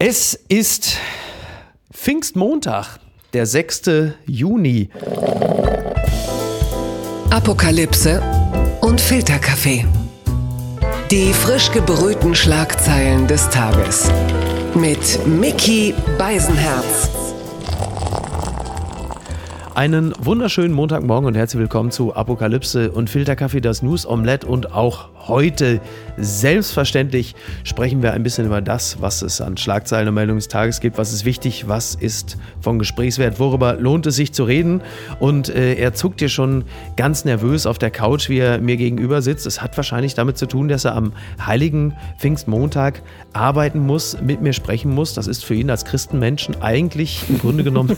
Es 0.00 0.34
ist 0.48 0.96
Pfingstmontag, 1.92 3.00
der 3.32 3.46
6. 3.46 4.12
Juni. 4.28 4.90
Apokalypse 7.30 8.22
und 8.80 9.00
Filterkaffee. 9.00 9.84
Die 11.10 11.32
frisch 11.32 11.72
gebrühten 11.72 12.36
Schlagzeilen 12.36 13.26
des 13.26 13.50
Tages. 13.50 14.08
Mit 14.76 15.26
Mickey 15.26 15.92
Beisenherz. 16.16 17.10
Einen 19.74 20.14
wunderschönen 20.20 20.74
Montagmorgen 20.74 21.26
und 21.26 21.34
herzlich 21.34 21.58
willkommen 21.58 21.90
zu 21.90 22.14
Apokalypse 22.14 22.92
und 22.92 23.10
Filterkaffee, 23.10 23.60
das 23.60 23.82
News 23.82 24.06
Omelette 24.06 24.46
und 24.46 24.72
auch 24.72 25.08
heute 25.28 25.80
selbstverständlich 26.16 27.34
sprechen 27.64 28.02
wir 28.02 28.12
ein 28.12 28.22
bisschen 28.22 28.46
über 28.46 28.60
das, 28.60 29.00
was 29.00 29.22
es 29.22 29.40
an 29.40 29.56
Schlagzeilen 29.56 30.08
und 30.08 30.14
Meldungen 30.14 30.38
des 30.38 30.48
Tages 30.48 30.80
gibt, 30.80 30.98
was 30.98 31.12
ist 31.12 31.24
wichtig, 31.24 31.68
was 31.68 31.94
ist 31.94 32.38
von 32.60 32.78
Gesprächswert, 32.78 33.38
worüber 33.38 33.74
lohnt 33.74 34.06
es 34.06 34.16
sich 34.16 34.32
zu 34.32 34.44
reden 34.44 34.82
und 35.20 35.48
äh, 35.48 35.74
er 35.74 35.94
zuckt 35.94 36.20
hier 36.20 36.28
schon 36.28 36.64
ganz 36.96 37.24
nervös 37.24 37.66
auf 37.66 37.78
der 37.78 37.90
Couch, 37.90 38.28
wie 38.28 38.38
er 38.38 38.58
mir 38.60 38.76
gegenüber 38.76 39.22
sitzt. 39.22 39.46
Es 39.46 39.62
hat 39.62 39.76
wahrscheinlich 39.76 40.14
damit 40.14 40.38
zu 40.38 40.46
tun, 40.46 40.68
dass 40.68 40.84
er 40.84 40.96
am 40.96 41.12
heiligen 41.44 41.94
Pfingstmontag 42.18 43.02
arbeiten 43.32 43.86
muss, 43.86 44.20
mit 44.20 44.40
mir 44.40 44.52
sprechen 44.52 44.92
muss. 44.92 45.14
Das 45.14 45.26
ist 45.26 45.44
für 45.44 45.54
ihn 45.54 45.70
als 45.70 45.84
Christenmenschen 45.84 46.60
eigentlich 46.60 47.24
im 47.28 47.38
Grunde 47.38 47.62
genommen 47.62 47.96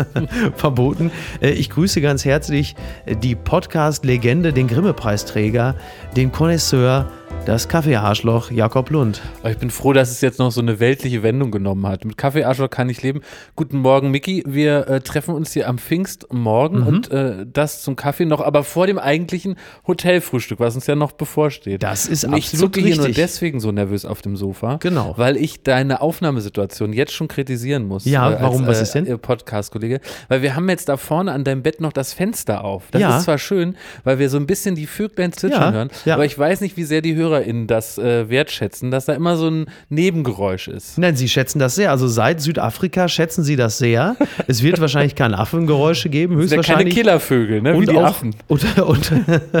verboten. 0.56 1.10
Äh, 1.40 1.50
ich 1.50 1.68
grüße 1.70 2.00
ganz 2.00 2.24
herzlich 2.24 2.76
äh, 3.04 3.14
die 3.16 3.34
Podcast-Legende, 3.34 4.52
den 4.52 4.68
Grimme-Preisträger, 4.68 5.74
den 6.16 6.32
Connoisseur 6.32 6.67
Regisseur 6.68 7.06
das 7.48 7.66
Kaffeearschloch 7.66 8.50
Jakob 8.50 8.90
Lund. 8.90 9.22
Ich 9.42 9.56
bin 9.56 9.70
froh, 9.70 9.94
dass 9.94 10.10
es 10.10 10.20
jetzt 10.20 10.38
noch 10.38 10.52
so 10.52 10.60
eine 10.60 10.80
weltliche 10.80 11.22
Wendung 11.22 11.50
genommen 11.50 11.86
hat. 11.86 12.04
Mit 12.04 12.18
Kaffeearschloch 12.18 12.68
kann 12.68 12.90
ich 12.90 13.02
leben. 13.02 13.22
Guten 13.56 13.78
Morgen, 13.78 14.10
Miki. 14.10 14.44
Wir 14.46 14.86
äh, 14.86 15.00
treffen 15.00 15.34
uns 15.34 15.54
hier 15.54 15.66
am 15.66 15.78
Pfingstmorgen 15.78 16.80
mhm. 16.80 16.86
und 16.86 17.10
äh, 17.10 17.46
das 17.50 17.80
zum 17.80 17.96
Kaffee 17.96 18.26
noch, 18.26 18.42
aber 18.42 18.64
vor 18.64 18.86
dem 18.86 18.98
eigentlichen 18.98 19.56
Hotelfrühstück, 19.86 20.60
was 20.60 20.74
uns 20.74 20.86
ja 20.86 20.94
noch 20.94 21.12
bevorsteht. 21.12 21.82
Das 21.82 22.04
ist 22.04 22.24
und 22.24 22.34
absolut 22.34 22.76
Ich 22.76 22.84
richtig. 22.84 22.94
hier 22.96 23.02
nur 23.02 23.14
deswegen 23.14 23.60
so 23.60 23.72
nervös 23.72 24.04
auf 24.04 24.20
dem 24.20 24.36
Sofa. 24.36 24.76
Genau. 24.80 25.14
Weil 25.16 25.38
ich 25.38 25.62
deine 25.62 26.02
Aufnahmesituation 26.02 26.92
jetzt 26.92 27.14
schon 27.14 27.28
kritisieren 27.28 27.86
muss. 27.86 28.04
Ja, 28.04 28.30
äh, 28.30 28.42
warum? 28.42 28.64
Als, 28.64 28.72
was 28.72 28.82
ist 28.82 28.94
denn? 28.94 29.06
Äh, 29.06 29.16
Podcast-Kollege. 29.16 30.00
Weil 30.28 30.42
wir 30.42 30.54
haben 30.54 30.68
jetzt 30.68 30.90
da 30.90 30.98
vorne 30.98 31.32
an 31.32 31.44
deinem 31.44 31.62
Bett 31.62 31.80
noch 31.80 31.94
das 31.94 32.12
Fenster 32.12 32.62
auf. 32.62 32.90
Das 32.90 33.00
ja. 33.00 33.16
ist 33.16 33.24
zwar 33.24 33.38
schön, 33.38 33.74
weil 34.04 34.18
wir 34.18 34.28
so 34.28 34.36
ein 34.36 34.46
bisschen 34.46 34.74
die 34.74 34.86
Vöglein 34.86 35.32
zwitschern 35.32 35.62
ja, 35.62 35.72
hören, 35.72 35.90
ja. 36.04 36.12
aber 36.12 36.26
ich 36.26 36.38
weiß 36.38 36.60
nicht, 36.60 36.76
wie 36.76 36.84
sehr 36.84 37.00
die 37.00 37.16
HörerInnen 37.38 37.66
das 37.66 37.98
äh, 37.98 38.28
wertschätzen, 38.28 38.90
dass 38.90 39.06
da 39.06 39.14
immer 39.14 39.36
so 39.36 39.48
ein 39.48 39.66
Nebengeräusch 39.88 40.68
ist. 40.68 40.98
Nein, 40.98 41.16
sie 41.16 41.28
schätzen 41.28 41.58
das 41.58 41.74
sehr. 41.74 41.90
Also 41.90 42.08
seit 42.08 42.40
Südafrika 42.40 43.08
schätzen 43.08 43.44
sie 43.44 43.56
das 43.56 43.78
sehr. 43.78 44.16
Es 44.46 44.62
wird 44.62 44.80
wahrscheinlich 44.80 45.14
keine 45.14 45.38
Affengeräusche 45.38 46.08
geben, 46.08 46.36
höchstwahrscheinlich. 46.36 46.94
keine 46.94 47.02
Killervögel, 47.02 47.62
ne? 47.62 47.74
und 47.74 47.82
wie 47.82 47.86
die 47.86 47.96
auch, 47.96 48.04
Affen. 48.04 48.34
Und, 48.48 48.64
und, 48.78 49.12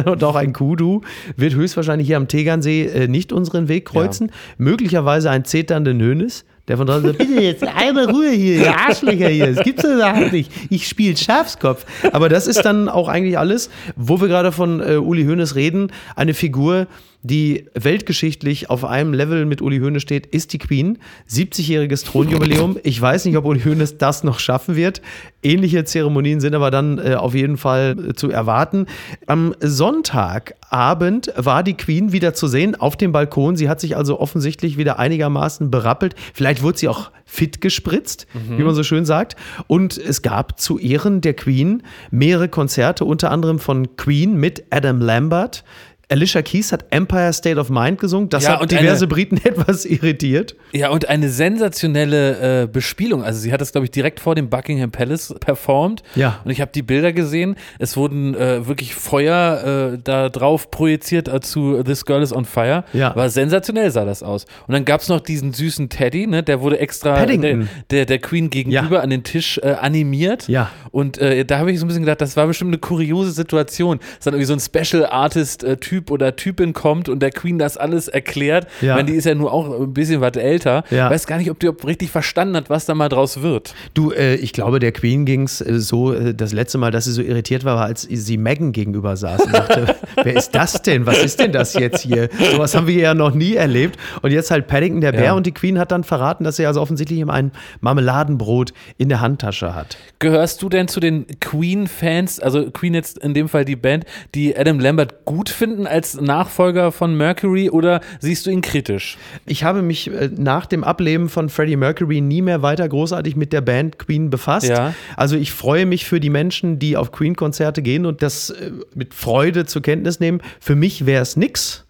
und 0.06 0.24
auch 0.24 0.34
ein 0.34 0.52
Kudu 0.52 1.02
wird 1.36 1.54
höchstwahrscheinlich 1.54 2.06
hier 2.06 2.16
am 2.16 2.28
Tegernsee 2.28 2.86
äh, 2.86 3.08
nicht 3.08 3.32
unseren 3.32 3.68
Weg 3.68 3.86
kreuzen. 3.86 4.28
Ja. 4.28 4.34
Möglicherweise 4.58 5.30
ein 5.30 5.44
zeternden 5.44 6.00
Hönes. 6.00 6.44
Der 6.68 6.76
von 6.76 6.86
draußen 6.86 7.06
sagt, 7.06 7.18
bitte 7.18 7.40
jetzt 7.40 7.64
einmal 7.64 8.10
Ruhe 8.10 8.30
hier, 8.30 8.56
ihr 8.56 8.78
Arschlöcher 8.88 9.28
hier. 9.28 9.54
Das 9.54 9.64
gibt's 9.64 9.84
überhaupt 9.84 10.32
nicht. 10.32 10.52
Ich 10.68 10.86
spiele 10.86 11.16
Schafskopf. 11.16 11.86
Aber 12.12 12.28
das 12.28 12.46
ist 12.46 12.62
dann 12.62 12.90
auch 12.90 13.08
eigentlich 13.08 13.38
alles, 13.38 13.70
wo 13.96 14.20
wir 14.20 14.28
gerade 14.28 14.52
von 14.52 14.80
äh, 14.80 14.96
Uli 14.96 15.24
Hoeneß 15.24 15.54
reden. 15.54 15.90
Eine 16.14 16.34
Figur, 16.34 16.86
die 17.22 17.66
weltgeschichtlich 17.74 18.70
auf 18.70 18.84
einem 18.84 19.12
Level 19.12 19.44
mit 19.44 19.60
Uli 19.60 19.80
Hoeneß 19.80 20.02
steht, 20.02 20.26
ist 20.26 20.52
die 20.52 20.58
Queen. 20.58 20.98
70-jähriges 21.28 22.04
Thronjubiläum. 22.04 22.78
Ich 22.84 23.00
weiß 23.00 23.24
nicht, 23.24 23.36
ob 23.36 23.44
Uli 23.44 23.60
Hoeneß 23.60 23.98
das 23.98 24.22
noch 24.22 24.38
schaffen 24.38 24.76
wird. 24.76 25.02
Ähnliche 25.42 25.84
Zeremonien 25.84 26.40
sind 26.40 26.54
aber 26.54 26.70
dann 26.70 26.98
äh, 26.98 27.14
auf 27.14 27.34
jeden 27.34 27.56
Fall 27.56 27.96
äh, 28.10 28.14
zu 28.14 28.30
erwarten. 28.30 28.86
Am 29.26 29.54
Sonntagabend 29.60 31.32
war 31.36 31.64
die 31.64 31.76
Queen 31.76 32.12
wieder 32.12 32.34
zu 32.34 32.46
sehen 32.46 32.76
auf 32.76 32.96
dem 32.96 33.10
Balkon. 33.10 33.56
Sie 33.56 33.68
hat 33.68 33.80
sich 33.80 33.96
also 33.96 34.20
offensichtlich 34.20 34.78
wieder 34.78 34.98
einigermaßen 34.98 35.70
berappelt. 35.70 36.14
Vielleicht 36.34 36.62
wurde 36.62 36.78
sie 36.78 36.88
auch 36.88 37.10
fit 37.24 37.60
gespritzt, 37.60 38.26
mhm. 38.32 38.58
wie 38.58 38.62
man 38.62 38.74
so 38.74 38.82
schön 38.82 39.04
sagt. 39.04 39.36
Und 39.66 39.98
es 39.98 40.22
gab 40.22 40.58
zu 40.58 40.78
Ehren 40.78 41.20
der 41.20 41.34
Queen 41.34 41.82
mehrere 42.10 42.48
Konzerte, 42.48 43.04
unter 43.04 43.30
anderem 43.30 43.58
von 43.58 43.96
Queen 43.96 44.36
mit 44.36 44.64
Adam 44.70 45.00
Lambert. 45.00 45.62
Alicia 46.10 46.40
Keys 46.40 46.72
hat 46.72 46.86
Empire 46.90 47.32
State 47.34 47.58
of 47.60 47.68
Mind 47.68 48.00
gesungen. 48.00 48.30
Das 48.30 48.44
Ja, 48.44 48.54
hat 48.54 48.62
und 48.62 48.70
diverse 48.72 49.04
eine- 49.04 49.06
Briten 49.08 49.36
etwas 49.44 49.84
irritiert. 49.84 50.56
Ja, 50.72 50.88
und 50.88 51.08
eine 51.08 51.28
sensationelle 51.28 52.62
äh, 52.62 52.66
Bespielung. 52.66 53.22
Also 53.22 53.40
sie 53.40 53.52
hat 53.52 53.60
das, 53.60 53.72
glaube 53.72 53.84
ich, 53.84 53.90
direkt 53.90 54.18
vor 54.20 54.34
dem 54.34 54.48
Buckingham 54.48 54.90
Palace 54.90 55.34
performt. 55.40 56.02
Ja. 56.14 56.40
Und 56.44 56.50
ich 56.50 56.60
habe 56.62 56.70
die 56.74 56.80
Bilder 56.82 57.12
gesehen. 57.12 57.56
Es 57.78 57.96
wurden 57.96 58.34
äh, 58.34 58.66
wirklich 58.66 58.94
Feuer 58.94 59.92
äh, 59.94 59.98
da 60.02 60.30
drauf 60.30 60.70
projiziert 60.70 61.28
äh, 61.28 61.40
zu 61.40 61.82
This 61.82 62.06
Girl 62.06 62.22
is 62.22 62.32
on 62.32 62.46
Fire. 62.46 62.84
Ja. 62.94 63.14
War 63.14 63.28
sensationell 63.28 63.90
sah 63.90 64.04
das 64.06 64.22
aus. 64.22 64.46
Und 64.66 64.72
dann 64.72 64.84
gab 64.86 65.02
es 65.02 65.08
noch 65.08 65.20
diesen 65.20 65.52
süßen 65.52 65.90
Teddy, 65.90 66.26
ne? 66.26 66.42
der 66.42 66.62
wurde 66.62 66.78
extra 66.78 67.16
Paddington. 67.16 67.68
der, 67.90 67.98
der, 67.98 68.06
der 68.06 68.18
Queen 68.18 68.48
gegenüber 68.48 68.96
Ja. 68.96 69.00
an 69.02 69.10
den 69.10 69.24
Tisch 69.24 69.58
äh, 69.62 69.72
animiert. 69.78 70.48
Ja. 70.48 70.70
Und 70.90 71.18
äh, 71.18 71.44
da 71.44 71.58
habe 71.58 71.70
ich 71.70 71.78
so 71.78 71.84
ein 71.84 71.88
bisschen 71.88 72.02
gedacht, 72.04 72.22
das 72.22 72.34
war 72.36 72.46
bestimmt 72.46 72.70
eine 72.70 72.78
kuriose 72.78 73.30
Situation, 73.32 73.98
dass 74.16 74.24
dann 74.24 74.32
irgendwie 74.34 74.46
so 74.46 74.54
ein 74.54 74.60
Special 74.60 75.04
Artist-Typ 75.06 75.97
oder 76.10 76.36
Typin 76.36 76.72
kommt 76.72 77.08
und 77.08 77.20
der 77.20 77.30
Queen 77.30 77.58
das 77.58 77.76
alles 77.76 78.08
erklärt. 78.08 78.66
Ja. 78.80 78.92
Ich 78.92 78.96
meine, 78.96 79.10
die 79.10 79.16
ist 79.16 79.24
ja 79.24 79.34
nur 79.34 79.52
auch 79.52 79.80
ein 79.80 79.92
bisschen 79.94 80.20
was 80.20 80.36
älter. 80.36 80.84
Ja. 80.90 81.10
Weiß 81.10 81.26
gar 81.26 81.38
nicht, 81.38 81.50
ob 81.50 81.58
die 81.58 81.68
ob 81.68 81.86
richtig 81.86 82.10
verstanden 82.10 82.56
hat, 82.56 82.70
was 82.70 82.86
da 82.86 82.94
mal 82.94 83.08
draus 83.08 83.42
wird. 83.42 83.74
Du, 83.94 84.12
äh, 84.12 84.34
ich 84.36 84.52
glaube, 84.52 84.78
der 84.78 84.92
Queen 84.92 85.24
ging 85.24 85.42
es 85.42 85.60
äh, 85.60 85.78
so, 85.78 86.12
äh, 86.12 86.34
das 86.34 86.52
letzte 86.52 86.78
Mal, 86.78 86.90
dass 86.90 87.04
sie 87.04 87.12
so 87.12 87.22
irritiert 87.22 87.64
war, 87.64 87.76
war, 87.76 87.84
als 87.84 88.02
sie 88.10 88.36
Megan 88.38 88.72
gegenüber 88.72 89.16
saß 89.16 89.42
und 89.46 89.52
sagte, 89.52 89.96
wer 90.22 90.34
ist 90.36 90.54
das 90.54 90.82
denn? 90.82 91.06
Was 91.06 91.22
ist 91.22 91.38
denn 91.40 91.52
das 91.52 91.74
jetzt 91.74 92.00
hier? 92.02 92.28
Sowas 92.52 92.74
haben 92.74 92.86
wir 92.86 92.94
ja 92.94 93.14
noch 93.14 93.34
nie 93.34 93.54
erlebt. 93.54 93.98
Und 94.22 94.30
jetzt 94.32 94.50
halt 94.50 94.66
Paddington, 94.66 95.00
der 95.00 95.12
Bär, 95.12 95.24
Ja. 95.24 95.32
und 95.34 95.46
die 95.46 95.52
Queen 95.52 95.78
hat 95.78 95.92
dann 95.92 96.04
verraten, 96.04 96.44
dass 96.44 96.56
sie 96.56 96.66
also 96.66 96.80
offensichtlich 96.80 97.18
immer 97.20 97.32
ein 97.34 97.52
Marmeladenbrot 97.80 98.72
in 98.96 99.08
der 99.08 99.20
Handtasche 99.20 99.74
hat. 99.74 99.96
Gehörst 100.18 100.62
du 100.62 100.68
denn 100.68 100.88
zu 100.88 101.00
den 101.00 101.26
Queen-Fans, 101.40 102.40
also 102.40 102.70
Queen 102.70 102.94
jetzt 102.94 103.18
in 103.18 103.34
dem 103.34 103.48
Fall 103.48 103.64
die 103.64 103.76
Band, 103.76 104.04
die 104.34 104.56
Adam 104.56 104.78
Lambert 104.80 105.24
gut 105.24 105.48
finden 105.48 105.86
als 105.88 106.20
Nachfolger 106.20 106.92
von 106.92 107.16
Mercury 107.16 107.70
oder 107.70 108.00
siehst 108.20 108.46
du 108.46 108.50
ihn 108.50 108.62
kritisch? 108.62 109.18
Ich 109.46 109.64
habe 109.64 109.82
mich 109.82 110.10
äh, 110.10 110.30
nach 110.36 110.66
dem 110.66 110.84
Ableben 110.84 111.28
von 111.28 111.48
Freddie 111.48 111.76
Mercury 111.76 112.20
nie 112.20 112.42
mehr 112.42 112.62
weiter 112.62 112.88
großartig 112.88 113.36
mit 113.36 113.52
der 113.52 113.60
Band 113.60 113.98
Queen 113.98 114.30
befasst. 114.30 114.68
Ja. 114.68 114.94
Also 115.16 115.36
ich 115.36 115.52
freue 115.52 115.86
mich 115.86 116.06
für 116.06 116.20
die 116.20 116.30
Menschen, 116.30 116.78
die 116.78 116.96
auf 116.96 117.12
Queen-Konzerte 117.12 117.82
gehen 117.82 118.06
und 118.06 118.22
das 118.22 118.50
äh, 118.50 118.72
mit 118.94 119.14
Freude 119.14 119.66
zur 119.66 119.82
Kenntnis 119.82 120.20
nehmen. 120.20 120.40
Für 120.60 120.74
mich 120.74 121.06
wäre 121.06 121.22
es 121.22 121.36
nix. 121.36 121.84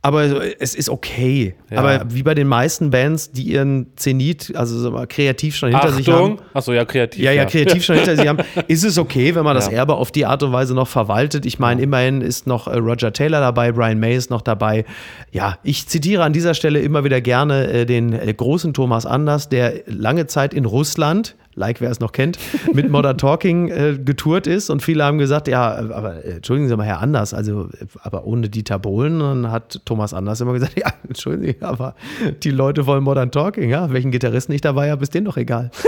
Aber 0.00 0.22
es 0.60 0.76
ist 0.76 0.88
okay. 0.88 1.56
Ja. 1.70 1.78
Aber 1.78 2.04
wie 2.08 2.22
bei 2.22 2.34
den 2.34 2.46
meisten 2.46 2.90
Bands, 2.90 3.32
die 3.32 3.42
ihren 3.42 3.88
Zenit, 3.96 4.54
also 4.54 5.04
kreativ 5.08 5.56
schon 5.56 5.70
hinter 5.70 5.90
sich 5.90 6.08
haben. 6.08 6.38
Achso, 6.54 6.72
ja, 6.72 6.84
kreativ. 6.84 7.20
Ja, 7.20 7.32
ja, 7.32 7.46
kreativ 7.46 7.84
schon 7.84 7.96
hinter 7.96 8.16
sich 8.16 8.28
haben, 8.28 8.38
ist 8.68 8.84
es 8.84 8.96
okay, 8.96 9.34
wenn 9.34 9.42
man 9.42 9.56
das. 9.56 9.68
Erbe 9.68 9.96
auf 9.96 10.12
die 10.12 10.24
Art 10.24 10.42
und 10.44 10.52
Weise 10.52 10.72
noch 10.72 10.86
verwaltet. 10.86 11.44
Ich 11.46 11.58
meine, 11.58 11.82
immerhin 11.82 12.20
ist 12.20 12.46
noch 12.46 12.68
äh, 12.68 12.78
Roger 12.78 13.12
Taylor 13.12 13.40
dabei, 13.40 13.72
Brian 13.72 13.98
May 13.98 14.14
ist 14.14 14.30
noch 14.30 14.40
dabei. 14.40 14.84
Ja, 15.32 15.58
ich 15.64 15.88
zitiere 15.88 16.22
an 16.22 16.32
dieser 16.32 16.54
Stelle 16.54 16.78
immer 16.78 17.02
wieder 17.02 17.20
gerne 17.20 17.68
äh, 17.68 17.84
den 17.84 18.12
äh, 18.12 18.32
großen 18.32 18.74
Thomas 18.74 19.04
Anders, 19.04 19.48
der 19.48 19.82
lange 19.86 20.26
Zeit 20.26 20.54
in 20.54 20.64
Russland, 20.64 21.34
like 21.58 21.80
wer 21.80 21.90
es 21.90 22.00
noch 22.00 22.12
kennt, 22.12 22.38
mit 22.72 22.88
Modern 22.90 23.18
Talking 23.18 23.68
äh, 23.68 23.98
getourt 23.98 24.46
ist 24.46 24.70
und 24.70 24.82
viele 24.82 25.04
haben 25.04 25.18
gesagt, 25.18 25.48
ja, 25.48 25.74
aber 25.74 26.24
äh, 26.24 26.36
entschuldigen 26.36 26.68
Sie 26.68 26.76
mal, 26.76 26.86
Herr 26.86 27.00
Anders, 27.00 27.34
also 27.34 27.68
äh, 27.78 27.86
aber 28.02 28.24
ohne 28.24 28.48
Dieter 28.48 28.78
Bohlen, 28.78 29.18
dann 29.18 29.50
hat 29.50 29.80
Thomas 29.84 30.14
Anders 30.14 30.40
immer 30.40 30.52
gesagt, 30.52 30.78
ja, 30.78 30.92
entschuldigen 31.06 31.56
Sie, 31.58 31.64
aber 31.64 31.94
die 32.42 32.50
Leute 32.50 32.86
wollen 32.86 33.04
Modern 33.04 33.30
Talking, 33.30 33.68
ja, 33.68 33.90
welchen 33.92 34.10
Gitarristen 34.10 34.52
ich 34.52 34.60
dabei 34.60 34.90
habe, 34.90 35.02
ist 35.02 35.14
denen 35.14 35.26
doch 35.26 35.36
egal. 35.36 35.70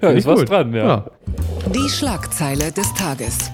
Ja, 0.00 0.10
ist 0.10 0.20
ich 0.20 0.26
was 0.26 0.44
dran, 0.44 0.74
ja. 0.74 0.84
Ja. 0.84 1.04
Die 1.74 1.88
Schlagzeile 1.88 2.72
des 2.72 2.92
Tages. 2.94 3.50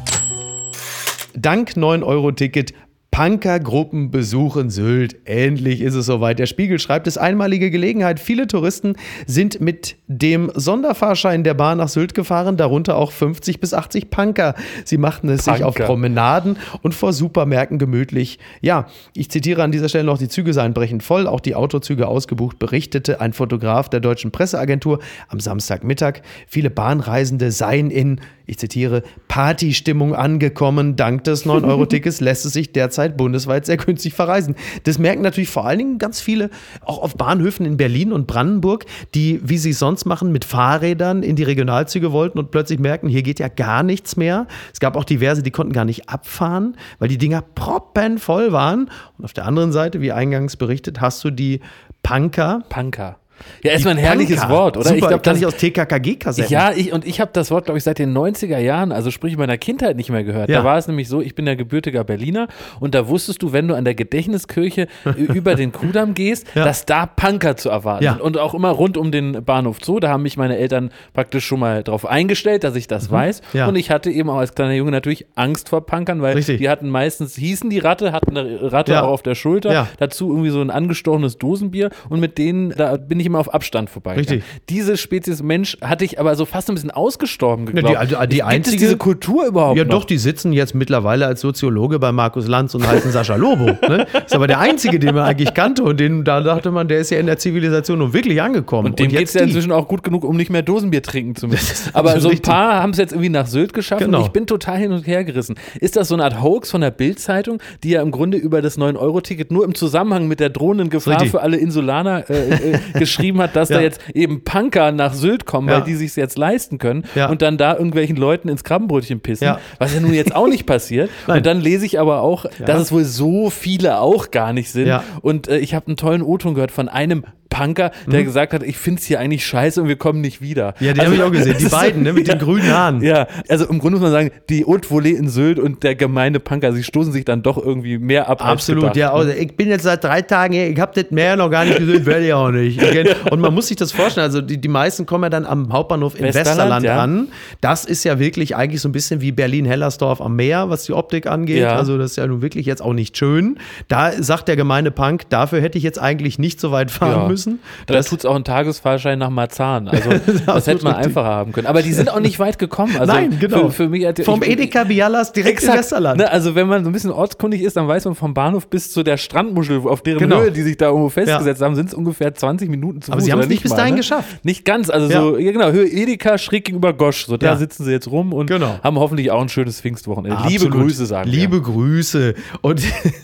Dank 1.35 1.71
9-Euro-Ticket 1.71 2.73
Punkergruppen 3.11 4.11
besuchen 4.11 4.71
Sylt. 4.71 5.17
Endlich 5.25 5.81
ist 5.81 5.95
es 5.95 6.07
soweit. 6.07 6.39
Der 6.39 6.47
Spiegel 6.47 6.79
schreibt 6.79 7.07
es 7.07 7.19
einmalige 7.19 7.71
Gelegenheit. 7.71 8.21
Viele 8.21 8.47
Touristen 8.47 8.95
sind 9.27 9.61
mit 9.61 9.97
dem 10.07 10.53
Sonderfahrschein 10.55 11.43
der 11.43 11.55
Bahn 11.55 11.79
nach 11.79 11.89
Sylt 11.89 12.15
gefahren, 12.15 12.57
darunter 12.57 12.97
auch 12.97 13.11
50 13.11 13.61
bis 13.61 13.75
80 13.75 14.11
Punker. 14.11 14.55
Sie 14.85 14.99
machten 14.99 15.29
es 15.31 15.47
sich 15.47 15.65
auf 15.65 15.75
Punker. 15.75 15.87
Promenaden 15.87 16.59
und 16.83 16.95
vor 16.95 17.13
Supermärkten 17.13 17.79
gemütlich. 17.79 18.39
Ja, 18.61 18.87
ich 19.15 19.31
zitiere 19.31 19.63
an 19.65 19.73
dieser 19.73 19.89
Stelle 19.89 20.05
noch, 20.05 20.19
die 20.19 20.29
Züge 20.29 20.53
seien 20.53 20.75
brechend 20.75 21.03
voll, 21.03 21.27
auch 21.27 21.41
die 21.41 21.55
Autozüge 21.55 22.07
ausgebucht, 22.07 22.59
berichtete 22.59 23.21
ein 23.21 23.33
Fotograf 23.33 23.89
der 23.89 24.01
deutschen 24.01 24.31
Presseagentur 24.31 25.01
am 25.29 25.41
Samstagmittag. 25.41 26.21
Viele 26.47 26.71
Bahnreisende 26.71 27.51
seien 27.51 27.91
in, 27.91 28.21
ich 28.49 28.59
zitiere, 28.59 29.03
Partystimmung 29.29 30.15
angekommen. 30.15 30.97
Dank 30.97 31.23
des 31.25 31.45
9-Euro-Tickets 31.45 32.21
lässt 32.23 32.47
es 32.47 32.55
sich 32.55 32.73
derzeit 32.73 33.17
bundesweit 33.19 33.67
sehr 33.67 33.77
günstig 33.77 34.15
verreisen. 34.15 34.57
Das 34.85 34.99
merken 34.99 35.21
natürlich 35.21 35.51
vor 35.51 35.67
allen 35.67 35.79
Dingen 35.79 35.99
ganz 35.99 36.21
viele, 36.21 36.49
auch 36.81 36.99
auf 36.99 37.15
Bahnhöfen 37.15 37.67
in 37.67 37.77
Berlin 37.77 38.11
und 38.11 38.27
Brandenburg, 38.27 38.87
die, 39.15 39.41
wie 39.45 39.59
sie 39.59 39.71
es 39.71 39.79
sonst 39.79 40.07
machen, 40.07 40.33
mit 40.33 40.47
Fahrrädern 40.47 41.23
in 41.23 41.37
die 41.37 41.43
Regionalzüge 41.43 42.11
wollten 42.11 42.39
und 42.39 42.51
plötzlich 42.51 42.79
merken, 42.79 43.09
hier 43.09 43.23
geht 43.23 43.39
ja 43.39 43.49
gar 43.49 43.83
nichts 43.83 44.17
mehr. 44.17 44.47
Es 44.73 44.81
gab 44.81 44.97
auch 44.97 45.05
diverse, 45.05 45.43
die 45.43 45.51
konnten 45.51 45.75
gar 45.75 45.85
nicht 45.85 46.09
abfahren, 46.09 46.77
weil 46.99 47.09
die 47.09 47.19
Dinger 47.19 47.43
proppenvoll 47.43 48.53
waren. 48.53 48.91
Und 49.19 49.27
auf 49.27 49.35
der 49.35 49.45
anderen 49.45 49.73
Seite, 49.73 50.01
wie 50.01 50.13
eingangs 50.13 50.57
berichtet, 50.57 51.03
hast 51.03 51.23
du 51.23 51.31
die 51.31 51.61
Punker. 52.03 52.63
Punker. 52.71 53.19
Ja, 53.63 53.73
erstmal 53.73 53.95
ein 53.95 53.99
herrliches 53.99 54.41
Punker. 54.41 54.55
Wort, 54.55 54.77
oder? 54.77 54.85
Super, 54.85 54.97
ich 54.97 55.01
glaub, 55.09 55.23
kann 55.23 55.35
das- 55.35 55.41
ich 55.41 55.47
aus 55.47 55.57
TKKG-Kassetten. 55.57 56.53
Ja, 56.53 56.73
ich, 56.75 56.93
und 56.93 57.07
ich 57.07 57.21
habe 57.21 57.31
das 57.33 57.51
Wort, 57.51 57.65
glaube 57.67 57.79
ich, 57.79 57.85
seit 57.85 57.99
den 57.99 58.13
90er 58.17 58.59
Jahren, 58.59 58.93
also 58.93 59.11
sprich 59.11 59.37
meiner 59.37 59.59
Kindheit 59.59 59.97
nicht 59.97 60.11
mehr 60.11 60.25
gehört. 60.25 60.49
Ja. 60.49 60.59
Da 60.59 60.65
war 60.65 60.79
es 60.79 60.87
nämlich 60.89 61.09
so, 61.09 61.21
ich 61.21 61.35
bin 61.35 61.47
ja 61.47 61.55
gebürtiger 61.55 62.05
Berliner 62.05 62.49
und 62.81 62.95
da 62.95 63.09
wusstest 63.09 63.43
du, 63.43 63.53
wenn 63.53 63.69
du 63.69 63.75
an 63.75 63.85
der 63.85 63.95
Gedächtniskirche 63.95 64.87
über 65.17 65.55
den 65.55 65.73
Kudamm 65.73 66.15
gehst, 66.15 66.47
Ja. 66.55 66.65
dass 66.65 66.87
da 66.87 67.07
Punker 67.07 67.57
zu 67.57 67.69
erwarten 67.71 68.05
Ja. 68.05 68.13
sind. 68.13 68.23
Und 68.23 68.39
auch 68.39 68.55
immer 68.55 68.71
rund 68.71 68.97
um 68.97 69.11
den 69.13 69.45
Bahnhof 69.45 69.79
Zoo, 69.83 70.01
da 70.01 70.09
haben 70.11 70.23
mich 70.23 70.37
meine 70.37 70.57
Eltern 70.59 70.91
praktisch 71.15 71.45
schon 71.47 71.61
mal 71.61 71.83
drauf 71.83 72.07
eingestellt, 72.07 72.65
dass 72.65 72.75
ich 72.77 72.87
das 72.89 73.11
weiß. 73.11 73.43
Mhm. 73.53 73.59
Ja. 73.59 73.67
Und 73.69 73.77
ich 73.77 73.91
hatte 73.91 74.11
eben 74.11 74.31
auch 74.31 74.39
als 74.39 74.55
kleiner 74.55 74.75
Junge 74.75 74.91
natürlich 74.91 75.27
Angst 75.35 75.69
vor 75.69 75.85
Punkern, 75.87 76.23
weil 76.23 76.35
Richtig. 76.35 76.59
die 76.59 76.69
hatten 76.69 76.89
meistens, 76.89 77.35
hießen 77.37 77.71
die 77.71 77.79
Ratte, 77.79 78.13
hatten 78.13 78.37
eine 78.37 78.73
Ratte 78.73 79.03
auch 79.03 79.09
auf 79.09 79.23
der 79.23 79.35
Schulter, 79.35 79.89
dazu 79.99 80.31
irgendwie 80.31 80.51
so 80.51 80.61
ein 80.61 80.71
angestochenes 80.71 81.39
Dosenbier 81.39 81.91
und 82.09 82.21
mit 82.21 82.39
denen, 82.39 82.71
da 82.77 82.97
bin 82.97 83.21
ich 83.21 83.28
immer 83.29 83.39
auf 83.39 83.55
Abstand 83.55 83.89
vorbei. 83.91 84.15
Richtig. 84.17 84.43
Diese 84.69 84.97
Spezies 84.97 85.43
Mensch 85.43 85.77
hatte 85.81 86.05
ich 86.05 86.19
aber 86.19 86.35
so 86.35 86.45
fast 86.45 86.69
ein 86.69 86.75
bisschen 86.75 86.91
ausgestorben 86.91 87.67
geglaubt. 87.67 87.89
die- 87.93 87.97
also 87.97 88.17
die 88.27 88.37
Gibt 88.37 88.45
einzige- 88.49 88.77
es 88.77 88.81
diese 88.83 88.97
Kultur 88.97 89.47
überhaupt 89.47 89.79
Ja, 89.79 89.85
noch? 89.85 89.91
doch, 89.91 90.05
die 90.05 90.19
sitzen 90.19 90.53
jetzt 90.53 90.75
mittlerweile 90.75 91.27
als 91.27 91.41
Soziologe 91.41 91.99
bei 91.99 92.11
Markus 92.11 92.49
Lanz 92.49 92.75
und 92.75 92.87
heißen 92.87 93.13
Sascha 93.13 93.37
Lobo. 93.37 93.67
Ne? 93.89 94.07
Ist 94.27 94.35
aber 94.35 94.47
der 94.47 94.59
einzige, 94.59 94.99
den 94.99 95.15
man 95.15 95.25
eigentlich 95.25 95.55
kannte 95.55 95.83
und 95.85 96.01
den, 96.01 96.25
da 96.25 96.41
dachte 96.41 96.71
man, 96.71 96.89
der 96.89 96.99
ist 96.99 97.11
ja 97.11 97.19
in 97.19 97.27
der 97.27 97.39
Zivilisation 97.39 97.99
nun 97.99 98.13
wirklich 98.13 98.41
angekommen. 98.43 98.91
Und 98.91 98.99
dem 98.99 99.09
geht 99.09 99.29
es 99.29 99.35
ja 99.35 99.43
die. 99.43 99.49
inzwischen 99.49 99.73
auch 99.73 99.87
gut 99.89 100.03
genug, 100.03 100.25
um 100.25 100.37
nicht 100.37 100.51
mehr 100.51 100.63
Dosenbier 100.63 101.03
trinken 101.03 101.37
zu 101.37 101.47
müssen. 101.49 101.91
Aber 101.93 102.19
so 102.21 102.29
ein 102.29 102.33
richtig. 102.33 102.51
paar 102.51 102.83
haben 102.83 102.91
es 102.91 102.99
jetzt 102.99 103.13
irgendwie 103.13 103.29
nach 103.29 103.47
Sylt 103.47 103.73
geschafft 103.75 104.03
Genau. 104.05 104.19
und 104.21 104.25
ich 104.27 104.31
bin 104.33 104.47
total 104.47 104.79
hin 104.79 104.93
und 104.93 105.07
her 105.07 105.25
gerissen. 105.25 105.57
Ist 105.81 105.97
das 105.97 106.09
so 106.09 106.15
eine 106.15 106.25
Art 106.25 106.43
Hoax 106.43 106.71
von 106.71 106.81
der 106.81 106.91
Bild-Zeitung, 106.91 107.59
die 107.83 107.91
ja 107.91 108.03
im 108.03 108.11
Grunde 108.11 108.39
über 108.39 108.63
das 108.63 108.79
9-Euro-Ticket 108.79 109.51
nur 109.53 109.65
im 109.65 109.75
Zusammenhang 109.75 110.29
mit 110.29 110.41
der 110.41 110.49
drohenden 110.51 110.91
Gefahr 110.91 111.15
Richtig. 111.15 111.31
für 111.33 111.43
alle 111.43 111.57
Insulaner 111.57 112.29
äh, 112.31 112.73
äh, 112.73 112.79
geschrieben 112.99 113.18
hat, 113.41 113.57
dass 113.57 113.69
Ja. 113.69 113.77
da 113.79 113.83
jetzt 113.83 114.01
eben 114.15 114.45
Punker 114.45 114.93
nach 114.93 115.13
Sylt 115.15 115.45
kommen, 115.47 115.69
Ja. 115.69 115.77
weil 115.77 115.83
die 115.85 115.95
sich 115.95 116.15
jetzt 116.17 116.39
leisten 116.39 116.79
können 116.79 117.05
und 117.29 117.43
dann 117.43 117.59
da 117.59 117.75
irgendwelchen 117.75 118.17
Leuten 118.17 118.49
ins 118.49 118.65
Krabbenbrötchen 118.65 119.21
pissen, 119.21 119.55
was 119.79 119.95
ja 119.95 120.01
nun 120.01 120.15
jetzt 120.15 120.35
auch 120.35 120.49
nicht 120.49 120.67
passiert. 120.67 121.11
Und 121.27 121.45
dann 121.47 121.61
lese 121.61 121.85
ich 121.87 122.01
aber 122.01 122.23
auch, 122.23 122.47
dass 122.65 122.81
es 122.83 122.93
wohl 122.93 123.05
so 123.05 123.51
viele 123.51 124.01
auch 124.01 124.31
gar 124.31 124.53
nicht 124.53 124.71
sind. 124.71 125.01
Und 125.23 125.49
äh, 125.49 125.59
ich 125.59 125.75
habe 125.75 125.87
einen 125.89 125.97
tollen 125.97 126.23
O-Ton 126.23 126.55
gehört 126.55 126.71
von 126.71 126.89
einem 126.89 127.25
Punker, 127.51 127.91
der 128.07 128.25
gesagt 128.25 128.53
hat, 128.53 128.63
ich 128.63 128.77
finde 128.77 129.01
es 129.01 129.07
hier 129.07 129.21
eigentlich 129.21 129.47
scheiße 129.47 129.81
und 129.83 129.89
wir 129.89 129.97
kommen 129.97 130.21
nicht 130.21 130.41
wieder. 130.41 130.75
Mhm. 130.79 130.87
Ja, 130.87 130.93
den 130.93 131.01
Also, 131.01 131.13
habe 131.13 131.17
ich 131.17 131.23
auch 131.23 131.33
gesehen. 131.33 131.57
Die 131.59 131.65
beiden, 131.71 132.03
ne, 132.03 132.13
mit 132.13 132.29
den 132.29 132.39
grünen 132.41 132.71
Haaren. 132.73 133.03
Ja, 133.03 133.27
also 133.49 133.67
im 133.67 133.79
Grunde 133.79 133.99
muss 133.99 134.03
man 134.03 134.13
sagen, 134.13 134.31
die 134.49 134.65
Haute 134.65 134.89
Volée 134.89 135.17
in 135.17 135.29
Sylt 135.29 135.59
und 135.59 135.83
der 135.83 135.95
gemeine 135.95 136.41
Punker, 136.41 136.73
sie 136.73 136.83
stoßen 136.85 137.13
sich 137.13 137.25
dann 137.25 137.43
doch 137.43 137.57
irgendwie 137.59 137.99
mehr 137.99 138.29
ab 138.29 138.45
Absolut, 138.45 138.85
als 138.85 138.97
ja. 138.97 139.09
gedacht. 139.11 139.27
Also 139.29 139.41
ich 139.41 139.57
bin 139.57 139.69
jetzt 139.69 139.83
seit 139.85 140.05
drei 140.05 140.23
Tagen 140.23 140.53
hier, 140.55 140.69
ich 140.69 140.79
habe 140.79 140.93
das 140.95 141.11
Meer 141.11 141.37
noch 141.37 141.51
gar 141.51 141.65
nicht 141.65 141.79
gesehen, 141.79 142.05
werde 142.07 142.27
ich 142.27 142.33
auch 142.35 142.51
nicht. 142.51 142.81
Und 143.31 143.41
man 143.41 143.55
muss 143.55 143.69
sich 143.69 143.77
das 143.77 143.93
vorstellen, 143.93 144.25
also 144.25 144.41
die, 144.41 144.59
die 144.61 144.69
meisten 144.69 145.07
kommen 145.07 145.25
ja 145.25 145.31
dann 145.31 145.47
am 145.47 145.73
Hauptbahnhof 145.73 146.15
in 146.19 146.25
Westerland, 146.27 146.59
Westerland, 146.59 146.85
ja. 146.85 147.03
an. 147.03 147.29
Das 147.61 147.85
ist 147.85 148.05
ja 148.05 148.19
wirklich 148.19 148.55
eigentlich 148.57 148.81
so 148.81 148.89
ein 148.89 148.93
bisschen 148.93 149.21
wie 149.21 149.33
Berlin-Hellersdorf 149.33 150.21
am 150.21 150.37
Meer, 150.37 150.71
was 150.71 150.85
die 150.85 150.93
Optik 150.93 151.27
angeht. 151.27 151.63
Ja. 151.63 151.77
Also 151.77 151.97
das 151.99 152.13
ist 152.13 152.17
ja 152.17 152.27
nun 152.27 152.43
wirklich 152.43 152.67
jetzt 152.67 152.83
auch 152.83 152.93
nicht 152.93 153.17
schön. 153.17 153.59
Da 153.89 154.13
sagt 154.23 154.49
der 154.49 154.57
gemeine 154.57 154.91
Punk, 154.91 155.29
dafür 155.31 155.61
hätte 155.61 155.79
ich 155.79 155.85
jetzt 155.85 155.99
eigentlich 155.99 156.39
nicht 156.39 156.61
so 156.61 156.71
weit 156.73 156.91
fahren 156.91 157.23
Ja. 157.23 157.29
müssen. 157.29 157.38
Da 157.87 157.95
Das- 157.95 158.07
tut 158.07 158.21
es 158.21 158.25
auch 158.27 158.35
einen 158.35 158.45
Tagesfahrschein 158.45 159.19
nach 159.19 159.31
Marzahn. 159.31 159.89
Also 159.89 160.09
das 160.11 160.27
hätte 160.27 160.49
absolut 160.53 160.83
man 160.83 160.93
richtig. 160.95 161.07
einfacher 161.17 161.27
haben 161.29 161.53
können. 161.53 161.67
Aber 161.67 161.83
die 161.83 161.93
sind 161.93 162.11
auch 162.11 162.21
nicht 162.21 162.39
weit 162.39 162.59
gekommen. 162.59 162.97
Also 162.99 163.13
Nein, 163.13 163.39
genau. 163.39 163.67
Für, 163.69 163.85
für 163.85 163.89
mich 163.89 164.05
hat, 164.07 164.21
Vom 164.23 164.43
ich- 164.43 164.51
Edeka 164.51 164.85
Bialas 164.85 165.33
direkt 165.33 165.61
in 165.63 165.69
Exakt. 165.69 165.79
Westerland. 165.79 166.19
Ne, 166.21 166.31
also 166.31 166.55
wenn 166.55 166.67
man 166.69 166.85
so 166.85 166.91
ein 166.91 166.93
bisschen 166.93 167.11
ortskundig 167.11 167.63
ist, 167.63 167.77
dann 167.77 167.89
weiß 167.89 168.05
man 168.07 168.15
vom 168.15 168.35
Bahnhof 168.35 168.69
bis 168.69 168.91
zu 168.93 169.03
der 169.03 169.17
Strandmuschel, 169.17 169.79
auf 169.87 170.03
deren 170.03 170.19
Genau. 170.19 170.41
Höhe 170.41 170.51
die 170.53 170.63
sich 170.63 170.77
da 170.77 170.87
irgendwo 170.87 171.09
festgesetzt 171.09 171.63
haben, 171.63 171.75
sind 171.75 171.89
es 171.89 171.95
ungefähr 171.95 172.35
20 172.35 172.69
Minuten 172.71 173.03
zu 173.03 173.13
Aber 173.13 173.21
Fuß. 173.21 173.27
sie 173.27 173.33
haben 173.33 173.41
es 173.41 173.49
nicht 173.49 173.63
bis 173.63 173.71
mal, 173.71 173.77
dahin 173.79 173.95
ne? 173.95 174.01
geschafft. 174.01 174.45
Nicht 174.45 174.65
ganz, 174.65 174.91
also 174.91 175.11
Ja. 175.13 175.21
so, 175.21 175.39
ja 175.39 175.53
genau, 175.53 175.71
Höhe 175.71 175.87
Edeka 175.89 176.39
schräg 176.39 176.65
gegenüber 176.65 176.93
Gosch. 176.93 177.27
So, 177.27 177.37
da 177.37 177.47
Ja. 177.47 177.57
sitzen 177.57 177.85
sie 177.85 177.93
jetzt 177.93 178.11
rum 178.11 178.33
und 178.33 178.47
Genau. 178.49 178.79
haben 178.83 178.99
hoffentlich 178.99 179.31
auch 179.31 179.41
ein 179.43 179.49
schönes 179.49 179.81
Pfingstwochenende. 179.81 180.37
Liebe 180.49 180.65
Absolut. 180.67 180.73
Grüße 180.87 181.07
sagen 181.07 181.29
Liebe 181.31 181.57
wir. 181.57 181.63
Grüße. 181.63 182.35
Und 182.63 182.83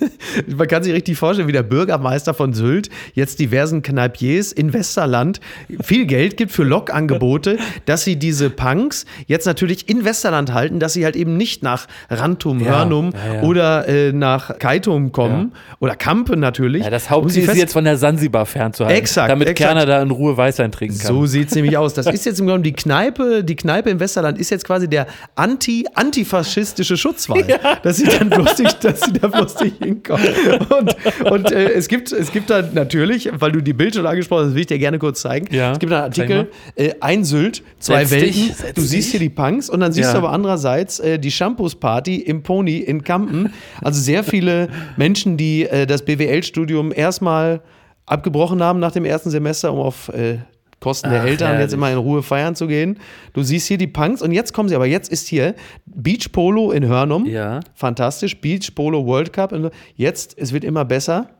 man 0.56 0.68
kann 0.68 0.82
sich 0.82 0.92
richtig 0.92 1.16
vorstellen, 1.18 1.48
wie 1.48 1.52
der 1.52 1.62
Bürgermeister 1.62 2.34
von 2.34 2.52
Sylt 2.52 2.88
jetzt 3.14 3.40
diversen 3.40 3.82
Kneipiers 4.04 4.52
in 4.52 4.72
Westerland 4.72 5.40
viel 5.82 6.06
Geld 6.06 6.36
gibt 6.36 6.52
für 6.52 6.64
Lokangebote, 6.64 7.58
dass 7.86 8.04
sie 8.04 8.16
diese 8.16 8.50
Punks 8.50 9.06
jetzt 9.26 9.46
natürlich 9.46 9.88
in 9.88 10.04
Westerland 10.04 10.52
halten, 10.52 10.78
dass 10.78 10.92
sie 10.92 11.04
halt 11.04 11.16
eben 11.16 11.36
nicht 11.36 11.62
nach 11.62 11.86
Rantum, 12.10 12.60
Ja, 12.60 12.78
Hörnum 12.78 13.12
ja, 13.14 13.34
ja. 13.34 13.42
oder 13.42 13.88
äh, 13.88 14.12
nach 14.12 14.58
Kaitum 14.58 15.12
kommen 15.12 15.52
oder 15.80 15.96
Kampen 15.96 16.40
natürlich. 16.40 16.84
Ja, 16.84 16.90
das 16.90 17.04
Um 17.04 17.10
Hauptziel 17.10 17.44
sie 17.44 17.50
ist 17.50 17.56
jetzt 17.56 17.72
von 17.72 17.84
der 17.84 17.96
Sansibar 17.96 18.46
fernzuhalten. 18.46 18.98
Exakt, 18.98 19.30
Damit 19.30 19.48
exakt. 19.48 19.70
Kerner 19.70 19.86
da 19.86 20.02
in 20.02 20.10
Ruhe 20.10 20.36
Weißwein 20.36 20.72
trinken 20.72 20.98
kann. 20.98 21.06
So 21.06 21.26
sieht 21.26 21.48
es 21.48 21.54
nämlich 21.54 21.76
aus. 21.76 21.94
Das 21.94 22.06
ist 22.06 22.26
jetzt 22.26 22.40
im 22.40 22.46
Grunde 22.46 22.62
die 22.62 22.72
Kneipe, 22.72 23.42
die 23.44 23.56
Kneipe 23.56 23.90
im 23.90 24.00
Westerland 24.00 24.38
ist 24.38 24.50
jetzt 24.50 24.64
quasi 24.64 24.88
der 24.88 25.06
anti, 25.34 25.86
antifaschistische 25.94 26.96
Schutzwall. 26.96 27.44
Dass 27.82 27.96
sie 27.96 28.04
dann 28.04 28.30
bloß 28.30 28.58
nicht, 28.58 28.84
dass 28.84 29.00
sie 29.00 29.12
da 29.12 29.28
bloß 29.28 29.60
nicht 29.60 29.82
hinkommen. 29.82 30.28
Und, 30.68 30.96
und 31.30 31.52
äh, 31.52 31.70
es, 31.72 31.88
gibt, 31.88 32.12
es 32.12 32.32
gibt 32.32 32.50
da 32.50 32.62
natürlich, 32.62 33.30
weil 33.32 33.52
du 33.52 33.60
die 33.60 33.72
Bild 33.72 33.93
schon 33.94 34.06
angesprochen 34.06 34.46
das 34.46 34.54
will 34.54 34.60
ich 34.60 34.66
dir 34.66 34.78
gerne 34.78 34.98
kurz 34.98 35.20
zeigen. 35.22 35.46
Ja, 35.54 35.72
es 35.72 35.78
gibt 35.78 35.92
einen 35.92 36.02
Artikel, 36.02 36.50
äh, 36.76 36.92
ein 37.00 37.24
Sylt, 37.24 37.62
zwei 37.78 38.04
Setz 38.04 38.22
dich, 38.22 38.36
Welten. 38.48 38.54
setz 38.56 38.74
du 38.74 38.80
siehst 38.82 39.10
hier 39.10 39.20
die 39.20 39.28
Punks 39.30 39.70
und 39.70 39.80
dann 39.80 39.92
siehst 39.92 40.08
Ja. 40.08 40.12
du 40.12 40.18
aber 40.18 40.32
andererseits 40.32 40.98
äh, 41.00 41.18
die 41.18 41.30
Shampoos-Party 41.30 42.16
im 42.16 42.42
Pony 42.42 42.78
in 42.78 43.02
Kampen. 43.04 43.52
Also 43.82 44.00
sehr 44.00 44.24
viele 44.24 44.68
Menschen, 44.96 45.36
die 45.36 45.64
äh, 45.64 45.86
das 45.86 46.04
BWL-Studium 46.04 46.92
erstmal 46.94 47.60
abgebrochen 48.06 48.62
haben 48.62 48.80
nach 48.80 48.92
dem 48.92 49.04
ersten 49.04 49.30
Semester, 49.30 49.72
um 49.72 49.78
auf 49.80 50.08
äh, 50.10 50.38
Kosten 50.80 51.08
der 51.08 51.22
Ach, 51.22 51.26
Eltern 51.26 51.52
jetzt 51.52 51.58
herrlich. 51.58 51.72
immer 51.74 51.90
in 51.92 51.96
Ruhe 51.96 52.22
feiern 52.22 52.54
zu 52.54 52.66
gehen. 52.66 52.98
Du 53.32 53.42
siehst 53.42 53.66
hier 53.68 53.78
die 53.78 53.86
Punks 53.86 54.20
und 54.20 54.32
jetzt 54.32 54.52
kommen 54.52 54.68
sie, 54.68 54.74
aber 54.74 54.84
jetzt 54.84 55.10
ist 55.10 55.26
hier 55.28 55.54
Beach 55.86 56.30
Polo 56.30 56.72
in 56.72 56.84
Hörnum. 56.86 57.24
Ja. 57.24 57.60
Fantastisch. 57.74 58.38
Beach 58.38 58.74
Polo 58.74 59.06
World 59.06 59.32
Cup. 59.32 59.54
Jetzt, 59.96 60.36
es 60.38 60.52
wird 60.52 60.62
immer 60.62 60.84
besser. 60.84 61.30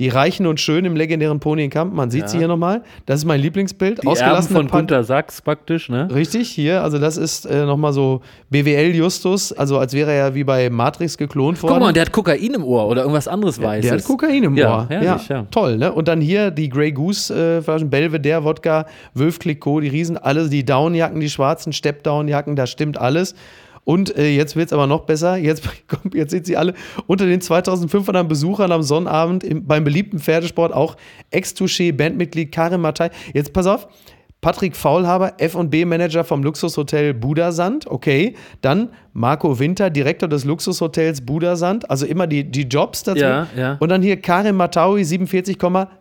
Die 0.00 0.08
Reichen 0.08 0.46
und 0.46 0.58
Schönen 0.58 0.86
im 0.86 0.96
legendären 0.96 1.38
Pony 1.38 1.62
in 1.64 1.70
Kampen. 1.70 1.94
Man 1.94 2.10
sieht 2.10 2.28
sie 2.28 2.38
hier 2.38 2.48
nochmal. 2.48 2.82
Das 3.06 3.20
ist 3.20 3.26
mein 3.26 3.38
Lieblingsbild. 3.40 3.98
die 3.98 4.06
Erben 4.06 4.08
Ausgelassene 4.08 4.56
von 4.58 4.66
Pan- 4.66 4.78
Gunter 4.80 5.04
Sachs 5.04 5.40
praktisch, 5.42 5.88
ne? 5.90 6.08
Richtig, 6.12 6.48
hier, 6.48 6.82
also 6.82 6.98
das 6.98 7.16
ist 7.18 7.44
äh, 7.44 7.66
nochmal 7.66 7.92
so 7.92 8.22
BWL-Justus, 8.48 9.52
also 9.52 9.78
als 9.78 9.92
wäre 9.92 10.10
er 10.12 10.28
ja 10.28 10.34
wie 10.34 10.44
bei 10.44 10.70
Matrix 10.70 11.18
geklont 11.18 11.62
worden. 11.62 11.72
Guck 11.74 11.82
mal, 11.82 11.92
der 11.92 12.02
hat 12.06 12.12
Kokain 12.12 12.54
im 12.54 12.64
Ohr 12.64 12.86
oder 12.88 13.02
irgendwas 13.02 13.28
anderes 13.28 13.60
Weißes. 13.60 13.90
Der 13.90 13.98
hat 13.98 14.04
Kokain 14.04 14.42
im 14.42 14.56
Ja, 14.56 14.74
Ohr. 14.78 14.86
herrlich, 14.88 15.28
ja. 15.28 15.46
Toll, 15.50 15.76
ne? 15.76 15.92
Und 15.92 16.08
dann 16.08 16.20
hier 16.20 16.50
die 16.50 16.68
Grey 16.68 16.92
Goose 16.92 17.60
äh, 17.66 17.84
Belvedere, 17.84 18.42
Wodka, 18.44 18.86
Wölf 19.14 19.38
Clicquot, 19.38 19.80
die 19.82 19.88
Riesen, 19.88 20.16
alle, 20.16 20.48
die 20.48 20.64
Downjacken, 20.64 21.20
die 21.20 21.28
schwarzen 21.30 21.72
Step-Downjacken, 21.72 22.56
da 22.56 22.66
stimmt 22.66 22.98
alles. 22.98 23.34
Und 23.90 24.16
äh, 24.16 24.28
jetzt 24.28 24.54
wird 24.54 24.68
es 24.68 24.72
aber 24.72 24.86
noch 24.86 25.00
besser. 25.00 25.36
Jetzt, 25.36 25.68
jetzt 26.14 26.30
sind 26.30 26.46
sie 26.46 26.56
alle 26.56 26.74
unter 27.08 27.26
den 27.26 27.40
2500 27.40 28.28
Besuchern 28.28 28.70
am 28.70 28.84
Sonnabend 28.84 29.42
im, 29.42 29.66
beim 29.66 29.82
beliebten 29.82 30.20
Pferdesport 30.20 30.72
auch 30.72 30.96
Ex-Touché-Bandmitglied 31.32 32.52
Karim 32.52 32.82
Matai. 32.82 33.10
Jetzt 33.34 33.52
pass 33.52 33.66
auf. 33.66 33.88
Patrick 34.40 34.74
Faulhaber, 34.74 35.34
F&B-Manager 35.36 36.24
vom 36.24 36.42
Luxushotel 36.42 37.12
Budasand, 37.12 37.86
okay. 37.86 38.34
Dann 38.62 38.88
Marco 39.12 39.58
Winter, 39.58 39.90
Direktor 39.90 40.30
des 40.30 40.44
Luxushotels 40.46 41.20
Budasand, 41.20 41.90
also 41.90 42.06
immer 42.06 42.26
die, 42.26 42.44
die 42.50 42.62
Jobs 42.62 43.02
dazu. 43.02 43.20
Ja, 43.20 43.46
ja. 43.54 43.76
Und 43.80 43.90
dann 43.90 44.00
hier 44.00 44.16
Karim 44.16 44.56
Mataui, 44.56 45.04
47, 45.04 45.58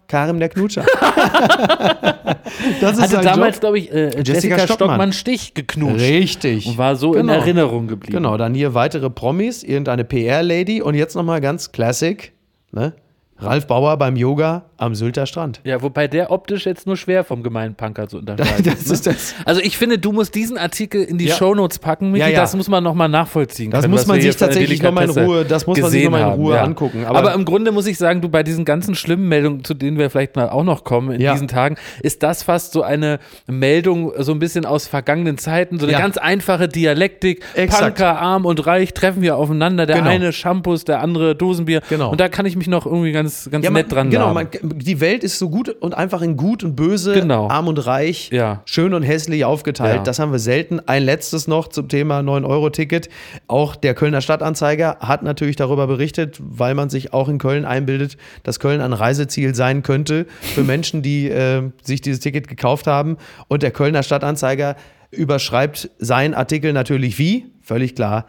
Karim 0.08 0.40
der 0.40 0.48
Knutscher. 0.48 0.86
das 2.82 2.98
ist 2.98 3.02
Hatte 3.02 3.22
damals, 3.22 3.60
glaube 3.60 3.80
ich, 3.80 3.92
äh, 3.92 4.06
Jessica, 4.06 4.22
Jessica 4.22 4.58
Stockmann. 4.60 4.76
Stockmann 4.76 5.14
Stich 5.14 5.54
geknutscht. 5.54 6.00
Richtig. 6.00 6.66
Und 6.68 6.78
war 6.78 6.96
so 6.96 7.12
Genau. 7.12 7.34
in 7.34 7.40
Erinnerung 7.40 7.88
geblieben. 7.88 8.16
Genau, 8.18 8.38
dann 8.38 8.54
hier 8.54 8.74
weitere 8.74 9.10
Promis, 9.10 9.64
irgendeine 9.64 10.06
PR-Lady 10.06 10.82
und 10.82 10.96
jetzt 10.96 11.16
nochmal 11.16 11.42
ganz 11.42 11.74
Classic, 11.74 12.32
ne? 12.72 12.94
Ralf 13.42 13.68
Bauer 13.68 13.98
beim 13.98 14.16
Yoga 14.16 14.64
am 14.78 14.96
Sylter 14.96 15.26
Strand. 15.26 15.62
Ja, 15.64 15.82
wobei 15.82 16.08
der 16.08 16.32
optisch 16.32 16.66
jetzt 16.66 16.88
nur 16.88 16.96
schwer 16.98 17.24
vom 17.24 17.44
gemeinen 17.44 17.76
Punker 17.76 18.08
zu 18.08 18.18
unterscheiden 18.20 18.64
Das 18.66 18.82
ist. 18.90 19.06
Ne? 19.06 19.14
das. 19.14 19.36
Also 19.46 19.62
ich 19.62 19.78
finde, 19.78 19.98
du 19.98 20.12
musst 20.12 20.36
diesen 20.36 20.58
Artikel 20.58 21.04
in 21.04 21.18
die 21.18 21.26
Ja. 21.28 21.36
Shownotes 21.36 21.80
packen, 21.80 22.12
Michi, 22.12 22.22
Ja, 22.24 22.28
ja. 22.30 22.40
das 22.42 22.56
muss 22.56 22.68
man 22.70 22.84
nochmal 22.84 23.10
nachvollziehen 23.10 23.72
Das 23.72 23.82
können, 23.82 23.92
muss 23.92 24.06
man 24.08 24.22
sich 24.22 24.36
tatsächlich 24.36 24.82
noch 24.82 24.92
mal 24.92 25.06
in 25.10 25.12
Ruhe- 25.12 25.46
das 25.46 25.68
muss 25.68 25.78
man 25.80 25.90
sich 25.92 26.02
gesehen 26.02 26.12
noch 26.12 26.20
mal 26.20 26.20
in 26.20 26.32
haben, 26.32 26.42
Ruhe 26.42 26.56
ja. 26.56 26.64
angucken, 26.64 27.06
Aber, 27.06 27.20
aber- 27.20 27.34
im 27.34 27.46
Grunde 27.46 27.72
muss 27.72 27.88
ich 27.88 27.98
sagen, 27.98 28.22
du 28.22 28.30
bei 28.30 28.44
diesen 28.44 28.66
ganzen 28.66 28.96
schlimmen 28.96 29.28
Meldungen, 29.28 29.64
zu 29.64 29.74
denen 29.74 29.98
wir 29.98 30.10
vielleicht 30.10 30.36
mal 30.36 30.50
auch 30.50 30.64
noch 30.64 30.84
kommen 30.84 31.12
in 31.12 31.20
diesen 31.20 31.48
Tagen, 31.48 31.76
ist 32.02 32.24
das 32.24 32.44
fast 32.44 32.72
so 32.74 32.82
eine 32.84 33.20
Meldung 33.48 34.12
so 34.20 34.32
ein 34.32 34.40
bisschen 34.40 34.66
aus 34.66 34.88
vergangenen 34.88 35.38
Zeiten, 35.38 35.80
so 35.80 35.86
eine 35.88 35.98
ganz 35.98 36.18
einfache 36.18 36.68
Dialektik. 36.68 37.44
Exakt. 37.56 37.98
Punker, 37.98 38.20
arm 38.20 38.46
und 38.46 38.66
reich 38.66 38.94
treffen 38.94 39.22
wir 39.22 39.36
aufeinander, 39.38 39.86
der 39.86 39.98
Genau. 39.98 40.10
eine 40.10 40.32
Shampoos, 40.34 40.86
der 40.86 41.02
andere 41.02 41.36
Dosenbier. 41.36 41.82
Genau. 41.90 42.12
Und 42.12 42.20
da 42.20 42.30
kann 42.30 42.46
ich 42.46 42.56
mich 42.56 42.68
noch 42.68 42.86
irgendwie 42.86 43.12
ganz, 43.12 43.29
ganz 43.50 43.64
Ja, 43.64 43.72
man, 43.72 43.82
nett 43.84 43.92
dran 43.92 44.10
genau, 44.10 44.34
man, 44.34 44.48
die 44.62 45.00
Welt 45.00 45.24
ist 45.24 45.40
so 45.40 45.50
gut 45.50 45.70
und 45.70 45.96
einfach 45.96 46.22
in 46.22 46.38
gut 46.38 46.64
und 46.64 46.76
böse, 46.76 47.14
Genau. 47.14 47.48
arm 47.50 47.68
und 47.68 47.78
reich, 47.86 48.30
Ja. 48.32 48.62
schön 48.66 48.94
und 48.94 49.04
hässlich 49.04 49.46
aufgeteilt. 49.46 49.98
Ja. 49.98 50.04
Das 50.04 50.20
haben 50.20 50.32
wir 50.32 50.40
selten. 50.40 50.80
Ein 50.86 51.04
letztes 51.04 51.48
noch 51.48 51.68
zum 51.68 51.88
Thema 51.90 52.20
9-Euro-Ticket. 52.22 53.10
Auch 53.48 53.76
der 53.76 53.94
Kölner 53.94 54.22
Stadtanzeiger 54.22 54.98
hat 55.00 55.24
natürlich 55.24 55.56
darüber 55.56 55.88
berichtet, 55.88 56.38
weil 56.40 56.76
man 56.76 56.90
sich 56.90 57.14
auch 57.14 57.30
in 57.30 57.38
Köln 57.38 57.66
einbildet, 57.66 58.18
dass 58.44 58.60
Köln 58.60 58.82
ein 58.82 58.94
Reiseziel 58.94 59.56
sein 59.56 59.84
könnte 59.84 60.26
für 60.42 60.64
Menschen, 60.64 61.02
die 61.02 61.30
äh, 61.30 61.70
sich 61.84 62.02
dieses 62.02 62.20
Ticket 62.20 62.48
gekauft 62.48 62.88
haben. 62.88 63.18
Und 63.48 63.64
der 63.64 63.72
Kölner 63.72 64.04
Stadtanzeiger 64.04 64.76
überschreibt 65.12 65.90
seinen 66.00 66.34
Artikel 66.34 66.74
natürlich 66.74 67.18
wie? 67.18 67.48
Völlig 67.62 67.96
klar. 67.96 68.26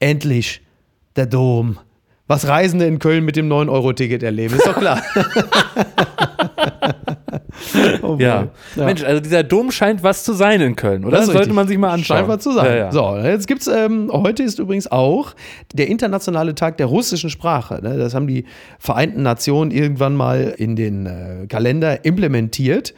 Endlich 0.00 0.62
der 1.16 1.26
Dom. 1.26 1.78
Was 2.26 2.48
Reisende 2.48 2.86
in 2.86 2.98
Köln 2.98 3.24
mit 3.24 3.36
dem 3.36 3.48
9-Euro-Ticket 3.50 4.22
erleben, 4.22 4.54
ist 4.54 4.66
doch 4.66 4.78
klar. 4.78 5.02
Oh 8.02 8.16
Ja. 8.18 8.48
Ja. 8.76 8.84
Mensch, 8.84 9.02
also 9.04 9.20
dieser 9.20 9.42
Dom 9.42 9.70
scheint 9.70 10.02
was 10.02 10.24
zu 10.24 10.32
sein 10.32 10.60
in 10.60 10.76
Köln, 10.76 11.04
oder? 11.04 11.18
Das 11.18 11.26
sollte 11.26 11.40
richtig. 11.40 11.54
man 11.54 11.68
sich 11.68 11.78
mal 11.78 11.90
anschauen. 11.90 12.18
Scheint 12.18 12.28
was 12.28 12.42
zu 12.42 12.52
sein. 12.52 12.66
Ja, 12.66 12.76
ja. 12.76 12.92
So, 12.92 13.16
jetzt 13.16 13.46
gibt's, 13.46 13.66
ähm, 13.66 14.10
heute 14.12 14.42
ist 14.42 14.58
übrigens 14.58 14.90
auch 14.90 15.34
der 15.72 15.88
internationale 15.88 16.54
Tag 16.54 16.76
der 16.76 16.86
russischen 16.86 17.30
Sprache. 17.30 17.80
Ne? 17.82 17.96
Das 17.96 18.14
haben 18.14 18.26
die 18.26 18.44
Vereinten 18.78 19.22
Nationen 19.22 19.70
irgendwann 19.70 20.14
mal 20.16 20.54
in 20.56 20.76
den 20.76 21.06
äh, 21.06 21.46
Kalender 21.48 22.04
implementiert. 22.04 22.94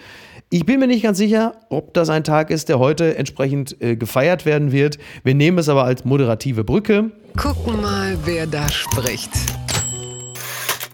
Ich 0.48 0.64
bin 0.64 0.78
mir 0.78 0.86
nicht 0.86 1.02
ganz 1.02 1.18
sicher, 1.18 1.54
ob 1.70 1.92
das 1.92 2.08
ein 2.08 2.22
Tag 2.22 2.50
ist, 2.50 2.68
der 2.68 2.78
heute 2.78 3.18
entsprechend 3.18 3.82
äh, 3.82 3.96
gefeiert 3.96 4.46
werden 4.46 4.70
wird. 4.70 4.96
Wir 5.24 5.34
nehmen 5.34 5.58
es 5.58 5.68
aber 5.68 5.82
als 5.82 6.04
moderative 6.04 6.62
Brücke. 6.62 7.10
Gucken 7.36 7.80
mal, 7.82 8.16
wer 8.24 8.46
da 8.46 8.68
spricht. 8.68 9.30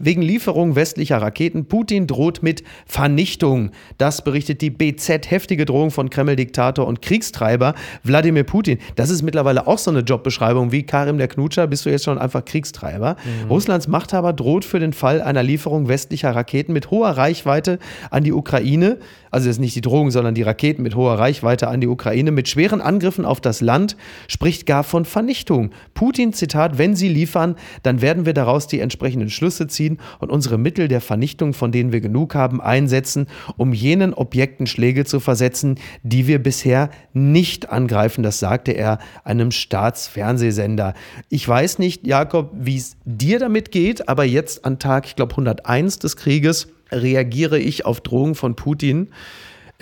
Wegen 0.05 0.21
Lieferung 0.21 0.75
westlicher 0.75 1.19
Raketen. 1.19 1.67
Putin 1.67 2.09
droht 2.09 2.43
mit 2.43 2.65
Vernichtung. 2.87 3.71
Das 3.99 4.25
berichtet 4.25 4.61
die 4.61 4.71
BZ. 4.71 5.31
Heftige 5.31 5.65
Drohung 5.65 5.93
von 5.93 6.11
Kreml-Diktator 6.11 6.89
und 6.89 7.03
Kriegstreiber 7.03 7.77
Wladimir 8.03 8.43
Putin. 8.43 8.79
Das 8.97 9.11
ist 9.11 9.23
mittlerweile 9.23 9.69
auch 9.69 9.79
so 9.79 9.93
eine 9.93 10.01
Jobbeschreibung 10.01 10.73
wie 10.73 10.83
Karim 10.83 11.19
der 11.19 11.29
Knutscher. 11.29 11.69
Bist 11.69 11.87
du 11.87 11.91
jetzt 11.91 12.03
schon 12.05 12.19
einfach 12.19 12.45
Kriegstreiber? 12.45 13.15
Russlands 13.49 13.87
Machthaber 13.87 14.33
droht 14.33 14.65
für 14.65 14.81
den 14.81 14.93
Fall 14.93 15.23
einer 15.23 15.45
Lieferung 15.45 15.87
westlicher 15.87 16.35
Raketen 16.35 16.73
mit 16.73 16.91
hoher 16.91 17.11
Reichweite 17.11 17.79
an 18.11 18.25
die 18.25 18.33
Ukraine. 18.33 18.99
Also 19.31 19.47
das 19.47 19.57
ist 19.57 19.61
nicht 19.61 19.77
die 19.77 19.83
Drohung, 19.83 20.11
sondern 20.11 20.35
die 20.35 20.43
Raketen 20.43 20.83
mit 20.83 20.97
hoher 20.97 21.15
Reichweite 21.15 21.69
an 21.69 21.81
die 21.81 21.87
Ukraine 21.87 22.33
mit 22.33 22.49
schweren 22.49 22.81
Angriffen 22.81 23.25
auf 23.25 23.41
das 23.41 23.61
Land, 23.61 23.97
spricht 24.27 24.67
gar 24.67 24.83
von 24.83 25.05
Vernichtung. 25.05 25.71
Putin, 25.95 26.33
Zitat, 26.33 26.77
wenn 26.77 26.97
sie 26.97 27.09
liefern, 27.09 27.55
dann 27.85 28.03
werden 28.03 28.27
wir 28.27 28.35
daraus 28.35 28.67
die 28.67 28.81
entsprechenden 28.81 29.31
Schlüsse 29.31 29.69
ziehen 29.69 29.92
und 30.19 30.31
unsere 30.31 30.59
Mittel 30.59 30.89
der 30.89 31.01
Vernichtung, 31.01 31.55
von 31.55 31.73
denen 31.73 31.93
wir 31.93 32.01
genug 32.01 32.35
haben, 32.35 32.61
einsetzen, 32.61 33.27
um 33.57 33.73
jenen 33.73 34.15
Objekten 34.15 34.67
Schläge 34.67 35.05
zu 35.05 35.21
versetzen, 35.21 35.79
die 36.03 36.27
wir 36.27 36.43
bisher 36.43 36.91
nicht 37.13 37.71
angreifen. 37.71 38.23
Das 38.23 38.39
sagte 38.39 38.73
er 38.73 38.99
einem 39.25 39.51
Staatsfernsehsender. 39.51 40.95
Ich 41.29 41.47
weiß 41.49 41.79
nicht, 41.79 42.07
Jakob, 42.07 42.51
wie 42.55 42.77
es 42.77 42.97
dir 43.05 43.39
damit 43.39 43.71
geht, 43.71 44.09
aber 44.09 44.25
jetzt 44.25 44.65
an 44.65 44.79
Tag, 44.79 45.07
ich 45.07 45.17
glaube, 45.17 45.33
101 45.33 45.99
des 45.99 46.17
Krieges 46.17 46.69
reagiere 46.91 47.59
ich 47.59 47.87
auf 47.87 48.01
Drohungen 48.01 48.35
von 48.35 48.55
Putin 48.55 49.09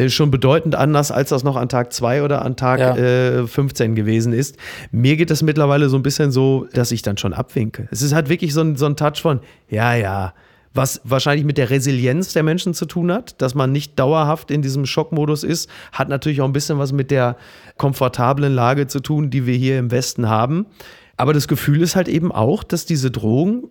schon 0.09 0.30
bedeutend 0.30 0.75
anders, 0.75 1.11
als 1.12 1.28
das 1.28 1.45
noch 1.45 1.57
an 1.57 1.69
Tag 1.69 1.92
2 1.92 2.23
oder 2.23 2.42
an 2.42 2.57
Tag 2.57 2.80
Ja. 2.80 2.97
äh, 2.97 3.47
15 3.47 3.95
gewesen 3.95 4.33
ist. 4.33 4.57
Mir 4.90 5.16
geht 5.16 5.30
das 5.30 5.42
mittlerweile 5.42 5.88
so 5.88 5.97
ein 5.97 6.02
bisschen 6.02 6.30
so, 6.30 6.66
dass 6.73 6.90
ich 6.92 7.02
dann 7.02 7.16
schon 7.19 7.33
abwinke. 7.35 7.88
Es 7.90 8.02
ist 8.02 8.14
halt 8.14 8.28
wirklich 8.28 8.54
so 8.54 8.62
ein, 8.62 8.76
so 8.76 8.87
ein 8.87 8.97
Touch 8.97 9.21
von, 9.21 9.40
ja, 9.69 9.95
ja, 9.95 10.33
was 10.73 11.00
wahrscheinlich 11.02 11.45
mit 11.45 11.59
der 11.59 11.69
Resilienz 11.71 12.33
der 12.33 12.45
Menschen 12.45 12.75
zu 12.75 12.87
tun 12.87 13.11
hat, 13.12 13.42
dass 13.42 13.54
man 13.57 13.73
nicht 13.73 13.99
dauerhaft 13.99 14.52
in 14.52 14.62
diesem 14.62 14.87
Schockmodus 14.87 15.42
ist, 15.42 15.69
hat 15.92 16.09
natürlich 16.09 16.40
auch 16.40 16.47
ein 16.47 16.52
bisschen 16.52 16.78
was 16.78 16.92
mit 16.92 17.11
der 17.11 17.37
komfortablen 17.76 18.54
Lage 18.54 18.87
zu 18.87 19.00
tun, 19.00 19.30
die 19.30 19.47
wir 19.47 19.57
hier 19.57 19.78
im 19.78 19.90
Westen 19.90 20.28
haben. 20.28 20.66
Aber 21.16 21.33
das 21.33 21.49
Gefühl 21.49 21.83
ist 21.83 21.97
halt 21.97 22.09
eben 22.09 22.30
auch, 22.30 22.62
dass 22.62 22.87
diese 22.87 23.11
Drohung 23.11 23.69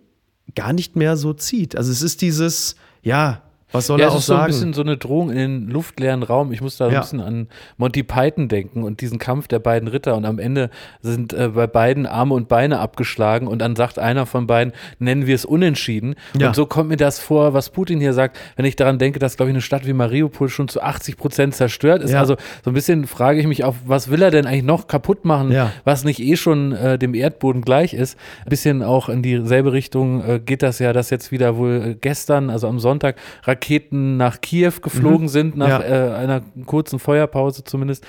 gar 0.54 0.72
nicht 0.72 0.94
mehr 0.96 1.16
so 1.16 1.32
zieht. 1.32 1.74
Also 1.76 1.90
es 1.90 2.02
ist 2.02 2.20
dieses, 2.22 2.76
ja, 3.02 3.42
was 3.72 3.86
soll 3.86 4.00
Ja, 4.00 4.06
er 4.06 4.08
es 4.08 4.14
auch 4.14 4.18
ist 4.18 4.26
so 4.26 4.32
ein 4.34 4.38
sagen? 4.38 4.46
bisschen 4.52 4.72
so 4.74 4.82
eine 4.82 4.96
Drohung 4.96 5.30
in 5.30 5.36
den 5.36 5.68
luftleeren 5.68 6.22
Raum. 6.22 6.52
Ich 6.52 6.60
muss 6.60 6.76
da 6.76 6.88
Ja. 6.88 6.94
ein 6.96 7.00
bisschen 7.02 7.20
an 7.20 7.48
Monty 7.76 8.02
Python 8.02 8.48
denken 8.48 8.82
und 8.82 9.00
diesen 9.00 9.18
Kampf 9.18 9.48
der 9.48 9.58
beiden 9.58 9.88
Ritter. 9.88 10.16
Und 10.16 10.24
am 10.24 10.38
Ende 10.38 10.70
sind 11.00 11.32
äh, 11.32 11.48
bei 11.48 11.66
beiden 11.66 12.06
Arme 12.06 12.34
und 12.34 12.48
Beine 12.48 12.78
abgeschlagen 12.80 13.46
und 13.46 13.60
dann 13.60 13.76
sagt 13.76 13.98
einer 13.98 14.26
von 14.26 14.46
beiden, 14.46 14.72
nennen 14.98 15.26
wir 15.26 15.34
es 15.34 15.44
unentschieden. 15.44 16.14
Ja. 16.38 16.48
Und 16.48 16.56
so 16.56 16.66
kommt 16.66 16.88
mir 16.88 16.96
das 16.96 17.20
vor, 17.20 17.54
was 17.54 17.70
Putin 17.70 18.00
hier 18.00 18.12
sagt, 18.12 18.36
wenn 18.56 18.64
ich 18.64 18.76
daran 18.76 18.98
denke, 18.98 19.18
dass, 19.18 19.36
glaube 19.36 19.50
ich, 19.50 19.54
eine 19.54 19.62
Stadt 19.62 19.86
wie 19.86 19.92
Mariupol 19.92 20.48
schon 20.48 20.68
zu 20.68 20.82
80 20.82 21.16
Prozent 21.16 21.54
zerstört 21.54 22.02
ist. 22.02 22.10
Ja. 22.12 22.20
Also 22.20 22.36
so 22.64 22.70
ein 22.70 22.74
bisschen 22.74 23.06
frage 23.06 23.38
ich 23.40 23.46
mich 23.46 23.64
auch, 23.64 23.74
was 23.86 24.10
will 24.10 24.22
er 24.22 24.30
denn 24.30 24.46
eigentlich 24.46 24.64
noch 24.64 24.86
kaputt 24.88 25.24
machen, 25.24 25.54
was 25.84 26.04
nicht 26.04 26.18
eh 26.20 26.36
schon 26.36 26.72
äh, 26.72 26.98
dem 26.98 27.14
Erdboden 27.14 27.62
gleich 27.62 27.94
ist. 27.94 28.18
Ein 28.44 28.50
bisschen 28.50 28.82
auch 28.82 29.08
in 29.08 29.22
dieselbe 29.22 29.72
Richtung 29.72 30.24
äh, 30.24 30.40
geht 30.44 30.62
das 30.62 30.78
ja, 30.80 30.92
dass 30.92 31.10
jetzt 31.10 31.30
wieder 31.32 31.56
wohl 31.56 31.82
äh, 31.90 31.94
gestern, 32.00 32.50
also 32.50 32.66
am 32.68 32.78
Sonntag, 32.80 33.16
Raketen 33.44 33.59
nach 33.90 34.40
Kiew 34.40 34.72
geflogen 34.82 35.28
sind, 35.28 35.56
nach 35.56 35.68
Ja. 35.68 36.10
äh, 36.10 36.14
einer 36.14 36.42
kurzen 36.66 36.98
Feuerpause 36.98 37.64
zumindest. 37.64 38.04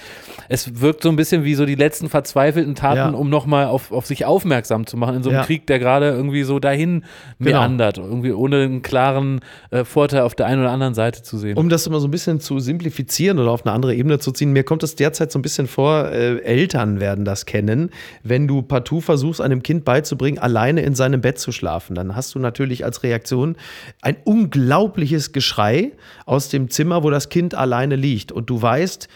Es 0.49 0.81
wirkt 0.81 1.03
so 1.03 1.09
ein 1.09 1.15
bisschen 1.15 1.43
wie 1.43 1.55
so 1.55 1.65
die 1.65 1.75
letzten 1.75 2.09
verzweifelten 2.09 2.75
Taten, 2.75 2.97
Ja. 2.97 3.09
um 3.09 3.29
nochmal 3.29 3.65
auf, 3.65 3.91
auf 3.91 4.05
sich 4.05 4.25
aufmerksam 4.25 4.85
zu 4.85 4.97
machen 4.97 5.15
in 5.17 5.23
so 5.23 5.29
einem 5.29 5.39
Ja. 5.39 5.45
Krieg, 5.45 5.67
der 5.67 5.79
gerade 5.79 6.09
irgendwie 6.09 6.43
so 6.43 6.59
dahin 6.59 7.03
Genau. 7.39 7.59
meandert, 7.59 7.97
irgendwie 7.97 8.31
ohne 8.31 8.63
einen 8.63 8.81
klaren 8.81 9.41
äh, 9.71 9.83
Vorteil 9.83 10.21
auf 10.21 10.35
der 10.35 10.45
einen 10.47 10.61
oder 10.61 10.71
anderen 10.71 10.93
Seite 10.93 11.23
zu 11.23 11.37
sehen. 11.37 11.57
Um 11.57 11.69
das 11.69 11.85
immer 11.87 11.99
so 11.99 12.07
ein 12.07 12.11
bisschen 12.11 12.39
zu 12.39 12.59
simplifizieren 12.59 13.39
oder 13.39 13.51
auf 13.51 13.65
eine 13.65 13.73
andere 13.73 13.95
Ebene 13.95 14.19
zu 14.19 14.31
ziehen, 14.31 14.51
mir 14.53 14.63
kommt 14.63 14.83
es 14.83 14.95
derzeit 14.95 15.31
so 15.31 15.39
ein 15.39 15.41
bisschen 15.41 15.67
vor, 15.67 16.09
äh, 16.09 16.37
Eltern 16.39 16.99
werden 16.99 17.25
das 17.25 17.45
kennen, 17.45 17.89
wenn 18.23 18.47
du 18.47 18.61
partout 18.61 19.01
versuchst, 19.01 19.41
einem 19.41 19.63
Kind 19.63 19.85
beizubringen, 19.85 20.39
alleine 20.39 20.81
in 20.81 20.95
seinem 20.95 21.21
Bett 21.21 21.39
zu 21.39 21.51
schlafen, 21.51 21.95
dann 21.95 22.15
hast 22.15 22.35
du 22.35 22.39
natürlich 22.39 22.83
als 22.85 23.03
Reaktion 23.03 23.55
ein 24.01 24.15
unglaubliches 24.23 25.31
Geschrei 25.41 25.93
aus 26.27 26.49
dem 26.49 26.69
Zimmer, 26.69 27.01
wo 27.01 27.09
das 27.09 27.29
Kind 27.29 27.55
alleine 27.55 27.95
liegt. 27.95 28.31
Und 28.31 28.51
du 28.51 28.61
weißt, 28.61 29.09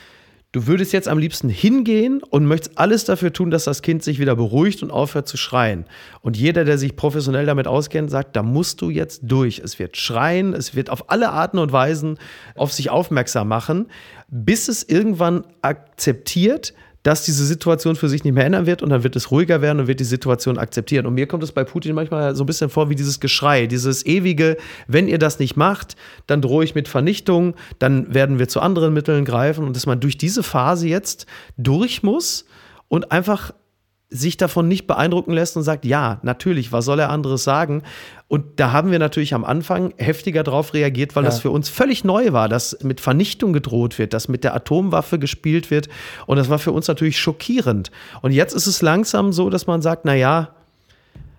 Du 0.55 0.67
würdest 0.67 0.93
jetzt 0.93 1.09
am 1.09 1.17
liebsten 1.17 1.49
hingehen 1.49 2.23
und 2.23 2.45
möchtest 2.45 2.77
alles 2.77 3.03
dafür 3.03 3.33
tun, 3.33 3.51
dass 3.51 3.65
das 3.65 3.81
Kind 3.81 4.03
sich 4.03 4.19
wieder 4.19 4.37
beruhigt 4.37 4.83
und 4.83 4.89
aufhört 4.89 5.27
zu 5.27 5.35
schreien. 5.35 5.83
Und 6.21 6.37
jeder, 6.37 6.63
der 6.63 6.77
sich 6.77 6.95
professionell 6.95 7.45
damit 7.45 7.67
auskennt, 7.67 8.09
sagt, 8.09 8.37
da 8.37 8.41
musst 8.41 8.79
du 8.79 8.89
jetzt 8.89 9.19
durch. 9.25 9.59
Es 9.59 9.79
wird 9.79 9.97
schreien, 9.97 10.53
es 10.53 10.73
wird 10.73 10.89
auf 10.89 11.09
alle 11.09 11.31
Arten 11.31 11.57
und 11.57 11.73
Weisen 11.73 12.17
auf 12.55 12.71
sich 12.71 12.89
aufmerksam 12.89 13.49
machen, 13.49 13.87
bis 14.29 14.69
es 14.69 14.83
irgendwann 14.83 15.43
akzeptiert, 15.61 16.73
dass 17.05 17.21
diese 17.21 17.45
Situation 17.45 17.95
für 17.95 18.09
sich 18.09 18.23
nicht 18.23 18.33
mehr 18.33 18.45
ändern 18.45 18.65
wird 18.65 18.81
und 18.81 18.89
dann 18.89 19.03
wird 19.03 19.15
es 19.15 19.29
ruhiger 19.29 19.61
werden 19.61 19.79
und 19.79 19.85
wird 19.85 19.99
die 19.99 20.05
Situation 20.05 20.57
akzeptieren. 20.57 21.05
Und 21.05 21.13
mir 21.13 21.27
kommt 21.27 21.43
es 21.43 21.51
bei 21.51 21.63
Putin 21.63 21.93
manchmal 21.93 22.35
so 22.35 22.43
ein 22.43 22.47
bisschen 22.47 22.71
vor 22.71 22.89
wie 22.89 22.95
dieses 22.95 23.19
Geschrei, 23.19 23.67
dieses 23.67 24.03
ewige, 24.07 24.57
wenn 24.87 25.07
ihr 25.07 25.19
das 25.19 25.37
nicht 25.37 25.55
macht, 25.55 25.95
dann 26.25 26.41
drohe 26.41 26.63
ich 26.63 26.73
mit 26.73 26.87
Vernichtung, 26.87 27.53
dann 27.77 28.11
werden 28.11 28.39
wir 28.39 28.47
zu 28.47 28.59
anderen 28.59 28.91
Mitteln 28.91 29.23
greifen 29.23 29.65
und 29.65 29.75
dass 29.75 29.85
man 29.85 29.99
durch 29.99 30.17
diese 30.17 30.41
Phase 30.41 30.87
jetzt 30.87 31.27
durch 31.57 32.01
muss 32.01 32.45
und 32.87 33.11
einfach 33.11 33.53
sich 34.15 34.37
davon 34.37 34.67
nicht 34.67 34.87
beeindrucken 34.87 35.33
lässt 35.33 35.57
und 35.57 35.63
sagt, 35.63 35.85
ja, 35.85 36.19
natürlich, 36.23 36.71
was 36.71 36.85
soll 36.85 36.99
er 36.99 37.09
anderes 37.09 37.43
sagen? 37.43 37.83
Und 38.27 38.59
da 38.59 38.71
haben 38.71 38.89
wir 38.91 38.97
natürlich 38.97 39.33
am 39.35 39.45
Anfang 39.45 39.93
heftiger 39.97 40.43
drauf 40.43 40.73
reagiert, 40.73 41.15
weil 41.15 41.23
Ja. 41.23 41.29
das 41.29 41.39
für 41.39 41.51
uns 41.51 41.69
völlig 41.69 42.03
neu 42.03 42.33
war, 42.33 42.49
dass 42.49 42.77
mit 42.83 42.99
Vernichtung 43.01 43.53
gedroht 43.53 43.99
wird, 43.99 44.13
dass 44.13 44.27
mit 44.27 44.43
der 44.43 44.55
Atomwaffe 44.55 45.19
gespielt 45.19 45.69
wird. 45.69 45.89
Und 46.25 46.37
das 46.37 46.49
war 46.49 46.57
für 46.57 46.71
uns 46.71 46.87
natürlich 46.87 47.19
schockierend. 47.19 47.91
Und 48.21 48.31
jetzt 48.31 48.53
ist 48.53 48.65
es 48.65 48.81
langsam 48.81 49.31
so, 49.31 49.51
dass 49.51 49.67
man 49.67 49.81
sagt, 49.83 50.05
na 50.05 50.15
ja, 50.15 50.54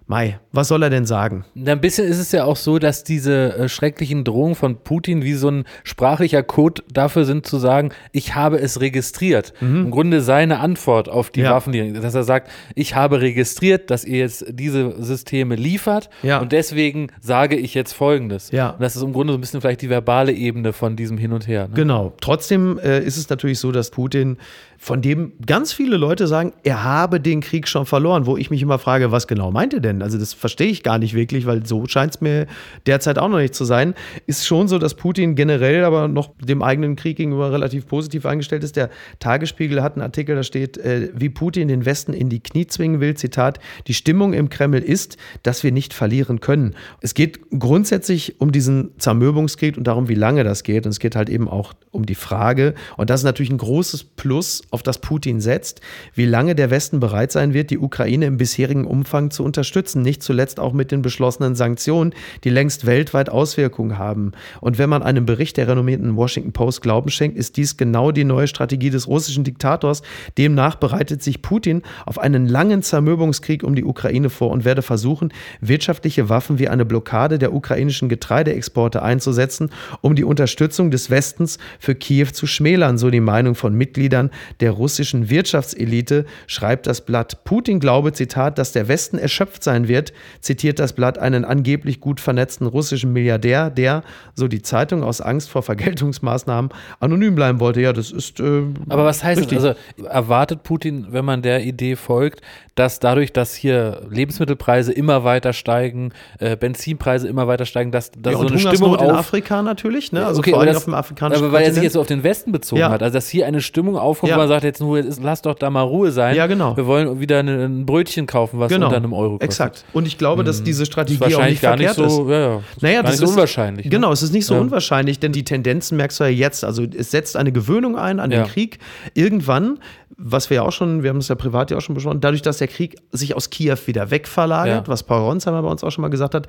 Mai, 0.09 0.39
was 0.53 0.69
soll 0.69 0.85
er 0.85 0.91
denn 0.91 1.05
sagen? 1.05 1.45
Ein 1.57 1.81
bisschen 1.81 2.07
ist 2.07 2.21
es 2.21 2.31
ja 2.31 2.45
auch 2.45 2.55
so, 2.55 2.79
dass 2.79 3.03
diese 3.03 3.57
äh, 3.57 3.69
schrecklichen 3.69 4.23
Drohungen 4.23 4.55
von 4.55 4.77
Putin 4.77 5.25
wie 5.25 5.35
so 5.35 5.51
ein 5.51 5.65
sprachlicher 5.83 6.45
Code 6.45 6.85
dafür 6.93 7.25
sind 7.25 7.45
zu 7.45 7.59
sagen, 7.59 7.91
ich 8.13 8.37
habe 8.37 8.59
es 8.59 8.81
registriert. 8.81 9.53
Mhm. 9.61 9.87
Im 9.87 9.91
Grunde 9.91 10.21
seine 10.21 10.61
Antwort 10.61 11.09
auf 11.09 11.31
die 11.31 11.41
ja. 11.41 11.51
Waffen, 11.51 12.01
dass 12.01 12.15
er 12.15 12.23
sagt, 12.23 12.53
ich 12.77 12.95
habe 12.95 13.21
registriert, 13.21 13.91
dass 13.91 14.05
ihr 14.05 14.19
jetzt 14.19 14.45
diese 14.49 15.03
Systeme 15.03 15.57
liefert 15.57 16.09
ja. 16.23 16.39
und 16.39 16.53
deswegen 16.53 17.09
sage 17.21 17.57
ich 17.57 17.75
jetzt 17.75 17.93
Folgendes. 17.93 18.53
Ja. 18.53 18.71
Und 18.71 18.83
das 18.83 18.95
ist 18.95 19.03
im 19.03 19.13
Grunde 19.13 19.33
so 19.33 19.39
ein 19.39 19.41
bisschen 19.41 19.61
vielleicht 19.61 19.83
die 19.83 19.91
verbale 19.91 20.33
Ebene 20.33 20.73
von 20.73 20.95
diesem 20.95 21.19
Hin 21.19 21.33
und 21.33 21.49
Her. 21.49 21.67
Ne? 21.67 21.75
Genau. 21.75 22.15
Trotzdem 22.21 22.79
äh, 22.79 23.01
ist 23.01 23.17
es 23.17 23.29
natürlich 23.29 23.59
so, 23.59 23.73
dass 23.73 23.91
Putin 23.91 24.39
von 24.79 25.03
dem 25.03 25.33
ganz 25.45 25.73
viele 25.73 25.97
Leute 25.97 26.27
sagen, 26.27 26.53
er 26.63 26.85
habe 26.85 27.21
den 27.21 27.41
Krieg 27.41 27.67
schon 27.67 27.87
verloren, 27.87 28.27
wo 28.27 28.37
ich 28.37 28.51
mich 28.51 28.63
immer 28.63 28.79
frage, 28.79 29.11
was 29.11 29.27
genau 29.27 29.51
meint 29.51 29.75
er 29.75 29.81
denn? 29.81 29.96
Also 30.03 30.19
das 30.19 30.33
verstehe 30.33 30.69
ich 30.69 30.83
gar 30.83 30.99
nicht 30.99 31.15
wirklich, 31.15 31.47
weil 31.47 31.67
so 31.67 31.87
scheint 31.87 32.17
es 32.17 32.21
mir 32.21 32.47
derzeit 32.87 33.19
auch 33.19 33.29
noch 33.29 33.39
nicht 33.39 33.55
zu 33.55 33.65
sein. 33.65 33.95
Ist 34.27 34.47
schon 34.47 34.69
so, 34.69 34.79
dass 34.79 34.95
Putin 34.95 35.35
generell 35.35 35.85
aber 35.85 36.09
noch 36.09 36.31
dem 36.41 36.63
eigenen 36.63 36.97
Krieg 36.97 37.17
gegenüber 37.17 37.53
relativ 37.53 37.87
positiv 37.87 38.27
eingestellt 38.27 38.65
ist. 38.65 38.77
Der 38.77 38.91
Tagesspiegel 39.19 39.83
hat 39.83 39.95
einen 39.95 40.03
Artikel, 40.03 40.37
da 40.37 40.43
steht, 40.43 40.79
äh, 40.79 41.11
wie 41.15 41.29
Putin 41.29 41.69
den 41.69 41.85
Westen 41.85 42.13
in 42.13 42.29
die 42.29 42.41
Knie 42.41 42.67
zwingen 42.67 43.01
will, 43.01 43.15
Zitat, 43.15 43.59
die 43.87 43.95
Stimmung 43.95 44.33
im 44.33 44.49
Kreml 44.49 44.81
ist, 44.81 45.17
dass 45.43 45.63
wir 45.63 45.73
nicht 45.73 45.95
verlieren 45.95 46.41
können. 46.41 46.75
Es 47.01 47.15
geht 47.15 47.41
grundsätzlich 47.59 48.41
um 48.41 48.53
diesen 48.53 48.99
Zermürbungskrieg 48.99 49.77
und 49.77 49.87
darum, 49.87 50.09
wie 50.09 50.15
lange 50.15 50.45
das 50.45 50.63
geht. 50.63 50.87
Und 50.87 50.93
es 50.93 50.99
geht 50.99 51.17
halt 51.17 51.29
eben 51.29 51.49
auch 51.49 51.75
um 51.91 52.07
die 52.07 52.15
Frage, 52.15 52.75
und 52.97 53.11
das 53.11 53.21
ist 53.21 53.25
natürlich 53.25 53.51
ein 53.51 53.59
großes 53.59 54.05
Plus 54.05 54.63
auf 54.71 54.83
das 54.83 55.01
Putin 55.01 55.41
setzt, 55.41 55.81
wie 56.15 56.27
lange 56.27 56.55
der 56.55 56.71
Westen 56.71 57.01
bereit 57.01 57.33
sein 57.33 57.55
wird, 57.55 57.71
die 57.71 57.79
Ukraine 57.79 58.27
im 58.27 58.37
bisherigen 58.37 58.85
Umfang 58.85 59.31
zu 59.31 59.45
unterstützen, 59.45 59.86
nicht 59.95 60.23
zuletzt 60.23 60.59
auch 60.59 60.73
mit 60.73 60.91
den 60.91 61.03
beschlossenen 61.03 61.55
Sanktionen, 61.55 62.15
die 62.43 62.51
längst 62.51 62.87
weltweit 62.87 63.31
Auswirkungen 63.31 63.99
haben. 63.99 64.33
Und 64.61 64.79
wenn 64.79 64.91
man 64.91 65.03
einem 65.03 65.27
Bericht 65.27 65.57
der 65.57 65.69
renommierten 65.69 66.17
Washington 66.17 66.53
Post 66.53 66.83
Glauben 66.83 67.11
schenkt, 67.11 67.37
ist 67.37 67.57
dies 67.57 67.77
genau 67.77 68.11
die 68.11 68.25
neue 68.25 68.49
Strategie 68.49 68.91
des 68.91 69.07
russischen 69.07 69.45
Diktators. 69.45 70.03
Demnach 70.39 70.77
bereitet 70.77 71.23
sich 71.23 71.43
Putin 71.43 71.83
auf 72.07 72.19
einen 72.19 72.47
langen 72.47 72.83
Zermürbungskrieg 72.83 73.63
um 73.63 73.75
die 73.75 73.85
Ukraine 73.85 74.31
vor 74.31 74.51
und 74.51 74.65
werde 74.65 74.83
versuchen, 74.83 75.33
wirtschaftliche 75.61 76.29
Waffen 76.29 76.59
wie 76.59 76.69
eine 76.69 76.85
Blockade 76.85 77.39
der 77.39 77.53
ukrainischen 77.53 78.09
Getreideexporte 78.09 79.03
einzusetzen, 79.03 79.71
um 80.01 80.15
die 80.15 80.25
Unterstützung 80.25 80.91
des 80.91 81.11
Westens 81.11 81.59
für 81.79 81.95
Kiew 81.95 82.29
zu 82.33 82.47
schmälern, 82.47 82.99
so 82.99 83.11
die 83.11 83.21
Meinung 83.21 83.55
von 83.55 83.75
Mitgliedern 83.75 84.31
der 84.61 84.73
russischen 84.73 85.31
Wirtschaftselite, 85.31 86.25
schreibt 86.47 86.87
das 86.87 87.01
Blatt. 87.01 87.45
Putin 87.45 87.81
glaube, 87.81 88.13
Zitat, 88.13 88.59
dass 88.59 88.73
der 88.73 88.89
Westen 88.89 89.19
erschöpft 89.19 89.63
sein 89.63 89.76
wird, 89.89 90.13
zitiert 90.41 90.79
das 90.79 90.93
Blatt 90.93 91.19
einen 91.19 91.45
angeblich 91.45 92.01
gut 92.01 92.21
vernetzten 92.21 92.67
russischen 92.67 93.13
Milliardär, 93.13 93.71
der, 93.71 94.03
so 94.35 94.49
die 94.49 94.63
Zeitung, 94.63 95.03
aus 95.03 95.21
Angst 95.21 95.51
vor 95.51 95.63
Vergeltungsmaßnahmen 95.63 96.71
anonym 97.01 97.35
bleiben 97.35 97.61
wollte. 97.61 97.81
Ja, 97.81 97.93
das 97.93 98.11
ist. 98.11 98.41
Äh, 98.41 98.63
Aber 98.89 99.05
was 99.05 99.23
heißt 99.23 99.43
richtig. 99.43 99.59
das? 99.59 99.77
Also 99.99 100.09
erwartet 100.09 100.63
Putin, 100.63 101.09
wenn 101.11 101.25
man 101.25 101.43
der 101.43 101.63
Idee 101.65 101.97
folgt, 101.97 102.41
dass 102.77 103.01
dadurch, 103.01 103.33
dass 103.33 103.55
hier 103.55 104.03
Lebensmittelpreise 104.11 104.93
immer 104.93 105.25
weiter 105.25 105.55
steigen, 105.55 106.13
äh, 106.39 106.57
Benzinpreise 106.57 107.27
immer 107.27 107.49
weiter 107.49 107.65
steigen, 107.65 107.91
dass, 107.91 108.11
dass 108.11 108.35
ja, 108.35 108.39
so 108.39 108.47
eine 108.47 108.59
Stimmung 108.59 108.97
auf 108.97 109.03
in 109.03 109.11
Afrika 109.11 109.63
natürlich, 109.63 110.13
ne? 110.13 110.27
Also 110.27 110.41
okay, 110.41 110.51
vor 110.51 110.61
allem 110.61 110.69
das, 110.69 110.77
auf 110.77 110.85
dem 110.85 110.95
afrikanischen 110.95 111.43
Aber 111.43 111.53
weil 111.53 111.65
er 111.65 111.73
sich 111.73 111.83
jetzt 111.83 111.95
so 111.95 112.01
auf 112.03 112.07
den 112.07 112.23
Westen 112.23 112.53
bezogen 112.53 112.81
ja. 112.81 112.91
hat, 112.91 113.03
also 113.03 113.15
dass 113.15 113.29
hier 113.29 113.47
eine 113.47 113.63
Stimmung 113.63 113.97
aufkommt, 113.97 114.31
ja. 114.31 114.37
wo 114.37 114.41
man 114.41 114.49
sagt, 114.49 114.65
jetzt 114.65 114.81
nur, 114.81 115.03
lass 115.23 115.41
doch 115.41 115.55
da 115.55 115.71
mal 115.71 115.83
Ruhe 115.83 116.13
sein. 116.13 116.37
Ja, 116.37 116.47
genau. 116.47 116.77
Wir 116.77 116.87
wollen 116.87 117.19
wieder 117.19 117.41
ein 117.41 117.87
Brötchen 117.87 118.27
kaufen, 118.27 118.61
was 118.61 118.69
genau. 118.69 118.87
unter 118.87 118.99
einem 118.99 119.15
Euro 119.15 119.33
kostet. 119.33 119.49
Exakt. 119.49 119.66
Und 119.93 120.07
ich 120.07 120.19
glaube, 120.19 120.45
dass 120.45 120.59
hm. 120.59 120.65
diese 120.65 120.87
Strategie 120.87 121.35
auch 121.35 121.45
nicht 121.45 121.63
gar 121.63 121.77
nicht 121.77 121.95
so, 121.95 122.05
ist. 122.05 122.31
Ja, 122.31 122.39
ja. 122.39 122.63
Naja, 122.81 123.03
das 123.03 123.21
ist 123.21 123.31
unwahrscheinlich. 123.31 123.87
Ne? 123.87 123.91
Genau, 123.91 124.13
es 124.13 124.23
ist 124.23 124.33
nicht 124.33 124.47
so 124.47 124.57
unwahrscheinlich, 124.57 125.19
denn 125.19 125.33
die 125.33 125.45
Tendenzen 125.45 125.97
merkst 125.97 126.21
du 126.21 126.25
ja 126.25 126.31
jetzt. 126.31 126.65
Also 126.65 126.85
es 126.85 127.11
setzt 127.11 127.37
eine 127.37 127.53
Gewöhnung 127.53 127.97
ein 127.97 128.21
an 128.21 128.31
den 128.31 128.45
Krieg. 128.45 128.79
Irgendwann 129.15 129.79
was 130.17 130.51
wir 130.51 130.57
ja 130.57 130.63
auch 130.63 130.73
schon, 130.73 131.03
wir 131.03 131.11
haben 131.11 131.19
es 131.19 131.29
ja 131.29 131.35
privat 131.35 131.71
ja 131.71 131.77
auch 131.77 131.81
schon 131.81 131.95
besprochen, 131.95 132.21
dadurch, 132.21 132.43
dass 132.43 132.59
der 132.59 132.69
Krieg 132.69 132.97
sich 133.13 133.37
aus 133.37 133.51
Kiew 133.51 133.77
wieder 133.87 134.11
wegverlagert, 134.11 134.87
ja. 134.87 134.89
was 134.89 135.03
Paul 135.03 135.21
Ronsheimer 135.21 135.63
bei 135.63 135.69
uns 135.69 135.85
auch 135.85 135.91
schon 135.91 136.03
mal 136.03 136.09
gesagt 136.09 136.35
hat, 136.35 136.47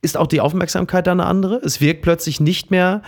ist 0.00 0.16
auch 0.16 0.26
die 0.26 0.40
Aufmerksamkeit 0.40 1.06
da 1.06 1.12
eine 1.12 1.26
andere. 1.26 1.56
Es 1.56 1.80
wirkt 1.80 2.02
plötzlich 2.02 2.40
nicht 2.40 2.70
mehr 2.70 3.02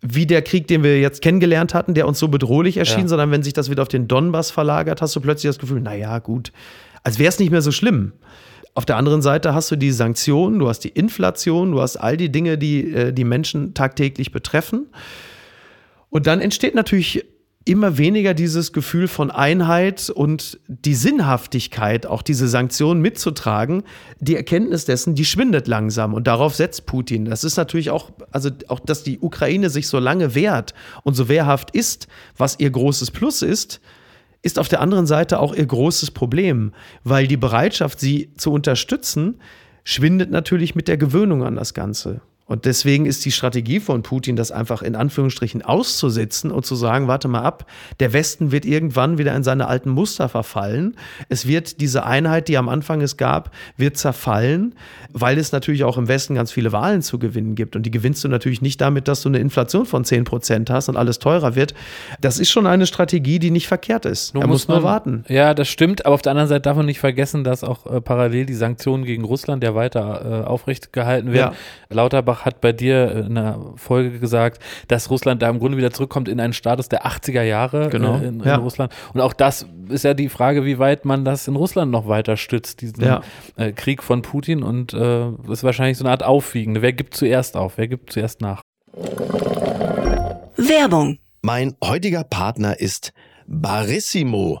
wie 0.00 0.26
der 0.26 0.42
Krieg, 0.42 0.66
den 0.66 0.82
wir 0.82 1.00
jetzt 1.00 1.22
kennengelernt 1.22 1.72
hatten, 1.72 1.94
der 1.94 2.06
uns 2.06 2.18
so 2.18 2.28
bedrohlich 2.28 2.76
erschien, 2.76 3.02
ja. 3.02 3.08
sondern 3.08 3.30
wenn 3.30 3.42
sich 3.42 3.52
das 3.52 3.70
wieder 3.70 3.82
auf 3.82 3.88
den 3.88 4.08
Donbass 4.08 4.50
verlagert, 4.50 5.00
hast 5.00 5.14
du 5.14 5.20
plötzlich 5.20 5.48
das 5.48 5.58
Gefühl, 5.58 5.80
naja, 5.80 6.18
gut, 6.18 6.52
als 7.02 7.18
wäre 7.18 7.28
es 7.28 7.38
nicht 7.38 7.50
mehr 7.50 7.62
so 7.62 7.70
schlimm. 7.70 8.12
Auf 8.76 8.84
der 8.84 8.98
anderen 8.98 9.22
Seite 9.22 9.54
hast 9.54 9.70
du 9.70 9.76
die 9.76 9.90
Sanktionen, 9.90 10.58
du 10.58 10.68
hast 10.68 10.80
die 10.80 10.90
Inflation, 10.90 11.72
du 11.72 11.80
hast 11.80 11.96
all 11.96 12.18
die 12.18 12.30
Dinge, 12.30 12.58
die 12.58 12.92
äh, 12.92 13.10
die 13.10 13.24
Menschen 13.24 13.72
tagtäglich 13.72 14.32
betreffen. 14.32 14.88
Und 16.10 16.26
dann 16.26 16.42
entsteht 16.42 16.74
natürlich 16.74 17.24
immer 17.64 17.96
weniger 17.96 18.34
dieses 18.34 18.74
Gefühl 18.74 19.08
von 19.08 19.30
Einheit 19.30 20.10
und 20.10 20.60
die 20.68 20.94
Sinnhaftigkeit, 20.94 22.04
auch 22.04 22.20
diese 22.20 22.48
Sanktionen 22.48 23.00
mitzutragen, 23.00 23.82
die 24.20 24.36
Erkenntnis 24.36 24.84
dessen, 24.84 25.14
die 25.14 25.24
schwindet 25.24 25.66
langsam 25.68 26.12
und 26.12 26.26
darauf 26.26 26.54
setzt 26.54 26.84
Putin. 26.84 27.24
Das 27.24 27.44
ist 27.44 27.56
natürlich 27.56 27.88
auch, 27.88 28.10
also 28.30 28.50
auch, 28.68 28.80
dass 28.80 29.02
die 29.02 29.20
Ukraine 29.20 29.70
sich 29.70 29.88
so 29.88 29.98
lange 29.98 30.34
wehrt 30.34 30.74
und 31.02 31.14
so 31.14 31.30
wehrhaft 31.30 31.70
ist, 31.70 32.08
was 32.36 32.60
ihr 32.60 32.68
großes 32.68 33.10
Plus 33.10 33.40
ist, 33.40 33.80
ist 34.46 34.58
auf 34.58 34.68
der 34.68 34.80
anderen 34.80 35.06
Seite 35.06 35.40
auch 35.40 35.54
ihr 35.54 35.66
großes 35.66 36.12
Problem, 36.12 36.72
weil 37.04 37.26
die 37.26 37.36
Bereitschaft, 37.36 38.00
sie 38.00 38.30
zu 38.36 38.52
unterstützen, 38.52 39.40
schwindet 39.84 40.30
natürlich 40.30 40.74
mit 40.74 40.88
der 40.88 40.96
Gewöhnung 40.96 41.44
an 41.44 41.56
das 41.56 41.74
Ganze. 41.74 42.20
Und 42.46 42.64
deswegen 42.64 43.06
ist 43.06 43.24
die 43.24 43.32
Strategie 43.32 43.80
von 43.80 44.02
Putin, 44.02 44.36
das 44.36 44.52
einfach 44.52 44.82
in 44.82 44.94
Anführungsstrichen 44.94 45.62
auszusitzen 45.62 46.52
und 46.52 46.64
zu 46.64 46.76
sagen, 46.76 47.08
warte 47.08 47.26
mal 47.26 47.42
ab, 47.42 47.66
der 47.98 48.12
Westen 48.12 48.52
wird 48.52 48.64
irgendwann 48.64 49.18
wieder 49.18 49.34
in 49.34 49.42
seine 49.42 49.66
alten 49.66 49.90
Muster 49.90 50.28
verfallen. 50.28 50.96
Es 51.28 51.48
wird 51.48 51.80
diese 51.80 52.06
Einheit, 52.06 52.46
die 52.46 52.56
am 52.56 52.68
Anfang 52.68 53.00
es 53.00 53.16
gab, 53.16 53.50
wird 53.76 53.96
zerfallen, 53.96 54.76
weil 55.12 55.38
es 55.38 55.50
natürlich 55.50 55.82
auch 55.82 55.98
im 55.98 56.06
Westen 56.06 56.36
ganz 56.36 56.52
viele 56.52 56.70
Wahlen 56.70 57.02
zu 57.02 57.18
gewinnen 57.18 57.56
gibt. 57.56 57.74
Und 57.74 57.82
die 57.82 57.90
gewinnst 57.90 58.22
du 58.22 58.28
natürlich 58.28 58.62
nicht 58.62 58.80
damit, 58.80 59.08
dass 59.08 59.22
du 59.22 59.28
eine 59.28 59.38
Inflation 59.38 59.84
von 59.84 60.04
10 60.04 60.22
Prozent 60.22 60.70
hast 60.70 60.88
und 60.88 60.96
alles 60.96 61.18
teurer 61.18 61.56
wird. 61.56 61.74
Das 62.20 62.38
ist 62.38 62.50
schon 62.50 62.68
eine 62.68 62.86
Strategie, 62.86 63.40
die 63.40 63.50
nicht 63.50 63.66
verkehrt 63.66 64.04
ist. 64.04 64.34
Nur 64.34 64.44
er 64.44 64.46
muss, 64.46 64.68
nur 64.68 64.84
warten. 64.84 65.24
Ja, 65.28 65.52
das 65.52 65.66
stimmt. 65.66 66.06
Aber 66.06 66.14
auf 66.14 66.22
der 66.22 66.30
anderen 66.30 66.48
Seite 66.48 66.62
darf 66.62 66.76
man 66.76 66.86
nicht 66.86 67.00
vergessen, 67.00 67.42
dass 67.42 67.64
auch 67.64 67.86
äh, 67.86 68.00
parallel 68.00 68.46
die 68.46 68.54
Sanktionen 68.54 69.04
gegen 69.04 69.24
Russland 69.24 69.64
ja 69.64 69.74
weiter 69.74 70.44
äh, 70.44 70.46
aufrecht 70.46 70.92
gehalten 70.92 71.32
werden. 71.32 71.54
Ja. 71.90 71.94
Lauterbach 71.96 72.35
Lauterbach 72.36 72.44
hat 72.44 72.60
bei 72.60 72.72
dir 72.72 73.10
in 73.12 73.38
einer 73.38 73.72
Folge 73.76 74.18
gesagt, 74.18 74.62
dass 74.88 75.10
Russland 75.10 75.42
da 75.42 75.48
im 75.48 75.58
Grunde 75.58 75.78
wieder 75.78 75.90
zurückkommt 75.90 76.28
in 76.28 76.40
einen 76.40 76.52
Status 76.52 76.88
der 76.88 77.06
80er 77.06 77.42
Jahre 77.42 77.88
genau. 77.88 78.16
in, 78.16 78.40
in 78.40 78.42
ja. 78.44 78.56
Russland. 78.56 78.92
Und 79.12 79.20
auch 79.20 79.32
das 79.32 79.66
ist 79.88 80.04
ja 80.04 80.14
die 80.14 80.28
Frage, 80.28 80.64
wie 80.64 80.78
weit 80.78 81.04
man 81.04 81.24
das 81.24 81.48
in 81.48 81.56
Russland 81.56 81.90
noch 81.90 82.08
weiter 82.08 82.36
stützt, 82.36 82.80
diesen 82.80 83.04
ja. 83.04 83.22
äh, 83.56 83.72
Krieg 83.72 84.02
von 84.02 84.22
Putin. 84.22 84.62
Und 84.62 84.92
äh, 84.94 85.28
ist 85.50 85.64
wahrscheinlich 85.64 85.98
so 85.98 86.04
eine 86.04 86.10
Art 86.10 86.22
Aufwiegende. 86.22 86.82
Wer 86.82 86.92
gibt 86.92 87.14
zuerst 87.14 87.56
auf? 87.56 87.78
Wer 87.78 87.88
gibt 87.88 88.12
zuerst 88.12 88.40
nach? 88.40 88.62
Werbung. 90.56 91.18
Mein 91.42 91.76
heutiger 91.84 92.24
Partner 92.24 92.80
ist 92.80 93.12
Barissimo 93.46 94.60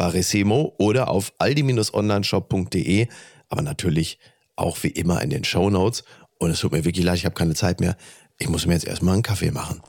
Barissimo 0.00 0.74
oder 0.78 1.08
auf 1.08 1.34
aldi-onlineshop.de, 1.36 3.06
aber 3.50 3.60
natürlich 3.60 4.18
auch 4.56 4.82
wie 4.82 4.88
immer 4.88 5.20
in 5.20 5.28
den 5.28 5.44
Show 5.44 5.68
Notes. 5.68 6.04
Und 6.38 6.50
es 6.52 6.60
tut 6.60 6.72
mir 6.72 6.86
wirklich 6.86 7.04
leid, 7.04 7.16
ich 7.16 7.26
habe 7.26 7.34
keine 7.34 7.52
Zeit 7.52 7.80
mehr. 7.80 7.98
Ich 8.38 8.48
muss 8.48 8.64
mir 8.64 8.72
jetzt 8.72 8.86
erstmal 8.86 9.12
einen 9.12 9.22
Kaffee 9.22 9.50
machen. 9.50 9.82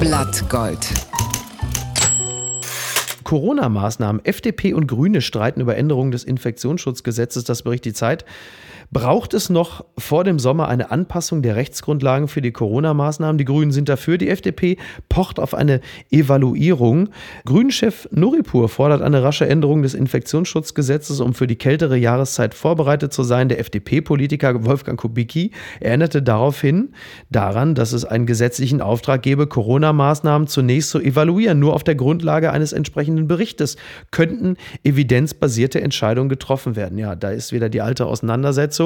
Blattgold. 0.00 0.88
Corona-Maßnahmen. 3.24 4.24
FDP 4.24 4.72
und 4.72 4.86
Grüne 4.86 5.20
streiten 5.20 5.60
über 5.60 5.76
Änderungen 5.76 6.12
des 6.12 6.24
Infektionsschutzgesetzes, 6.24 7.44
das 7.44 7.62
berichtet 7.62 7.92
die 7.92 7.92
Zeit. 7.92 8.24
Braucht 8.92 9.34
es 9.34 9.50
noch 9.50 9.84
vor 9.96 10.24
dem 10.24 10.40
Sommer 10.40 10.66
eine 10.66 10.90
Anpassung 10.90 11.42
der 11.42 11.54
Rechtsgrundlagen 11.54 12.26
für 12.26 12.42
die 12.42 12.50
Corona-Maßnahmen? 12.50 13.38
Die 13.38 13.44
Grünen 13.44 13.70
sind 13.70 13.88
dafür. 13.88 14.18
Die 14.18 14.28
FDP 14.28 14.78
pocht 15.08 15.38
auf 15.38 15.54
eine 15.54 15.80
Evaluierung. 16.10 17.10
Grünchef 17.44 18.08
Nuripur 18.10 18.68
fordert 18.68 19.00
eine 19.00 19.22
rasche 19.22 19.48
Änderung 19.48 19.82
des 19.82 19.94
Infektionsschutzgesetzes, 19.94 21.20
um 21.20 21.34
für 21.34 21.46
die 21.46 21.54
kältere 21.54 21.96
Jahreszeit 21.96 22.52
vorbereitet 22.52 23.12
zu 23.12 23.22
sein. 23.22 23.48
Der 23.48 23.60
FDP-Politiker 23.60 24.64
Wolfgang 24.64 24.98
Kubicki 24.98 25.52
erinnerte 25.78 26.20
daraufhin 26.20 26.92
daran, 27.30 27.76
dass 27.76 27.92
es 27.92 28.04
einen 28.04 28.26
gesetzlichen 28.26 28.80
Auftrag 28.80 29.22
gebe, 29.22 29.46
Corona-Maßnahmen 29.46 30.48
zunächst 30.48 30.90
zu 30.90 30.98
evaluieren. 30.98 31.60
Nur 31.60 31.74
auf 31.74 31.84
der 31.84 31.94
Grundlage 31.94 32.50
eines 32.50 32.72
entsprechenden 32.72 33.28
Berichtes 33.28 33.76
könnten 34.10 34.56
evidenzbasierte 34.82 35.80
Entscheidungen 35.80 36.28
getroffen 36.28 36.74
werden. 36.74 36.98
Ja, 36.98 37.14
da 37.14 37.30
ist 37.30 37.52
wieder 37.52 37.68
die 37.68 37.82
alte 37.82 38.06
Auseinandersetzung. 38.06 38.79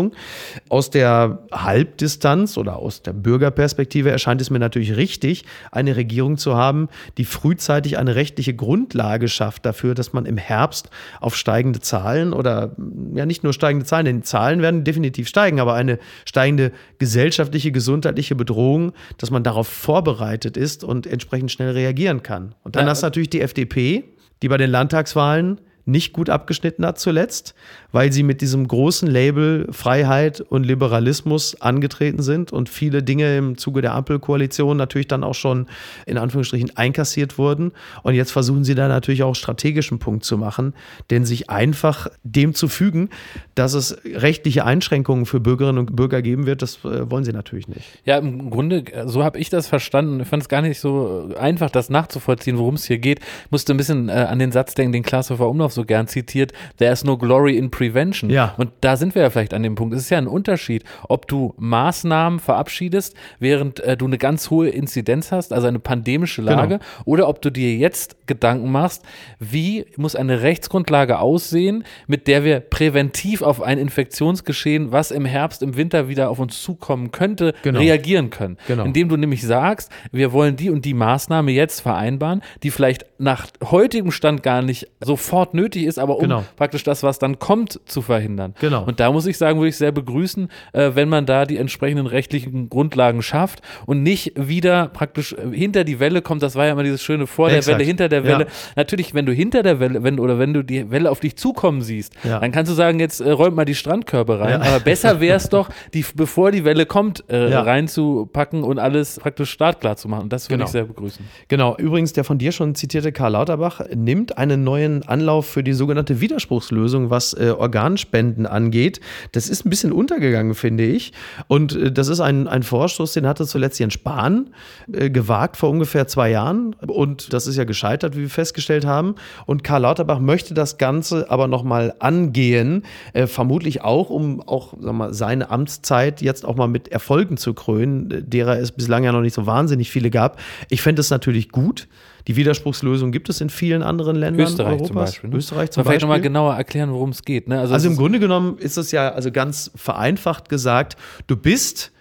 Aus 0.68 0.90
der 0.90 1.40
Halbdistanz 1.52 2.56
oder 2.56 2.76
aus 2.76 3.02
der 3.02 3.12
Bürgerperspektive 3.12 4.10
erscheint 4.10 4.40
es 4.40 4.50
mir 4.50 4.58
natürlich 4.58 4.96
richtig, 4.96 5.44
eine 5.70 5.96
Regierung 5.96 6.36
zu 6.36 6.56
haben, 6.56 6.88
die 7.18 7.24
frühzeitig 7.24 7.98
eine 7.98 8.14
rechtliche 8.14 8.54
Grundlage 8.54 9.28
schafft 9.28 9.66
dafür, 9.66 9.94
dass 9.94 10.12
man 10.12 10.26
im 10.26 10.36
Herbst 10.36 10.90
auf 11.20 11.36
steigende 11.36 11.80
Zahlen 11.80 12.32
oder 12.32 12.74
ja 13.14 13.26
nicht 13.26 13.44
nur 13.44 13.52
steigende 13.52 13.86
Zahlen, 13.86 14.04
denn 14.04 14.22
Zahlen 14.22 14.62
werden 14.62 14.84
definitiv 14.84 15.28
steigen, 15.28 15.60
aber 15.60 15.74
eine 15.74 15.98
steigende 16.24 16.72
gesellschaftliche, 16.98 17.72
gesundheitliche 17.72 18.34
Bedrohung, 18.34 18.92
dass 19.18 19.30
man 19.30 19.42
darauf 19.42 19.68
vorbereitet 19.68 20.56
ist 20.56 20.84
und 20.84 21.06
entsprechend 21.06 21.50
schnell 21.50 21.70
reagieren 21.70 22.22
kann. 22.22 22.54
Und 22.62 22.76
dann 22.76 22.84
Ja, 22.84 22.90
hast 22.90 23.02
du 23.02 23.06
natürlich 23.06 23.30
die 23.30 23.40
FDP, 23.40 24.04
die 24.42 24.48
bei 24.48 24.56
den 24.56 24.70
Landtagswahlen 24.70 25.60
nicht 25.86 26.12
gut 26.12 26.30
abgeschnitten 26.30 26.84
hat 26.86 26.98
zuletzt, 26.98 27.54
weil 27.94 28.12
sie 28.12 28.24
mit 28.24 28.40
diesem 28.40 28.66
großen 28.66 29.08
Label 29.08 29.68
Freiheit 29.70 30.40
und 30.40 30.64
Liberalismus 30.64 31.60
angetreten 31.60 32.22
sind 32.22 32.52
und 32.52 32.68
viele 32.68 33.04
Dinge 33.04 33.36
im 33.36 33.56
Zuge 33.56 33.82
der 33.82 33.94
Ampelkoalition 33.94 34.76
natürlich 34.76 35.06
dann 35.06 35.22
auch 35.22 35.36
schon 35.36 35.66
in 36.04 36.18
Anführungsstrichen 36.18 36.76
einkassiert 36.76 37.38
wurden. 37.38 37.70
Und 38.02 38.14
jetzt 38.14 38.32
versuchen 38.32 38.64
sie 38.64 38.74
da 38.74 38.88
natürlich 38.88 39.22
auch 39.22 39.36
strategischen 39.36 40.00
Punkt 40.00 40.24
zu 40.24 40.36
machen, 40.36 40.74
denn 41.10 41.24
sich 41.24 41.50
einfach 41.50 42.08
dem 42.24 42.52
zu 42.54 42.66
fügen, 42.66 43.10
dass 43.54 43.74
es 43.74 43.96
rechtliche 44.04 44.64
Einschränkungen 44.64 45.24
für 45.24 45.38
Bürgerinnen 45.38 45.78
und 45.78 45.94
Bürger 45.94 46.20
geben 46.20 46.46
wird, 46.46 46.62
das 46.62 46.84
äh, 46.84 47.08
wollen 47.08 47.24
sie 47.24 47.32
natürlich 47.32 47.68
nicht. 47.68 47.84
Ja, 48.04 48.18
im 48.18 48.50
Grunde, 48.50 48.78
äh, 48.92 49.06
so 49.06 49.22
habe 49.22 49.38
ich 49.38 49.50
das 49.50 49.68
verstanden. 49.68 50.18
Ich 50.18 50.26
fand 50.26 50.42
es 50.42 50.48
gar 50.48 50.62
nicht 50.62 50.80
so 50.80 51.30
äh, 51.30 51.36
einfach, 51.36 51.70
das 51.70 51.90
nachzuvollziehen, 51.90 52.58
worum 52.58 52.74
es 52.74 52.86
hier 52.86 52.98
geht. 52.98 53.20
Musste 53.50 53.72
ein 53.72 53.76
bisschen 53.76 54.08
äh, 54.08 54.12
an 54.12 54.40
den 54.40 54.50
Satz 54.50 54.74
denken, 54.74 54.92
den 54.92 55.04
Klaas-Hofer 55.04 55.48
Umlauf 55.48 55.72
so 55.72 55.84
gern 55.84 56.08
zitiert. 56.08 56.52
There 56.78 56.92
is 56.92 57.04
no 57.04 57.16
glory 57.16 57.56
in 57.56 57.70
prevention. 57.88 58.30
Ja. 58.30 58.54
Und 58.56 58.70
da 58.80 58.96
sind 58.96 59.14
wir 59.14 59.22
ja 59.22 59.30
vielleicht 59.30 59.54
an 59.54 59.62
dem 59.62 59.74
Punkt. 59.74 59.94
Es 59.94 60.02
ist 60.02 60.10
ja 60.10 60.18
ein 60.18 60.26
Unterschied, 60.26 60.84
ob 61.08 61.28
du 61.28 61.54
Maßnahmen 61.58 62.38
verabschiedest, 62.40 63.14
während 63.38 63.80
äh, 63.80 63.96
du 63.96 64.06
eine 64.06 64.18
ganz 64.18 64.50
hohe 64.50 64.68
Inzidenz 64.68 65.32
hast, 65.32 65.52
also 65.52 65.66
eine 65.66 65.78
pandemische 65.78 66.42
Lage, 66.42 66.78
oder 67.04 67.28
ob 67.28 67.42
du 67.42 67.50
dir 67.50 67.74
jetzt 67.76 68.16
Gedanken 68.26 68.70
machst, 68.70 69.02
wie 69.38 69.86
muss 69.96 70.16
eine 70.16 70.42
Rechtsgrundlage 70.42 71.18
aussehen, 71.18 71.84
mit 72.06 72.26
der 72.26 72.44
wir 72.44 72.60
präventiv 72.60 73.42
auf 73.42 73.60
ein 73.62 73.78
Infektionsgeschehen, 73.78 74.92
was 74.92 75.10
im 75.10 75.24
Herbst, 75.24 75.62
im 75.62 75.76
Winter 75.76 76.08
wieder 76.08 76.30
auf 76.30 76.38
uns 76.38 76.62
zukommen 76.62 77.12
könnte, 77.12 77.54
Genau. 77.62 77.78
reagieren 77.80 78.30
können. 78.30 78.56
Genau. 78.66 78.84
Indem 78.84 79.08
du 79.08 79.16
nämlich 79.16 79.42
sagst, 79.42 79.90
wir 80.12 80.32
wollen 80.32 80.56
die 80.56 80.70
und 80.70 80.84
die 80.84 80.94
Maßnahme 80.94 81.50
jetzt 81.52 81.80
vereinbaren, 81.80 82.42
die 82.62 82.70
vielleicht 82.70 83.06
nach 83.18 83.46
heutigem 83.70 84.10
Stand 84.10 84.42
gar 84.42 84.62
nicht 84.62 84.88
sofort 85.00 85.54
nötig 85.54 85.84
ist, 85.84 85.98
aber 85.98 86.16
um 86.16 86.22
Genau. 86.22 86.44
praktisch 86.56 86.82
das, 86.84 87.02
was 87.02 87.18
dann 87.18 87.38
kommt, 87.38 87.73
zu 87.86 88.02
verhindern. 88.02 88.54
Genau. 88.60 88.84
Und 88.84 89.00
da 89.00 89.10
muss 89.12 89.26
ich 89.26 89.38
sagen, 89.38 89.58
würde 89.58 89.68
ich 89.68 89.76
sehr 89.76 89.92
begrüßen, 89.92 90.48
äh, 90.72 90.90
wenn 90.94 91.08
man 91.08 91.26
da 91.26 91.44
die 91.46 91.56
entsprechenden 91.58 92.06
rechtlichen 92.06 92.68
Grundlagen 92.68 93.22
schafft 93.22 93.60
und 93.86 94.02
nicht 94.02 94.32
wieder 94.36 94.88
praktisch 94.88 95.32
äh, 95.34 95.56
hinter 95.56 95.84
die 95.84 96.00
Welle 96.00 96.22
kommt. 96.22 96.42
Das 96.42 96.54
war 96.56 96.66
ja 96.66 96.72
immer 96.72 96.82
dieses 96.82 97.02
schöne 97.02 97.26
vor 97.26 97.48
der 97.48 97.58
Exakt. 97.58 97.78
Welle, 97.78 97.86
hinter 97.86 98.08
der 98.08 98.24
Welle. 98.24 98.44
Ja. 98.44 98.50
Natürlich, 98.76 99.14
wenn 99.14 99.26
du 99.26 99.32
hinter 99.32 99.62
der 99.62 99.80
Welle, 99.80 100.02
wenn 100.02 100.18
oder 100.20 100.38
wenn 100.38 100.52
du 100.54 100.62
die 100.62 100.90
Welle 100.90 101.10
auf 101.10 101.20
dich 101.20 101.36
zukommen 101.36 101.82
siehst, 101.82 102.14
Ja. 102.24 102.38
dann 102.40 102.52
kannst 102.52 102.70
du 102.70 102.74
sagen, 102.76 103.00
jetzt 103.00 103.20
äh, 103.20 103.30
räumt 103.30 103.56
mal 103.56 103.64
die 103.64 103.74
Strandkörbe 103.74 104.38
rein. 104.40 104.60
Ja. 104.60 104.66
Aber 104.66 104.80
besser 104.80 105.20
wäre 105.20 105.36
es 105.36 105.48
doch, 105.48 105.68
die, 105.92 106.04
bevor 106.14 106.50
die 106.50 106.64
Welle 106.64 106.86
kommt, 106.86 107.24
äh, 107.28 107.36
reinzupacken 107.54 108.62
und 108.64 108.78
alles 108.78 109.18
praktisch 109.20 109.50
startklar 109.50 109.96
zu 109.96 110.08
machen. 110.08 110.24
Und 110.24 110.32
das 110.32 110.48
würde 110.48 110.54
Genau. 110.58 110.64
ich 110.66 110.70
sehr 110.72 110.84
begrüßen. 110.84 111.24
Genau, 111.48 111.76
übrigens 111.76 112.12
der 112.12 112.24
von 112.24 112.38
dir 112.38 112.52
schon 112.52 112.74
zitierte 112.74 113.12
Karl 113.12 113.32
Lauterbach 113.32 113.80
nimmt 113.94 114.38
einen 114.38 114.64
neuen 114.64 115.02
Anlauf 115.02 115.46
für 115.46 115.62
die 115.62 115.72
sogenannte 115.72 116.20
Widerspruchslösung, 116.20 117.10
was 117.10 117.32
äh, 117.34 117.53
Organspenden 117.58 118.46
angeht. 118.46 119.00
Das 119.32 119.48
ist 119.48 119.64
ein 119.64 119.70
bisschen 119.70 119.92
untergegangen, 119.92 120.54
finde 120.54 120.84
ich. 120.84 121.12
Und 121.48 121.74
äh, 121.74 121.92
das 121.92 122.08
ist 122.08 122.20
ein, 122.20 122.48
ein 122.48 122.62
Vorstoß, 122.62 123.12
den 123.12 123.26
hatte 123.26 123.46
zuletzt 123.46 123.78
Jens 123.78 123.94
Spahn 123.94 124.50
äh, 124.92 125.10
gewagt 125.10 125.56
vor 125.56 125.70
ungefähr 125.70 126.06
zwei 126.06 126.30
Jahren. 126.30 126.74
Und 126.86 127.32
das 127.32 127.46
ist 127.46 127.56
ja 127.56 127.64
gescheitert, 127.64 128.16
wie 128.16 128.22
wir 128.22 128.30
festgestellt 128.30 128.84
haben. 128.84 129.14
Und 129.46 129.64
Karl 129.64 129.82
Lauterbach 129.82 130.18
möchte 130.18 130.54
das 130.54 130.78
Ganze 130.78 131.30
aber 131.30 131.48
nochmal 131.48 131.94
angehen, 131.98 132.84
äh, 133.12 133.26
vermutlich 133.26 133.82
auch, 133.82 134.10
um 134.10 134.40
auch 134.40 134.76
mal, 134.76 135.14
seine 135.14 135.50
Amtszeit 135.50 136.20
jetzt 136.22 136.44
auch 136.44 136.56
mal 136.56 136.68
mit 136.68 136.88
Erfolgen 136.88 137.36
zu 137.36 137.54
krönen, 137.54 138.28
derer 138.28 138.58
es 138.58 138.72
bislang 138.72 139.04
ja 139.04 139.12
noch 139.12 139.20
nicht 139.20 139.34
so 139.34 139.46
wahnsinnig 139.46 139.90
viele 139.90 140.10
gab. 140.10 140.38
Ich 140.68 140.82
fände 140.82 141.00
es 141.00 141.10
natürlich 141.10 141.50
gut. 141.50 141.88
Die 142.26 142.36
Widerspruchslösung 142.36 143.12
gibt 143.12 143.28
es 143.28 143.40
in 143.40 143.50
vielen 143.50 143.82
anderen 143.82 144.16
Ländern 144.16 144.46
Österreich 144.46 144.72
Europas. 144.80 144.86
zum 144.88 144.94
Beispiel. 144.96 145.30
Ne? 145.30 145.36
Österreich 145.36 145.70
zum 145.70 145.80
Mal 145.82 145.84
vielleicht 145.90 146.00
nochmal 146.02 146.18
Beispiel. 146.18 146.30
genauer 146.30 146.54
erklären, 146.54 146.92
worum 146.92 147.10
es 147.10 147.22
geht. 147.22 147.48
Ne? 147.48 147.58
Also, 147.60 147.74
Also 147.74 147.88
im 147.88 147.96
Grunde 147.96 148.18
genommen 148.18 148.56
ist 148.58 148.78
es 148.78 148.90
ja 148.92 149.10
also 149.10 149.30
ganz 149.30 149.70
vereinfacht 149.74 150.48
gesagt, 150.48 150.96
du 151.26 151.36
bist 151.36 151.92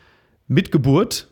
mit 0.48 0.72
Geburt 0.72 1.28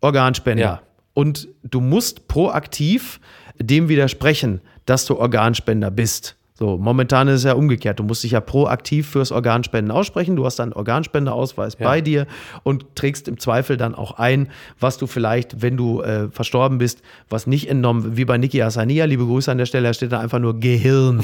Organspender 0.00 0.62
Ja. 0.62 0.82
und 1.14 1.48
du 1.64 1.80
musst 1.80 2.28
proaktiv 2.28 3.20
dem 3.60 3.88
widersprechen, 3.88 4.60
dass 4.84 5.06
du 5.06 5.16
Organspender 5.18 5.90
bist. 5.90 6.36
So, 6.58 6.78
momentan 6.78 7.28
ist 7.28 7.34
es 7.34 7.44
ja 7.44 7.52
umgekehrt. 7.52 7.98
Du 7.98 8.02
musst 8.02 8.24
dich 8.24 8.30
ja 8.30 8.40
proaktiv 8.40 9.08
fürs 9.10 9.30
Organspenden 9.30 9.90
aussprechen. 9.90 10.36
Du 10.36 10.46
hast 10.46 10.58
einen 10.58 10.72
Organspenderausweis 10.72 11.76
bei 11.76 12.00
dir 12.00 12.26
und 12.62 12.86
trägst 12.94 13.28
im 13.28 13.38
Zweifel 13.38 13.76
dann 13.76 13.94
auch 13.94 14.12
ein, 14.12 14.48
was 14.80 14.96
du 14.96 15.06
vielleicht, 15.06 15.60
wenn 15.60 15.76
du 15.76 16.00
äh, 16.00 16.28
verstorben 16.30 16.78
bist, 16.78 17.02
was 17.28 17.46
nicht 17.46 17.68
entnommen, 17.68 18.16
wie 18.16 18.24
bei 18.24 18.38
Niki 18.38 18.62
Asania, 18.62 19.04
liebe 19.04 19.26
Grüße 19.26 19.50
an 19.52 19.58
der 19.58 19.66
Stelle, 19.66 19.88
da 19.88 19.92
steht 19.94 20.12
da 20.12 20.20
einfach 20.20 20.38
nur 20.38 20.58
Gehirn. 20.58 21.22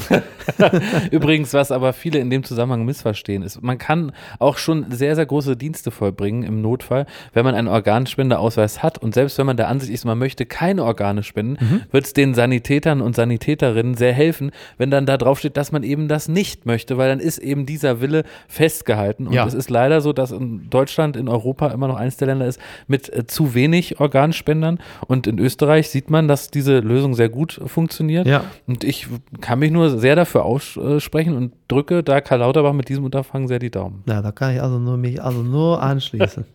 Übrigens, 1.11 1.53
was 1.53 1.71
aber 1.71 1.93
viele 1.93 2.19
in 2.19 2.29
dem 2.29 2.43
Zusammenhang 2.43 2.85
missverstehen, 2.85 3.43
ist, 3.43 3.61
man 3.63 3.77
kann 3.77 4.11
auch 4.39 4.57
schon 4.57 4.91
sehr, 4.91 5.15
sehr 5.15 5.25
große 5.25 5.57
Dienste 5.57 5.91
vollbringen 5.91 6.43
im 6.43 6.61
Notfall, 6.61 7.05
wenn 7.33 7.43
man 7.43 7.55
einen 7.55 7.67
Organspenderausweis 7.67 8.83
hat. 8.83 8.97
Und 8.99 9.13
selbst 9.13 9.37
wenn 9.37 9.45
man 9.45 9.57
der 9.57 9.67
Ansicht 9.67 9.91
ist, 9.91 10.05
man 10.05 10.17
möchte 10.19 10.45
keine 10.45 10.83
Organe 10.83 11.23
spenden, 11.23 11.57
Mhm. 11.59 11.81
wird 11.91 12.05
es 12.05 12.13
den 12.13 12.33
Sanitätern 12.33 13.01
und 13.01 13.15
Sanitäterinnen 13.15 13.95
sehr 13.95 14.13
helfen, 14.13 14.51
wenn 14.77 14.91
dann 14.91 15.05
da 15.05 15.17
drauf 15.23 15.39
steht, 15.39 15.57
dass 15.57 15.71
man 15.71 15.83
eben 15.83 16.07
das 16.07 16.27
nicht 16.27 16.65
möchte, 16.65 16.97
weil 16.97 17.09
dann 17.09 17.19
ist 17.19 17.37
eben 17.39 17.65
dieser 17.65 18.01
Wille 18.01 18.23
festgehalten. 18.47 19.27
Und 19.27 19.33
Ja. 19.33 19.45
es 19.45 19.53
ist 19.53 19.69
leider 19.69 20.01
so, 20.01 20.13
dass 20.13 20.31
in 20.31 20.69
Deutschland, 20.69 21.17
in 21.17 21.27
Europa 21.27 21.67
immer 21.69 21.87
noch 21.87 21.95
eines 21.95 22.17
der 22.17 22.27
Länder 22.27 22.45
ist 22.47 22.59
mit 22.87 23.11
äh, 23.11 23.25
zu 23.25 23.53
wenig 23.53 23.99
Organspendern. 23.99 24.79
Und 25.07 25.27
in 25.27 25.39
Österreich 25.39 25.89
sieht 25.89 26.09
man, 26.09 26.27
dass 26.27 26.49
diese 26.51 26.79
Lösung 26.79 27.13
sehr 27.15 27.29
gut 27.29 27.59
funktioniert. 27.65 28.27
Ja. 28.27 28.43
Und 28.67 28.83
ich 28.83 29.07
kann 29.41 29.59
mich 29.59 29.71
nur 29.71 29.97
sehr 29.97 30.15
dafür 30.15 30.43
aussprechen 30.45 31.35
und 31.35 31.53
drücke 31.67 32.03
da 32.03 32.21
Karl 32.21 32.39
Lauterbach 32.39 32.73
mit 32.73 32.89
diesem 32.89 33.03
Unterfangen 33.05 33.47
sehr 33.47 33.59
die 33.59 33.71
Daumen. 33.71 34.03
Na, 34.05 34.21
da 34.21 34.31
kann 34.31 34.53
ich 34.55 34.61
also 34.61 34.79
nur 34.79 34.97
mich 34.97 35.21
also 35.21 35.41
nur 35.41 35.81
anschließen. 35.81 36.45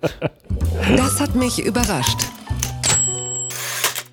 Das 0.97 1.21
hat 1.21 1.35
mich 1.35 1.65
überrascht. 1.65 2.19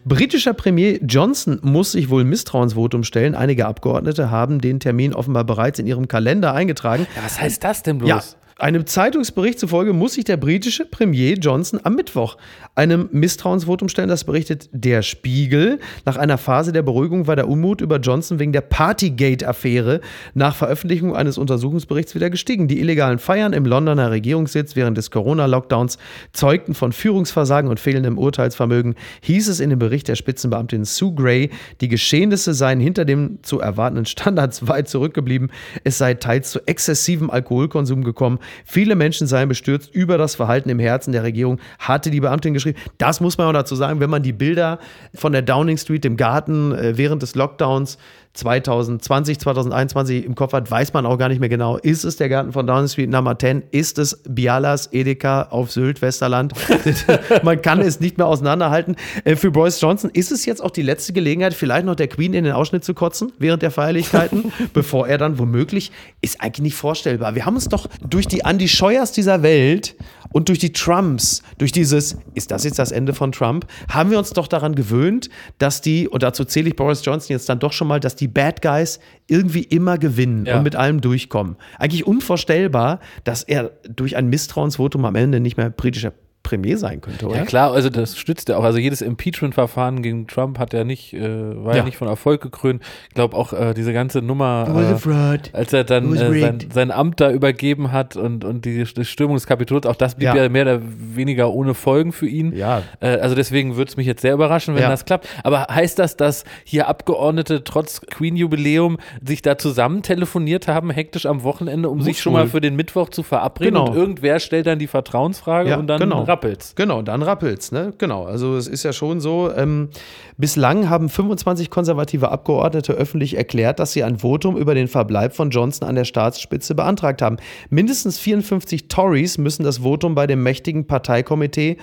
Britischer 0.07 0.53
Premier 0.53 0.99
Johnson 1.03 1.57
muss 1.63 1.93
sich 1.93 2.11
wohl 2.11 2.23
Misstrauensvotum 2.25 3.03
stellen. 3.03 3.33
Einige 3.33 3.65
Abgeordnete 3.65 4.29
haben 4.29 4.61
den 4.61 4.79
Termin 4.79 5.15
offenbar 5.15 5.45
bereits 5.45 5.79
in 5.79 5.87
ihrem 5.87 6.07
Kalender 6.07 6.53
eingetragen. 6.53 7.07
Ja, 7.15 7.23
was 7.23 7.41
heißt 7.41 7.63
das 7.63 7.81
denn 7.81 7.97
bloß? 7.97 8.09
Ja, 8.09 8.21
einem 8.59 8.85
Zeitungsbericht 8.85 9.59
zufolge 9.59 9.93
muss 9.93 10.13
sich 10.13 10.23
der 10.23 10.37
britische 10.37 10.85
Premier 10.85 11.33
Johnson 11.33 11.79
am 11.83 11.95
Mittwoch 11.95 12.37
einem 12.75 13.07
Misstrauensvotum 13.11 13.87
stellen. 13.87 14.09
Das 14.09 14.25
berichtet 14.25 14.69
der 14.73 15.01
Spiegel. 15.01 15.79
Nach 16.03 16.17
einer 16.17 16.37
Phase 16.37 16.73
der 16.73 16.81
Beruhigung 16.81 17.25
war 17.25 17.37
der 17.37 17.47
Unmut 17.47 17.79
über 17.79 17.97
Johnson 17.97 18.37
wegen 18.37 18.51
der 18.51 18.61
Partygate-Affäre 18.61 20.01
nach 20.33 20.55
Veröffentlichung 20.55 21.15
eines 21.15 21.37
Untersuchungsberichts 21.37 22.15
wieder 22.15 22.29
gestiegen. 22.29 22.67
Die 22.67 22.79
illegalen 22.79 23.17
Feiern 23.17 23.53
im 23.53 23.65
Londoner 23.65 24.11
Regierungssitz 24.11 24.75
während 24.75 24.97
des 24.97 25.09
Corona-Lockdowns 25.09 25.97
zeugten 26.33 26.73
von 26.73 26.91
Führungsversagen 26.91 27.69
und 27.69 27.79
fehlendem 27.79 28.17
Urteilsvermögen, 28.17 28.95
hieß 29.21 29.47
es 29.47 29.61
in 29.61 29.69
dem 29.69 29.79
Bericht 29.79 30.09
der 30.09 30.15
Spitzenbeamtin 30.15 30.83
Sue 30.83 31.13
Gray. 31.13 31.51
Die 31.79 31.87
Geschehnisse 31.87 32.53
seien 32.53 32.81
hinter 32.81 33.05
dem 33.05 33.39
zu 33.41 33.61
erwartenden 33.61 34.05
Standards 34.05 34.67
weit 34.67 34.89
zurückgeblieben. 34.89 35.49
Es 35.85 35.97
sei 35.97 36.15
teils 36.15 36.51
zu 36.51 36.59
exzessivem 36.67 37.29
Alkoholkonsum 37.29 38.03
gekommen. 38.03 38.39
Viele 38.65 38.95
Menschen 38.95 39.27
seien 39.27 39.47
bestürzt 39.47 39.95
über 39.95 40.17
das 40.17 40.35
Verhalten 40.35 40.69
im 40.69 40.79
Herzen 40.79 41.13
der 41.13 41.23
Regierung, 41.23 41.59
hatte 41.79 42.11
die 42.11 42.19
Beamtin 42.19 42.53
geschrieben. 42.53 42.64
Das 42.97 43.21
muss 43.21 43.37
man 43.37 43.47
auch 43.47 43.53
dazu 43.53 43.75
sagen, 43.75 43.99
wenn 43.99 44.09
man 44.09 44.23
die 44.23 44.33
Bilder 44.33 44.79
von 45.13 45.31
der 45.31 45.41
Downing 45.41 45.77
Street 45.77 46.05
im 46.05 46.17
Garten 46.17 46.71
äh, 46.73 46.97
während 46.97 47.21
des 47.21 47.35
Lockdowns 47.35 47.97
2020, 48.35 49.39
2021 49.39 50.25
im 50.25 50.35
Kopf 50.35 50.53
hat, 50.53 50.69
weiß 50.69 50.93
man 50.93 51.05
auch 51.05 51.17
gar 51.17 51.29
nicht 51.29 51.39
mehr 51.39 51.49
genau. 51.49 51.77
Ist 51.77 52.03
es 52.03 52.17
der 52.17 52.29
Garten 52.29 52.51
von 52.51 52.67
Downing 52.67 52.87
Street 52.87 53.09
Nummer 53.09 53.37
10? 53.37 53.63
Ist 53.71 53.97
es 53.97 54.21
Bialas 54.27 54.89
Edeka 54.91 55.43
auf 55.43 55.71
Sylt, 55.71 56.01
Westerland? 56.01 56.53
man 57.43 57.61
kann 57.61 57.79
es 57.79 57.99
nicht 57.99 58.17
mehr 58.17 58.27
auseinanderhalten. 58.27 58.95
Äh, 59.23 59.35
für 59.35 59.51
Boris 59.51 59.79
Johnson 59.79 60.09
ist 60.13 60.31
es 60.31 60.45
jetzt 60.45 60.61
auch 60.61 60.71
die 60.71 60.81
letzte 60.81 61.13
Gelegenheit, 61.13 61.53
vielleicht 61.53 61.85
noch 61.85 61.95
der 61.95 62.07
Queen 62.07 62.33
in 62.33 62.43
den 62.43 62.53
Ausschnitt 62.53 62.83
zu 62.83 62.93
kotzen 62.93 63.31
während 63.39 63.61
der 63.61 63.71
Feierlichkeiten, 63.71 64.51
bevor 64.73 65.07
er 65.07 65.17
dann 65.17 65.39
womöglich, 65.39 65.91
ist 66.21 66.41
eigentlich 66.41 66.61
nicht 66.61 66.75
vorstellbar. 66.75 67.35
Wir 67.35 67.45
haben 67.45 67.55
uns 67.55 67.69
doch 67.69 67.87
durch 68.07 68.27
die 68.27 68.39
Andy 68.39 68.67
Scheuers 68.67 69.11
dieser 69.11 69.43
Welt 69.43 69.95
und 70.35 70.49
durch 70.49 70.59
die 70.59 70.73
Trumps, 70.73 71.43
durch 71.57 71.71
dieses, 71.71 72.17
ist 72.33 72.51
das 72.51 72.65
jetzt 72.65 72.77
das 72.77 72.91
Ende 72.91 73.13
von 73.13 73.31
Trump, 73.31 73.65
haben 73.89 74.11
wir 74.11 74.17
uns 74.17 74.31
doch 74.31 74.47
daran 74.47 74.75
gewöhnt, 74.75 75.29
dass 75.59 75.79
die, 75.79 76.09
und 76.09 76.23
dazu 76.23 76.43
zähle 76.43 76.67
ich 76.67 76.75
Boris 76.75 77.05
Johnson 77.05 77.33
jetzt 77.33 77.47
dann 77.47 77.59
doch 77.59 77.71
schon 77.71 77.87
mal, 77.87 78.01
dass 78.01 78.17
die 78.17 78.24
Bad 78.27 78.61
Guys 78.61 78.99
irgendwie 79.27 79.63
immer 79.63 79.97
gewinnen 79.97 80.45
Ja. 80.45 80.57
und 80.57 80.63
mit 80.63 80.75
allem 80.75 81.01
durchkommen. 81.01 81.55
Eigentlich 81.79 82.05
unvorstellbar, 82.05 82.99
dass 83.23 83.43
er 83.43 83.71
durch 83.87 84.15
ein 84.17 84.27
Misstrauensvotum 84.27 85.05
am 85.05 85.15
Ende 85.15 85.39
nicht 85.39 85.57
mehr 85.57 85.69
britischer 85.69 86.13
Premier 86.45 86.77
sein 86.77 87.01
könnte, 87.01 87.25
oder? 87.27 87.35
Ja 87.37 87.43
klar, 87.45 87.71
also 87.73 87.89
das 87.89 88.17
stützt 88.17 88.49
ja 88.49 88.57
auch. 88.57 88.63
Also 88.63 88.77
jedes 88.77 89.01
Impeachment-Verfahren 89.01 90.01
gegen 90.03 90.27
Trump 90.27 90.59
hat 90.59 90.73
ja 90.73 90.83
nicht, 90.83 91.13
äh, 91.13 91.19
war 91.21 91.73
ja. 91.73 91.79
Ja. 91.79 91.83
nicht 91.83 91.97
von 91.97 92.07
Erfolg 92.07 92.41
gekrönt. 92.41 92.83
Ich 93.09 93.15
glaube 93.15 93.35
auch 93.35 93.51
äh, 93.51 93.73
diese 93.73 93.91
ganze 93.93 94.21
Nummer, 94.21 94.67
äh, 94.69 95.37
als 95.53 95.73
er 95.73 95.83
dann 95.83 96.13
äh, 96.15 96.39
sein, 96.39 96.59
sein 96.71 96.91
Amt 96.91 97.19
da 97.19 97.31
übergeben 97.31 97.91
hat 97.91 98.15
und, 98.15 98.45
und 98.45 98.63
die, 98.65 98.83
die 98.83 99.05
Stürmung 99.05 99.35
des 99.35 99.47
Kapitols, 99.47 99.85
auch 99.87 99.95
das 99.95 100.15
blieb 100.15 100.27
ja. 100.27 100.35
Ja. 100.35 100.49
mehr 100.49 100.63
oder 100.63 100.81
weniger 100.83 101.51
ohne 101.51 101.73
Folgen 101.73 102.11
für 102.11 102.27
ihn. 102.27 102.55
Ja. 102.55 102.83
Äh, 102.99 103.17
also 103.17 103.35
deswegen 103.35 103.75
würde 103.75 103.89
es 103.89 103.97
mich 103.97 104.05
jetzt 104.05 104.21
sehr 104.21 104.33
überraschen, 104.33 104.75
wenn 104.75 104.83
Ja. 104.83 104.89
das 104.89 105.05
klappt. 105.05 105.27
Aber 105.43 105.67
heißt 105.69 105.97
das, 105.97 106.15
dass 106.15 106.43
hier 106.63 106.87
Abgeordnete 106.87 107.63
trotz 107.63 108.01
Queen-Jubiläum 108.01 108.97
sich 109.25 109.41
da 109.41 109.57
zusammen 109.57 110.03
telefoniert 110.03 110.67
haben, 110.67 110.91
hektisch 110.91 111.25
am 111.25 111.43
Wochenende, 111.43 111.89
um 111.89 111.97
Muss 111.97 112.05
sich 112.05 112.21
schon 112.21 112.33
mal 112.33 112.43
wohl. 112.43 112.49
für 112.49 112.61
den 112.61 112.75
Mittwoch 112.75 113.09
zu 113.09 113.23
verabreden? 113.23 113.73
Genau. 113.75 113.87
Und 113.89 113.95
irgendwer 113.95 114.39
stellt 114.39 114.67
dann 114.67 114.77
die 114.79 114.87
Vertrauensfrage 114.87 115.69
Ja, 115.71 115.77
und 115.77 115.87
dann 115.87 115.99
genau. 115.99 116.25
Rappelt's. 116.35 116.75
Genau, 116.75 117.01
dann 117.01 117.21
rappelt's, 117.21 117.71
ne? 117.71 117.93
Genau. 117.97 118.25
Also 118.25 118.57
es 118.57 118.67
ist 118.67 118.83
ja 118.83 118.93
schon 118.93 119.19
so, 119.19 119.51
ähm, 119.55 119.89
bislang 120.37 120.89
haben 120.89 121.09
25 121.09 121.69
konservative 121.69 122.29
Abgeordnete 122.29 122.93
öffentlich 122.93 123.37
erklärt, 123.37 123.79
dass 123.79 123.93
sie 123.93 124.03
ein 124.03 124.19
Votum 124.19 124.57
über 124.57 124.75
den 124.75 124.87
Verbleib 124.87 125.33
von 125.33 125.49
Johnson 125.49 125.87
an 125.87 125.95
der 125.95 126.05
Staatsspitze 126.05 126.75
beantragt 126.75 127.21
haben. 127.21 127.37
Mindestens 127.69 128.19
54 128.19 128.87
Tories 128.87 129.37
müssen 129.37 129.63
das 129.63 129.79
Votum 129.79 130.13
bei 130.15 130.27
dem 130.27 130.43
mächtigen 130.43 130.85
Parteikomitee 130.85 131.77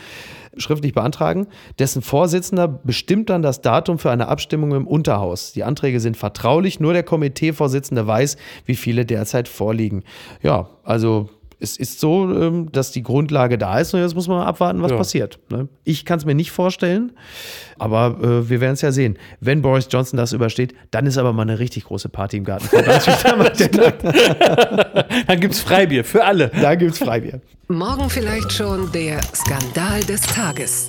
schriftlich 0.58 0.92
beantragen. 0.92 1.46
Dessen 1.78 2.02
Vorsitzender 2.02 2.68
bestimmt 2.68 3.30
dann 3.30 3.40
das 3.40 3.62
Datum 3.62 3.98
für 3.98 4.10
eine 4.10 4.28
Abstimmung 4.28 4.72
im 4.72 4.86
Unterhaus. 4.86 5.52
Die 5.52 5.64
Anträge 5.64 5.98
sind 5.98 6.16
vertraulich, 6.16 6.78
nur 6.78 6.92
der 6.92 7.02
Komiteevorsitzende 7.02 8.06
weiß, 8.06 8.36
wie 8.66 8.76
viele 8.76 9.06
derzeit 9.06 9.48
vorliegen. 9.48 10.04
Ja, 10.42 10.68
also 10.84 11.30
es 11.62 11.76
ist 11.76 12.00
so, 12.00 12.24
ähm, 12.34 12.70
dass 12.72 12.90
die 12.90 13.02
Grundlage 13.02 13.56
da 13.56 13.78
ist 13.78 13.94
und 13.94 14.00
jetzt 14.00 14.14
muss 14.14 14.28
man 14.28 14.38
mal 14.38 14.46
abwarten, 14.46 14.82
was 14.82 14.90
Ja. 14.90 14.96
passiert. 14.96 15.38
ne? 15.50 15.68
Ich 15.84 16.04
kann 16.04 16.18
es 16.18 16.24
mir 16.24 16.34
nicht 16.34 16.50
vorstellen, 16.50 17.12
aber 17.78 18.18
äh, 18.22 18.48
wir 18.50 18.60
werden 18.60 18.74
es 18.74 18.82
ja 18.82 18.92
sehen. 18.92 19.18
Wenn 19.40 19.62
Boris 19.62 19.88
Johnson 19.90 20.16
das 20.16 20.32
übersteht, 20.32 20.74
dann 20.90 21.06
ist 21.06 21.18
aber 21.18 21.32
mal 21.32 21.42
eine 21.42 21.58
richtig 21.58 21.84
große 21.84 22.08
Party 22.08 22.38
im 22.38 22.44
Garten. 22.44 22.68
Dann 25.26 25.40
gibt's 25.40 25.60
Freibier 25.60 26.04
für 26.04 26.24
alle. 26.24 26.48
da 26.60 26.74
gibt 26.74 26.92
es 26.92 26.98
Freibier. 26.98 27.40
Morgen 27.74 28.10
vielleicht 28.10 28.52
schon 28.52 28.90
der 28.92 29.20
Skandal 29.34 30.00
des 30.04 30.20
Tages. 30.22 30.88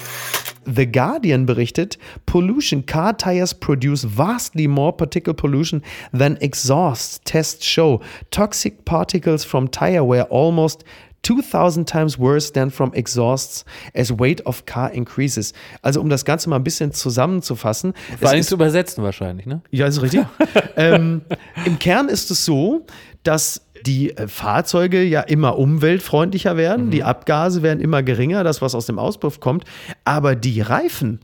The 0.65 0.85
Guardian 0.85 1.45
berichtet, 1.45 1.97
pollution 2.25 2.85
car 2.85 3.17
tires 3.17 3.53
produce 3.53 4.03
vastly 4.05 4.67
more 4.67 4.91
particle 4.95 5.33
pollution 5.33 5.81
than 6.17 6.37
exhausts. 6.37 7.21
Tests 7.25 7.65
show 7.65 8.01
toxic 8.31 8.85
particles 8.85 9.43
from 9.43 9.71
tire 9.71 10.05
wear 10.07 10.27
almost 10.31 10.83
2000 11.23 11.85
times 11.87 12.19
worse 12.19 12.51
than 12.51 12.69
from 12.69 12.93
exhausts 12.93 13.63
as 13.93 14.11
weight 14.11 14.45
of 14.45 14.65
car 14.65 14.91
increases. 14.91 15.53
Also 15.81 16.01
um 16.01 16.09
das 16.09 16.25
Ganze 16.25 16.49
mal 16.49 16.57
ein 16.57 16.63
bisschen 16.65 16.91
zusammenzufassen. 16.91 17.93
Vor 18.19 18.29
allem 18.29 18.39
ist- 18.39 18.49
zu 18.49 18.55
übersetzen 18.55 19.03
wahrscheinlich, 19.03 19.45
ne? 19.45 19.61
ja, 19.71 19.87
ist 19.87 20.01
richtig. 20.01 20.25
ähm, 20.75 21.21
Im 21.65 21.79
Kern 21.79 22.09
ist 22.09 22.29
es 22.29 22.43
so, 22.45 22.85
dass 23.23 23.61
die 23.85 24.15
äh, 24.15 24.27
Fahrzeuge 24.27 25.03
ja 25.03 25.21
immer 25.21 25.57
umweltfreundlicher 25.57 26.57
werden, 26.57 26.91
die 26.91 27.03
Abgase 27.03 27.61
werden 27.61 27.79
immer 27.79 28.03
geringer, 28.03 28.43
das, 28.43 28.61
was 28.61 28.75
aus 28.75 28.85
dem 28.85 28.99
Auspuff 28.99 29.39
kommt, 29.39 29.65
aber 30.03 30.35
die 30.35 30.61
Reifen 30.61 31.19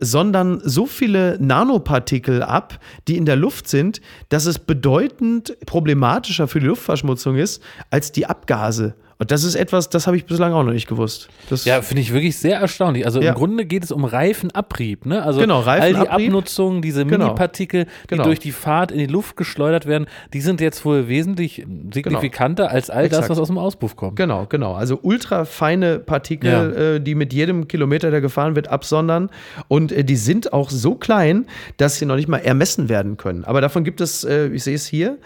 sondern 0.00 0.60
so 0.64 0.86
viele 0.86 1.38
Nanopartikel 1.40 2.42
ab, 2.42 2.80
die 3.06 3.16
in 3.16 3.26
der 3.26 3.36
Luft 3.36 3.68
sind, 3.68 4.00
dass 4.28 4.44
es 4.44 4.58
bedeutend 4.58 5.56
problematischer 5.66 6.48
für 6.48 6.58
die 6.58 6.66
Luftverschmutzung 6.66 7.36
ist 7.36 7.62
als 7.90 8.10
die 8.10 8.26
Abgase. 8.26 8.94
Und 9.18 9.30
das 9.30 9.44
ist 9.44 9.54
etwas, 9.54 9.88
das 9.90 10.06
habe 10.06 10.16
ich 10.16 10.24
bislang 10.26 10.52
auch 10.52 10.64
noch 10.64 10.72
nicht 10.72 10.88
gewusst. 10.88 11.28
Das 11.48 11.64
Ja, 11.64 11.82
finde 11.82 12.00
ich 12.02 12.12
wirklich 12.12 12.36
sehr 12.36 12.58
erstaunlich. 12.58 13.06
Also 13.06 13.20
Ja. 13.20 13.28
im 13.30 13.34
Grunde 13.36 13.64
geht 13.64 13.84
es 13.84 13.92
um 13.92 14.04
Reifenabrieb, 14.04 15.06
ne? 15.06 15.22
Also 15.22 15.40
Genau, 15.40 15.58
all 15.62 15.62
die 15.62 15.94
Reifenabrieb. 15.94 16.26
Abnutzungen, 16.28 16.82
diese 16.82 17.04
Genau. 17.06 17.26
Mini-Partikel, 17.26 17.84
die 17.84 17.88
Genau. 18.08 18.24
durch 18.24 18.40
die 18.40 18.50
Fahrt 18.52 18.90
in 18.90 18.98
die 18.98 19.06
Luft 19.06 19.36
geschleudert 19.36 19.86
werden, 19.86 20.06
die 20.32 20.40
sind 20.40 20.60
jetzt 20.60 20.84
wohl 20.84 21.06
wesentlich 21.08 21.64
signifikanter 21.92 22.70
als 22.70 22.90
all 22.90 23.04
das, 23.08 23.18
Exakt. 23.18 23.30
was 23.30 23.38
aus 23.38 23.48
dem 23.48 23.58
Auspuff 23.58 23.94
kommt. 23.96 24.16
Genau, 24.16 24.46
genau. 24.48 24.74
Also 24.74 24.98
ultrafeine 25.00 26.00
Partikel, 26.00 26.50
Ja. 26.50 26.66
äh, 26.94 27.00
die 27.00 27.14
mit 27.14 27.32
jedem 27.32 27.68
Kilometer, 27.68 28.10
der 28.10 28.20
gefahren 28.20 28.56
wird, 28.56 28.68
absondern. 28.68 29.30
Und 29.68 29.92
äh, 29.92 30.04
die 30.04 30.16
sind 30.16 30.52
auch 30.52 30.70
so 30.70 30.96
klein, 30.96 31.46
dass 31.76 31.98
sie 31.98 32.06
noch 32.06 32.16
nicht 32.16 32.28
mal 32.28 32.38
ermessen 32.38 32.88
werden 32.88 33.16
können. 33.16 33.44
Aber 33.44 33.60
davon 33.60 33.84
gibt 33.84 34.00
es, 34.00 34.24
äh, 34.24 34.48
ich 34.48 34.64
sehe 34.64 34.74
es 34.74 34.86
hier, 34.86 35.18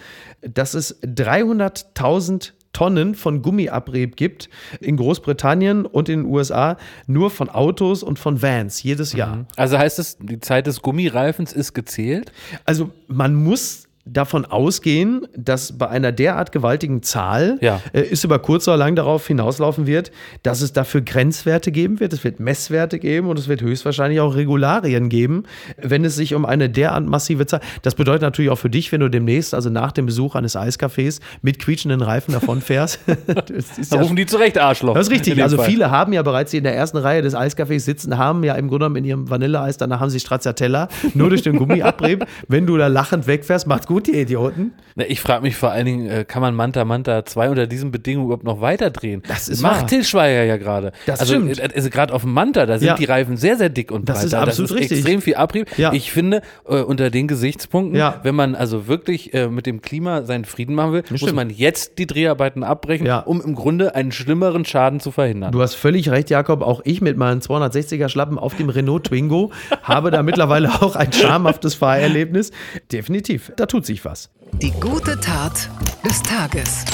dass 0.42 0.74
es 0.74 1.00
300.000 1.02 2.52
Tonnen 2.78 3.16
von 3.16 3.42
Gummiabrieb 3.42 4.14
gibt 4.14 4.48
in 4.80 4.96
Großbritannien 4.96 5.84
und 5.84 6.08
in 6.08 6.22
den 6.22 6.30
USA 6.32 6.76
nur 7.08 7.28
von 7.32 7.48
Autos 7.48 8.04
und 8.04 8.20
von 8.20 8.40
Vans 8.40 8.80
jedes 8.84 9.14
Jahr. 9.14 9.46
Also 9.56 9.76
heißt 9.76 9.98
es, 9.98 10.16
die 10.18 10.38
Zeit 10.38 10.68
des 10.68 10.80
Gummireifens 10.80 11.52
ist 11.52 11.74
gezählt? 11.74 12.30
Also 12.66 12.92
man 13.08 13.34
muss 13.34 13.87
davon 14.12 14.44
ausgehen, 14.44 15.26
dass 15.36 15.76
bei 15.76 15.88
einer 15.88 16.12
derart 16.12 16.52
gewaltigen 16.52 17.02
Zahl 17.02 17.58
Ja. 17.60 17.80
äh, 17.92 18.00
es 18.10 18.24
über 18.24 18.38
kurz 18.38 18.66
oder 18.68 18.76
lang 18.76 18.96
darauf 18.96 19.26
hinauslaufen 19.26 19.86
wird, 19.86 20.10
dass 20.42 20.60
es 20.62 20.72
dafür 20.72 21.00
Grenzwerte 21.02 21.70
geben 21.72 22.00
wird, 22.00 22.12
es 22.12 22.24
wird 22.24 22.40
Messwerte 22.40 22.98
geben 22.98 23.28
und 23.28 23.38
es 23.38 23.48
wird 23.48 23.60
höchstwahrscheinlich 23.62 24.20
auch 24.20 24.34
Regularien 24.34 25.08
geben, 25.08 25.44
wenn 25.76 26.04
es 26.04 26.16
sich 26.16 26.34
um 26.34 26.44
eine 26.44 26.68
derart 26.70 27.06
massive 27.06 27.46
Zahl. 27.46 27.60
Das 27.82 27.94
bedeutet 27.94 28.22
natürlich 28.22 28.50
auch 28.50 28.58
für 28.58 28.70
dich, 28.70 28.90
wenn 28.92 29.00
du 29.00 29.08
demnächst, 29.08 29.54
also 29.54 29.70
nach 29.70 29.92
dem 29.92 30.06
Besuch 30.06 30.34
eines 30.34 30.56
Eiscafés, 30.56 31.20
mit 31.42 31.58
quietschenden 31.58 32.00
Reifen 32.02 32.32
davonfährst. 32.32 33.00
Da 33.28 33.96
ja 33.96 34.02
rufen 34.02 34.16
die 34.16 34.26
zurecht 34.26 34.58
Arschloch. 34.58 34.94
das 34.94 35.08
ist 35.08 35.12
richtig. 35.12 35.42
Also 35.42 35.56
Fall. 35.56 35.66
viele 35.66 35.90
haben 35.90 36.12
ja 36.12 36.22
bereits, 36.22 36.50
die 36.50 36.58
in 36.58 36.64
der 36.64 36.74
ersten 36.74 36.96
Reihe 36.98 37.22
des 37.22 37.34
Eiscafés 37.34 37.80
sitzen, 37.80 38.16
haben 38.18 38.42
ja 38.44 38.54
im 38.54 38.68
Grunde 38.68 38.78
genommen 38.86 38.96
in 38.96 39.04
ihrem 39.04 39.30
Vanilleeis, 39.30 39.76
danach 39.76 40.00
haben 40.00 40.10
sie 40.10 40.20
Stracciatella, 40.20 40.88
nur 41.14 41.28
durch 41.28 41.42
den 41.42 41.56
Gummiabrieb. 41.56 42.24
Wenn 42.48 42.66
du 42.66 42.76
da 42.76 42.86
lachend 42.86 43.26
wegfährst, 43.26 43.66
macht's 43.66 43.86
gut, 43.86 43.97
gut, 44.06 44.08
ihr 44.08 44.22
Idioten. 44.22 44.72
Na, 44.94 45.04
Ich 45.08 45.20
frage 45.20 45.42
mich 45.42 45.56
vor 45.56 45.70
allen 45.70 45.86
Dingen, 45.86 46.06
äh, 46.08 46.24
kann 46.26 46.42
man 46.42 46.54
Manta 46.54 46.84
Manta 46.84 47.24
2 47.24 47.50
unter 47.50 47.66
diesen 47.66 47.90
Bedingungen 47.90 48.26
überhaupt 48.26 48.44
noch 48.44 48.60
weiterdrehen? 48.60 49.22
Das 49.28 49.48
ist 49.48 49.62
Macht 49.62 49.80
wahr. 49.82 49.86
Til 49.86 50.04
Schweiger 50.04 50.44
ja 50.44 50.56
gerade. 50.56 50.92
Das 51.06 51.20
also, 51.20 51.34
stimmt. 51.34 51.58
äh, 51.58 51.68
Also 51.74 51.90
gerade 51.90 52.12
auf 52.14 52.22
dem 52.22 52.32
Manta, 52.32 52.66
da 52.66 52.78
sind 52.78 52.88
Ja. 52.88 52.94
die 52.94 53.04
Reifen 53.04 53.36
sehr, 53.36 53.56
sehr 53.56 53.68
dick 53.68 53.90
und 53.92 54.08
Das 54.08 54.16
breit. 54.18 54.24
ist 54.26 54.32
Da- 54.32 54.42
absolut 54.42 54.70
das 54.70 54.76
ist 54.76 54.80
richtig. 54.82 54.98
extrem 54.98 55.22
viel 55.22 55.34
Abrieb. 55.36 55.66
Ja. 55.78 55.92
Ich 55.92 56.10
finde, 56.12 56.42
äh, 56.68 56.80
unter 56.80 57.10
den 57.10 57.28
Gesichtspunkten, 57.28 57.96
Ja. 57.98 58.20
wenn 58.22 58.34
man 58.34 58.54
also 58.54 58.86
wirklich 58.88 59.34
äh, 59.34 59.48
mit 59.48 59.66
dem 59.66 59.82
Klima 59.82 60.22
seinen 60.22 60.44
Frieden 60.44 60.74
machen 60.74 60.92
will, 60.92 61.04
muss 61.10 61.20
stimmt. 61.20 61.36
man 61.36 61.50
jetzt 61.50 61.98
die 61.98 62.06
Dreharbeiten 62.06 62.62
abbrechen, 62.64 63.08
um 63.26 63.40
im 63.40 63.54
Grunde 63.54 63.94
einen 63.94 64.12
schlimmeren 64.12 64.64
Schaden 64.64 65.00
zu 65.00 65.10
verhindern. 65.10 65.52
Du 65.52 65.60
hast 65.62 65.74
völlig 65.74 66.10
recht, 66.10 66.30
Jakob. 66.30 66.62
Auch 66.62 66.80
ich 66.84 67.00
mit 67.00 67.16
meinen 67.16 67.40
260er 67.40 68.08
Schlappen 68.08 68.38
auf 68.38 68.56
dem 68.56 68.68
Renault 68.68 69.04
Twingo 69.04 69.52
habe 69.82 70.10
da 70.10 70.22
mittlerweile 70.22 70.70
auch 70.82 70.96
ein 70.96 71.12
schamhaftes 71.12 71.74
Fahrerlebnis. 71.74 72.50
Definitiv, 72.92 73.52
da 73.56 73.66
tut 73.66 73.77
sich 73.86 74.04
was. 74.04 74.30
Die 74.52 74.72
gute 74.72 75.18
Tat 75.20 75.68
des 76.04 76.22
Tages. 76.22 76.84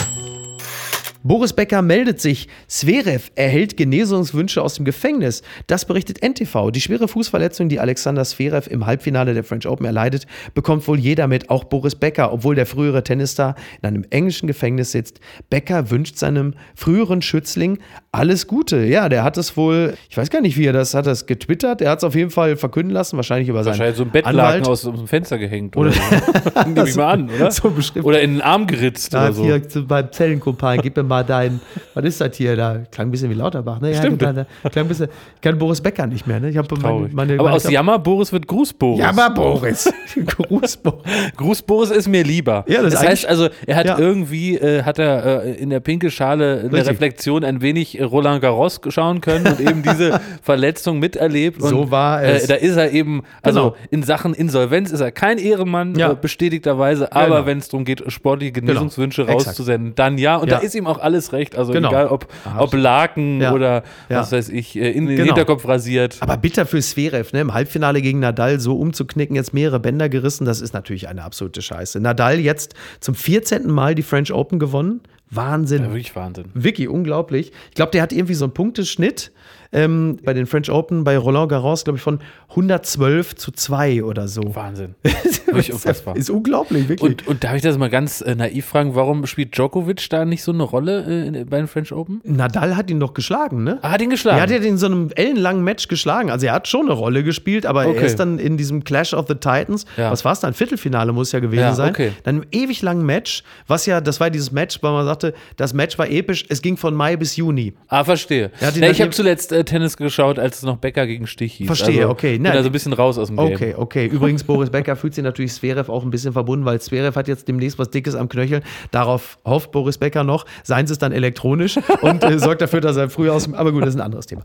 Boris 1.27 1.55
Becker 1.55 1.81
meldet 1.81 2.21
sich. 2.21 2.49
Zverev 2.67 3.31
erhält 3.35 3.79
Genesungswünsche 3.79 4.61
aus 4.61 4.75
dem 4.75 4.85
Gefängnis. 4.85 5.41
Das 5.67 5.87
berichtet 5.87 6.23
NTV. 6.23 6.71
Die 6.71 6.83
schwere 6.83 7.09
Fußverletzung, 7.09 7.71
die 7.71 7.81
Alexander 7.81 8.25
Zverev 8.25 8.69
im 8.69 8.85
Halbfinale 8.85 9.33
der 9.33 9.43
French 9.43 9.67
Open 9.67 9.87
erleidet, 9.87 10.27
bekommt 10.53 10.87
wohl 10.87 10.99
jeder 10.99 11.27
mit, 11.27 11.49
auch 11.49 11.65
Boris 11.65 11.95
Becker, 11.95 12.31
obwohl 12.31 12.57
der 12.57 12.67
frühere 12.67 13.03
Tennisstar 13.03 13.55
in 13.81 13.89
einem 13.89 14.05
englischen 14.11 14.47
Gefängnis 14.49 14.93
sitzt. 14.93 15.19
Becker 15.49 15.89
wünscht 15.91 16.19
seinem 16.19 16.53
früheren 16.75 17.23
Schützling 17.23 17.79
alles 18.13 18.47
Gute. 18.47 18.85
Ja, 18.85 19.09
der 19.09 19.25
hat 19.25 19.39
es 19.39 19.57
wohl, 19.57 19.95
ich 20.11 20.19
weiß 20.19 20.29
gar 20.29 20.43
nicht, 20.43 20.59
wie 20.59 20.67
er 20.67 20.75
das 20.75 20.93
hat, 20.93 21.07
das 21.07 21.25
getwittert. 21.25 21.81
Er 21.81 21.93
hat 21.93 21.99
es 22.01 22.05
auf 22.05 22.15
jeden 22.15 22.33
Fall 22.33 22.59
verkünden 22.59 22.93
lassen, 22.93 23.17
wahrscheinlich 23.17 23.49
über 23.49 23.65
seinen 23.65 23.73
Wahrscheinlich 23.79 23.97
so 23.97 24.05
ein 24.05 24.11
Bettlaken 24.11 24.67
aus, 24.67 24.85
aus 24.85 24.95
dem 24.95 25.09
Fenster 25.09 25.39
gehängt. 25.39 25.75
Oder, 25.75 25.91
so. 25.93 26.01
Nehme 26.67 26.87
ich 26.87 26.97
mal 26.97 27.13
an, 27.13 27.31
oder? 27.31 27.51
So. 27.55 27.73
Oder 28.03 28.21
in 28.21 28.35
den 28.35 28.43
Arm 28.43 28.67
geritzt 28.67 29.15
Da 29.15 29.27
oder 29.27 29.33
so. 29.33 29.45
hier 29.45 29.63
beim 29.87 30.11
Zellenkumpan, 30.11 30.81
gib 30.83 30.97
mir 30.97 31.03
mal 31.03 31.14
dein, 31.23 31.61
was 31.95 32.05
ist 32.05 32.21
das 32.21 32.37
hier? 32.37 32.57
Da 32.57 32.79
klang 32.91 33.09
ein 33.09 33.11
bisschen 33.11 33.31
wie 33.31 33.35
Lauterbach, 33.35 33.81
ne? 33.81 33.93
Ja, 33.93 33.99
Stimmt. 33.99 34.19
klang, 34.19 34.35
klang 34.35 34.85
ein 34.87 34.89
bisschen, 34.89 35.09
ich 35.37 35.41
kann 35.41 35.59
Boris 35.59 35.81
Becker 35.81 36.07
nicht 36.07 36.27
mehr, 36.27 36.41
ne? 36.41 36.49
Ich 36.51 36.57
habe 36.57 36.75
meine, 36.81 37.09
meine, 37.13 37.39
Aber 37.39 37.53
aus 37.53 37.71
Jammer 37.71 37.99
Boris 37.99 38.33
wird 38.33 38.47
Gruß 38.49 38.73
Boris. 38.73 39.01
Jammer 39.01 39.31
Boris. 39.31 39.93
Gruß 40.27 40.77
Boris. 40.79 41.03
Gruß 41.37 41.63
Boris 41.63 41.91
ist 41.91 42.09
mir 42.09 42.25
lieber. 42.25 42.65
Ja, 42.67 42.83
das 42.83 42.95
das 42.95 43.07
heißt 43.07 43.27
also, 43.27 43.49
er 43.67 43.77
hat 43.77 43.87
Ja. 43.87 43.99
irgendwie, 43.99 44.57
äh, 44.57 44.83
hat 44.83 44.99
er 44.99 45.45
äh, 45.45 45.53
in 45.55 45.71
der 45.71 45.81
pinke 45.81 46.11
Schale 46.11 46.61
in 46.61 46.71
der. 46.71 46.85
Reflexion 46.87 47.45
ein 47.45 47.61
wenig 47.61 47.99
äh, 47.99 48.03
Roland 48.05 48.41
Garros 48.41 48.81
schauen 48.89 49.21
können 49.21 49.47
und 49.47 49.61
eben 49.61 49.83
diese 49.83 50.21
Verletzung 50.43 50.99
miterlebt. 50.99 51.61
Und, 51.63 51.69
So 51.69 51.91
war 51.91 52.23
es. 52.23 52.45
Äh, 52.45 52.49
da 52.49 52.55
ist 52.55 52.77
er 52.77 52.91
eben, 52.93 53.23
also 53.43 53.61
Genau. 53.73 53.77
in 53.91 54.03
Sachen 54.03 54.35
Insolvenz 54.35 54.91
ist 54.93 55.01
er 55.01 55.11
kein 55.13 55.39
Ehrenmann, 55.39 55.95
Ja. 55.97 56.13
äh, 56.13 56.17
bestätigterweise, 56.21 57.13
aber 57.13 57.27
Genau. 57.37 57.47
wenn 57.47 57.59
es 57.59 57.69
darum 57.69 57.85
geht, 57.85 58.03
sportliche 58.13 58.53
Genesungswünsche 58.53 59.23
Exakt. 59.23 59.47
rauszusenden, 59.49 59.95
dann 59.95 60.19
ja. 60.19 60.37
Und 60.37 60.51
Ja. 60.51 60.59
da 60.59 60.63
ist 60.63 60.75
ihm 60.75 60.87
auch 60.87 60.99
alles 61.05 61.33
recht. 61.33 61.57
Also 61.57 61.73
Genau. 61.73 61.89
egal, 61.91 62.09
ob, 62.09 62.27
ob 62.59 62.75
Laken 62.75 63.41
Ja. 63.41 63.53
oder 63.53 63.85
Ja. 64.09 64.19
was 64.21 64.33
weiß 64.33 64.49
ich, 64.49 64.75
äh, 64.77 64.91
in 64.91 65.07
den 65.07 65.17
Genau. 65.17 65.27
Hinterkopf 65.29 65.69
rasiert. 65.69 66.17
Aber 66.21 66.37
bitter 66.37 66.67
für 66.67 66.81
Zverev, 66.81 67.33
ne? 67.33 67.41
Im 67.43 67.55
Halbfinale 67.55 68.03
gegen 68.03 68.19
Nadal 68.19 68.59
so 68.59 68.77
umzuknicken, 68.79 69.37
jetzt 69.37 69.55
mehrere 69.55 69.79
Bänder 69.79 70.09
gerissen, 70.09 70.45
das 70.45 70.61
ist 70.61 70.75
natürlich 70.75 71.07
eine 71.09 71.23
absolute 71.23 71.63
Scheiße. 71.63 72.01
Nadal 72.01 72.41
jetzt 72.41 72.75
zum 73.01 73.15
14. 73.15 73.71
Mal 73.71 73.95
die 73.95 74.03
French 74.03 74.33
Open 74.33 74.59
gewonnen. 74.59 75.01
Wahnsinn. 75.31 75.83
Ja, 75.85 75.89
wirklich 75.91 76.15
Wahnsinn. 76.17 76.45
Wirklich 76.55 76.89
unglaublich. 76.89 77.53
Ich 77.71 77.75
glaube, 77.75 77.91
der 77.93 78.03
hat 78.03 78.13
irgendwie 78.13 78.35
so 78.35 78.45
einen 78.45 78.55
Punkteschnitt 78.55 79.33
ähm, 79.75 80.19
bei 80.25 80.33
den 80.33 80.47
French 80.47 80.71
Open, 80.71 81.05
bei 81.05 81.19
Roland 81.19 81.51
Garros, 81.51 81.85
glaube 81.85 81.99
ich, 81.99 82.03
von 82.03 82.21
112 82.51 83.35
zu 83.37 83.51
2 83.53 84.05
oder 84.05 84.29
so. 84.29 84.43
Wahnsinn. 84.55 84.95
Wirklich 85.47 85.73
unfassbar. 85.73 86.17
Ist 86.17 86.31
unglaublich, 86.31 86.89
wirklich. 86.89 87.11
Und, 87.11 87.27
und 87.29 87.45
darf 87.45 87.55
ich 87.57 87.63
das 87.63 87.77
mal 87.79 87.91
ganz 87.91 88.21
äh, 88.21 88.35
naiv 88.35 88.65
fragen, 88.67 88.95
warum 88.95 89.27
spielt 89.27 89.57
Djokovic 89.57 90.09
da 90.11 90.25
nicht 90.25 90.43
so 90.43 90.53
eine 90.53 90.63
Rolle 90.63 91.27
äh, 91.29 91.45
bei 91.45 91.59
den 91.59 91.67
French 91.69 91.93
Open? 91.93 92.21
Nadal 92.25 92.77
hat 92.77 92.91
ihn 92.91 92.99
doch 93.01 93.15
geschlagen, 93.15 93.63
ne? 93.65 93.79
Ah, 93.83 93.91
hat 93.93 94.01
ihn 94.03 94.11
geschlagen. 94.11 94.39
Er 94.39 94.43
hat 94.45 94.51
ja 94.51 94.57
in 94.57 94.79
so 94.79 94.87
einem 94.87 95.11
ellenlangen 95.15 95.63
Match 95.63 95.89
geschlagen. 95.89 96.31
Also 96.31 96.47
er 96.47 96.53
hat 96.55 96.67
schon 96.69 96.83
eine 96.87 96.93
Rolle 96.93 97.23
gespielt, 97.23 97.67
aber 97.67 97.87
Okay. 97.87 97.99
er 97.99 98.05
ist 98.05 98.17
dann 98.19 98.39
in 98.39 98.57
diesem 98.57 98.83
Clash 98.85 99.13
of 99.15 99.27
the 99.29 99.35
Titans, 99.35 99.85
Ja. 99.97 100.11
was 100.11 100.25
war 100.25 100.33
es 100.33 100.41
dann? 100.41 100.55
Viertelfinale 100.55 101.13
muss 101.13 101.33
ja 101.33 101.41
gewesen 101.41 101.61
Ja, 101.61 101.75
sein. 101.75 101.91
okay. 101.91 102.13
Dann 102.25 102.37
einem 102.37 102.45
ewig 102.53 102.83
langen 102.83 103.05
Match, 103.05 103.43
was 103.67 103.87
ja, 103.87 104.01
das 104.01 104.21
war 104.21 104.31
dieses 104.31 104.51
Match, 104.53 104.79
weil 104.83 104.93
man 104.93 105.05
sagte, 105.05 105.35
das 105.57 105.75
Match 105.75 105.99
war 105.99 106.09
episch, 106.11 106.45
es 106.49 106.63
ging 106.63 106.77
von 106.77 106.95
Mai 106.95 107.17
bis 107.17 107.37
Juni. 107.37 107.75
Ah, 107.89 108.03
verstehe. 108.05 108.51
Er 108.61 108.73
dann 108.73 108.91
ich 108.91 109.01
habe 109.01 109.11
zuletzt 109.11 109.53
äh, 109.53 109.64
Tennis 109.65 109.97
geschaut, 109.97 110.39
als 110.39 110.59
es 110.59 110.63
noch 110.63 110.77
Becker 110.77 111.07
gegen 111.07 111.27
Stich 111.27 111.55
hieß. 111.55 111.67
Verstehe, 111.67 112.03
also, 112.03 112.11
okay. 112.11 112.33
Bin 112.35 112.43
Na, 112.43 112.51
also 112.51 112.69
ein 112.69 112.73
bisschen 112.73 112.93
raus 112.93 113.19
aus 113.19 113.29
dem 113.29 113.37
Game. 113.37 113.55
Okay, 113.55 113.75
okay. 113.77 114.07
Übrigens, 114.07 114.45
Boris 114.45 114.71
Becker 114.71 114.97
fühlt 114.97 115.15
sich 115.15 115.25
natürlich 115.25 115.53
Zverev 115.53 115.91
auch 115.91 116.05
ein 116.05 116.11
bisschen 116.11 116.33
verbunden, 116.33 116.65
weil 116.65 116.81
Zverev 116.81 117.19
hat 117.19 117.29
jetzt 117.29 117.49
demnächst 117.49 117.79
was 117.79 117.91
Dickes 117.91 118.15
am 118.15 118.29
Knöchel. 118.29 118.63
Darauf 118.91 119.39
hofft 119.45 119.73
Boris 119.73 119.99
Becker 119.99 120.25
noch. 120.25 120.47
Seien 120.63 120.85
es 120.85 120.99
dann 120.99 121.13
elektronisch 121.13 121.79
und 122.03 122.23
äh, 122.25 122.39
sorgt 122.39 122.61
dafür, 122.63 122.81
dass 122.81 122.97
er 122.97 123.11
früher 123.11 123.33
aus 123.33 123.45
dem. 123.45 123.55
Aber 123.55 123.73
gut, 123.73 123.83
das 123.83 123.91
ist 123.91 123.97
ein 123.97 124.05
anderes 124.05 124.27
Thema. 124.27 124.43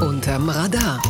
Unterm 0.00 0.48
Radar. 0.48 1.00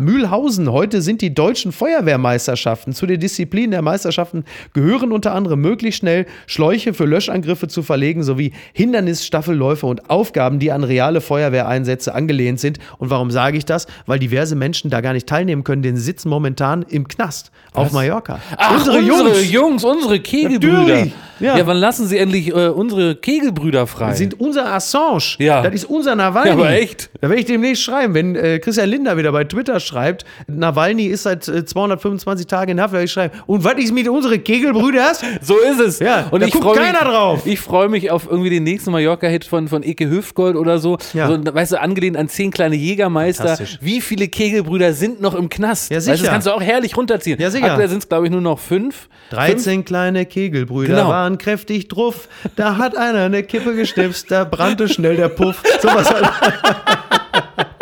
Mühlhausen, 0.00 0.72
heute 0.72 1.02
sind 1.02 1.20
die 1.20 1.32
deutschen 1.34 1.72
Feuerwehrmeisterschaften. 1.72 2.92
Zu 2.92 3.06
den 3.06 3.20
Disziplinen 3.20 3.70
der 3.70 3.82
Meisterschaften 3.82 4.44
gehören 4.72 5.12
unter 5.12 5.34
anderem 5.34 5.60
möglichst 5.60 6.00
schnell 6.00 6.26
Schläuche 6.46 6.94
für 6.94 7.04
Löschangriffe 7.04 7.68
zu 7.68 7.82
verlegen, 7.82 8.22
sowie 8.22 8.52
Hindernisstaffelläufe 8.72 9.86
und 9.86 10.10
Aufgaben, 10.10 10.58
die 10.58 10.72
an 10.72 10.84
reale 10.84 11.20
Feuerwehreinsätze 11.20 12.14
angelehnt 12.14 12.60
sind. 12.60 12.78
Und 12.98 13.10
warum 13.10 13.30
sage 13.30 13.58
ich 13.58 13.64
das? 13.64 13.86
Weil 14.06 14.18
diverse 14.18 14.56
Menschen 14.56 14.90
da 14.90 15.00
gar 15.00 15.12
nicht 15.12 15.26
teilnehmen 15.26 15.64
können, 15.64 15.82
denn 15.82 15.96
sie 15.96 16.02
sitzen 16.02 16.28
momentan 16.28 16.82
im 16.88 17.06
Knast 17.06 17.50
auf 17.72 17.92
Mallorca. 17.92 18.40
Ach, 18.56 18.76
unsere, 18.76 19.00
Jungs. 19.42 19.84
unsere 19.84 20.20
Kegelbrüder. 20.20 20.82
Natürlich, 20.82 21.12
Ja. 21.40 21.56
ja. 21.56 21.66
wann 21.66 21.76
lassen 21.78 22.06
sie 22.06 22.18
endlich 22.18 22.48
äh, 22.48 22.68
unsere 22.68 23.16
Kegelbrüder 23.16 23.86
frei? 23.86 24.14
sind 24.14 24.38
unser 24.40 24.72
Assange. 24.72 25.36
Ja. 25.38 25.62
Das 25.62 25.74
ist 25.74 25.84
unser 25.86 26.14
Nawalny. 26.14 26.48
Ja, 26.48 26.54
aber 26.54 26.70
echt. 26.70 27.10
Da 27.20 27.28
werde 27.28 27.40
ich 27.40 27.46
demnächst 27.46 27.82
schreiben, 27.82 28.14
wenn 28.14 28.36
äh, 28.36 28.58
Christian 28.58 28.88
Linder 28.88 29.16
wieder 29.16 29.32
bei 29.32 29.44
Twitter 29.44 29.80
schreibt, 29.80 30.24
Nawalny 30.46 31.06
ist 31.06 31.22
seit 31.24 31.48
äh, 31.48 31.64
225 31.64 32.46
Tagen 32.46 32.72
in 32.72 32.80
Haft, 32.80 32.92
werde 32.92 33.04
ich 33.04 33.12
schreiben, 33.12 33.34
und 33.46 33.64
was 33.64 33.74
ist 33.74 33.92
mit 33.92 34.08
unseren 34.08 34.42
Kegelbrüders? 34.42 35.22
so 35.40 35.56
ist 35.58 35.80
es. 35.80 35.98
Ja, 35.98 36.28
und 36.30 36.40
da 36.40 36.46
ich 36.46 36.52
guckt 36.52 36.76
keiner 36.76 37.04
mich, 37.04 37.10
drauf. 37.10 37.46
Ich 37.46 37.60
freue 37.60 37.88
mich 37.88 38.10
auf 38.10 38.26
irgendwie 38.30 38.50
den 38.50 38.64
nächsten 38.64 38.90
Mallorca-Hit 38.90 39.44
von, 39.44 39.68
von 39.68 39.82
Eke 39.82 40.08
Hüftgold 40.10 40.56
oder 40.56 40.78
so. 40.78 40.98
Ja. 41.14 41.26
so. 41.28 41.38
Weißt 41.42 41.72
du, 41.72 41.80
angelehnt 41.80 42.16
an 42.16 42.28
zehn 42.28 42.50
kleine 42.50 42.76
Jägermeister. 42.76 43.58
Wie 43.80 44.00
viele 44.00 44.28
Kegelbrüder 44.28 44.92
sind 44.92 45.20
noch 45.20 45.34
im 45.34 45.48
Knast? 45.48 45.90
Ja, 45.90 45.96
Weißt 45.96 46.06
sicher. 46.06 46.18
das 46.18 46.28
kannst 46.30 46.46
du 46.46 46.52
auch 46.52 46.62
herrlich 46.62 46.96
runterziehen. 46.96 47.40
Ja, 47.40 47.50
sicher. 47.50 47.66
Aktuell 47.66 47.88
sind 47.88 47.98
es, 47.98 48.08
glaube 48.08 48.26
ich, 48.26 48.32
nur 48.32 48.40
noch 48.40 48.58
fünf. 48.58 49.08
13 49.30 49.84
kleine 49.84 50.26
Kegelbrüder 50.26 50.94
Genau. 50.94 51.08
waren 51.08 51.29
kräftig 51.38 51.88
druff. 51.88 52.28
Da 52.56 52.76
hat 52.76 52.96
einer 52.96 53.24
eine 53.24 53.42
Kippe 53.42 53.74
geschnipst, 53.74 54.30
da 54.30 54.44
brannte 54.44 54.88
schnell 54.88 55.16
der 55.16 55.28
Puff. 55.28 55.62
So 55.80 55.88
was 55.88 56.10
halt. 56.10 56.28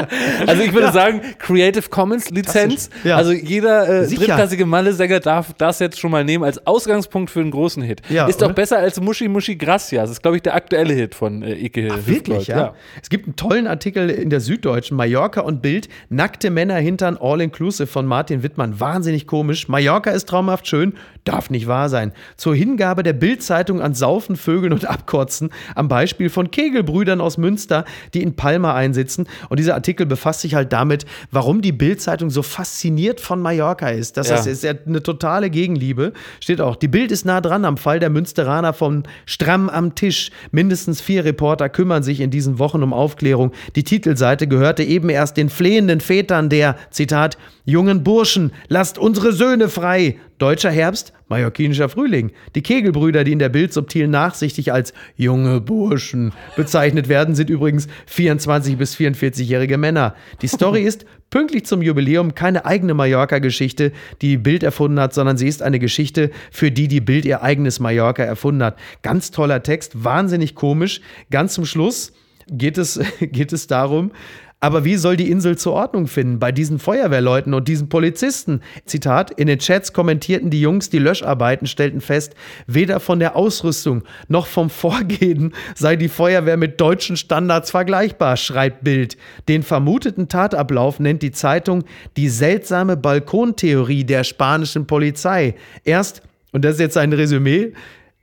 Also 0.46 0.62
ich 0.62 0.72
würde 0.72 0.92
sagen, 0.92 1.20
Creative 1.38 1.88
Commons 1.88 2.30
Lizenz. 2.30 2.90
Ja. 3.04 3.16
Also 3.16 3.32
jeder 3.32 4.02
äh, 4.02 4.06
drittklassige 4.06 4.66
Malle-Sänger 4.66 5.20
darf 5.20 5.52
das 5.54 5.78
jetzt 5.78 5.98
schon 5.98 6.10
mal 6.10 6.24
nehmen 6.24 6.44
als 6.44 6.66
Ausgangspunkt 6.66 7.30
für 7.30 7.40
einen 7.40 7.50
großen 7.50 7.82
Hit. 7.82 8.02
Ja, 8.08 8.26
ist 8.26 8.40
doch 8.40 8.46
oder? 8.46 8.54
besser 8.54 8.78
als 8.78 9.00
Muschi 9.00 9.28
Muschi 9.28 9.56
Gracias. 9.56 10.02
Das 10.02 10.10
ist, 10.10 10.22
glaube 10.22 10.36
ich, 10.36 10.42
der 10.42 10.54
aktuelle 10.54 10.94
Hit 10.94 11.14
von 11.14 11.42
äh, 11.42 11.54
Ike 11.54 11.82
Hüftgold. 11.82 12.06
Wirklich, 12.06 12.46
ja? 12.48 12.74
Es 13.02 13.10
gibt 13.10 13.26
einen 13.26 13.36
tollen 13.36 13.66
Artikel 13.66 14.10
in 14.10 14.30
der 14.30 14.40
Süddeutschen, 14.40 14.96
Mallorca 14.96 15.40
und 15.40 15.62
Bild, 15.62 15.88
nackte 16.08 16.50
Männer 16.50 16.76
hintern 16.76 17.18
All-Inclusive 17.20 17.86
von 17.86 18.06
Martin 18.06 18.42
Wittmann. 18.42 18.80
Wahnsinnig 18.80 19.26
komisch. 19.26 19.68
Mallorca 19.68 20.10
ist 20.10 20.28
traumhaft 20.28 20.66
schön, 20.66 20.94
darf 21.24 21.50
nicht 21.50 21.66
wahr 21.66 21.88
sein. 21.88 22.12
Zur 22.36 22.54
Hingabe 22.54 23.02
der 23.02 23.12
Bild-Zeitung 23.12 23.80
an 23.80 23.94
Saufen, 23.94 24.36
Vögeln 24.36 24.72
und 24.72 24.86
Abkotzen 24.86 25.50
am 25.74 25.88
Beispiel 25.88 26.30
von 26.30 26.50
Kegelbrüdern 26.50 27.20
aus 27.20 27.38
Münster, 27.38 27.84
die 28.14 28.22
in 28.22 28.36
Palma 28.36 28.74
einsitzen. 28.74 29.26
Und 29.48 29.58
dieser 29.58 29.74
Artikel 29.74 29.97
befasst 30.06 30.40
sich 30.40 30.54
halt 30.54 30.72
damit, 30.72 31.06
warum 31.30 31.62
die 31.62 31.72
Bild-Zeitung 31.72 32.30
so 32.30 32.42
fasziniert 32.42 33.20
von 33.20 33.40
Mallorca 33.40 33.88
ist. 33.88 34.16
Das 34.16 34.28
Ja. 34.28 34.36
heißt, 34.36 34.46
ist 34.46 34.64
ja 34.64 34.72
eine 34.86 35.02
totale 35.02 35.50
Gegenliebe. 35.50 36.12
Steht 36.40 36.60
auch, 36.60 36.76
die 36.76 36.88
Bild 36.88 37.10
ist 37.12 37.24
nah 37.24 37.40
dran 37.40 37.64
am 37.64 37.76
Fall 37.76 38.00
der 38.00 38.10
Münsteraner 38.10 38.72
von 38.72 39.04
Stramm 39.26 39.68
am 39.68 39.94
Tisch. 39.94 40.30
Mindestens 40.50 41.00
vier 41.00 41.24
Reporter 41.24 41.68
kümmern 41.68 42.02
sich 42.02 42.20
in 42.20 42.30
diesen 42.30 42.58
Wochen 42.58 42.82
um 42.82 42.92
Aufklärung. 42.92 43.52
Die 43.76 43.84
Titelseite 43.84 44.46
gehörte 44.48 44.82
eben 44.82 45.08
erst 45.08 45.36
den 45.36 45.48
flehenden 45.50 46.00
Vätern 46.00 46.48
der, 46.48 46.76
Zitat, 46.90 47.38
jungen 47.64 48.02
Burschen, 48.02 48.52
lasst 48.68 48.98
unsere 48.98 49.32
Söhne 49.32 49.68
frei. 49.68 50.16
Deutscher 50.38 50.70
Herbst, 50.70 51.12
mallorquinischer 51.28 51.88
Frühling. 51.88 52.30
Die 52.54 52.62
Kegelbrüder, 52.62 53.24
die 53.24 53.32
in 53.32 53.40
der 53.40 53.48
Bild 53.48 53.72
subtil 53.72 54.06
nachsichtig 54.06 54.72
als 54.72 54.94
junge 55.16 55.60
Burschen 55.60 56.32
bezeichnet 56.54 57.08
werden, 57.08 57.34
sind 57.34 57.50
übrigens 57.50 57.88
24- 58.08 58.76
bis 58.76 58.94
44-jährige 58.94 59.78
Männer. 59.78 60.14
Die 60.40 60.46
Story 60.46 60.82
ist 60.82 61.06
pünktlich 61.30 61.66
zum 61.66 61.82
Jubiläum 61.82 62.36
keine 62.36 62.64
eigene 62.64 62.94
Mallorca-Geschichte, 62.94 63.92
die 64.22 64.36
Bild 64.36 64.62
erfunden 64.62 65.00
hat, 65.00 65.12
sondern 65.12 65.36
sie 65.36 65.48
ist 65.48 65.60
eine 65.60 65.80
Geschichte, 65.80 66.30
für 66.52 66.70
die 66.70 66.86
die 66.86 67.00
Bild 67.00 67.24
ihr 67.24 67.42
eigenes 67.42 67.80
Mallorca 67.80 68.22
erfunden 68.22 68.62
hat. 68.62 68.78
Ganz 69.02 69.32
toller 69.32 69.62
Text, 69.64 70.04
wahnsinnig 70.04 70.54
komisch. 70.54 71.00
Ganz 71.30 71.54
zum 71.54 71.66
Schluss 71.66 72.12
geht 72.48 72.78
es, 72.78 73.00
geht 73.20 73.52
es 73.52 73.66
darum, 73.66 74.12
Aber 74.60 74.84
wie 74.84 74.96
soll 74.96 75.16
die 75.16 75.30
Insel 75.30 75.56
zur 75.56 75.74
Ordnung 75.74 76.08
finden 76.08 76.40
bei 76.40 76.50
diesen 76.50 76.80
Feuerwehrleuten 76.80 77.54
und 77.54 77.68
diesen 77.68 77.88
Polizisten? 77.88 78.60
Zitat, 78.86 79.30
in 79.30 79.46
den 79.46 79.60
Chats 79.60 79.92
kommentierten 79.92 80.50
die 80.50 80.60
Jungs 80.60 80.90
die 80.90 80.98
Löscharbeiten, 80.98 81.68
stellten 81.68 82.00
fest, 82.00 82.34
weder 82.66 82.98
von 82.98 83.20
der 83.20 83.36
Ausrüstung 83.36 84.02
noch 84.26 84.46
vom 84.46 84.68
Vorgehen 84.68 85.54
sei 85.76 85.94
die 85.94 86.08
Feuerwehr 86.08 86.56
mit 86.56 86.80
deutschen 86.80 87.16
Standards 87.16 87.70
vergleichbar, 87.70 88.36
schreibt 88.36 88.82
Bild. 88.82 89.16
Den 89.48 89.62
vermuteten 89.62 90.28
Tatablauf 90.28 90.98
nennt 90.98 91.22
die 91.22 91.32
Zeitung 91.32 91.84
die 92.16 92.28
seltsame 92.28 92.96
Balkontheorie 92.96 94.02
der 94.02 94.24
spanischen 94.24 94.88
Polizei. 94.88 95.54
Erst, 95.84 96.22
und 96.50 96.64
das 96.64 96.74
ist 96.74 96.80
jetzt 96.80 96.96
ein 96.96 97.12
Resümee, 97.12 97.74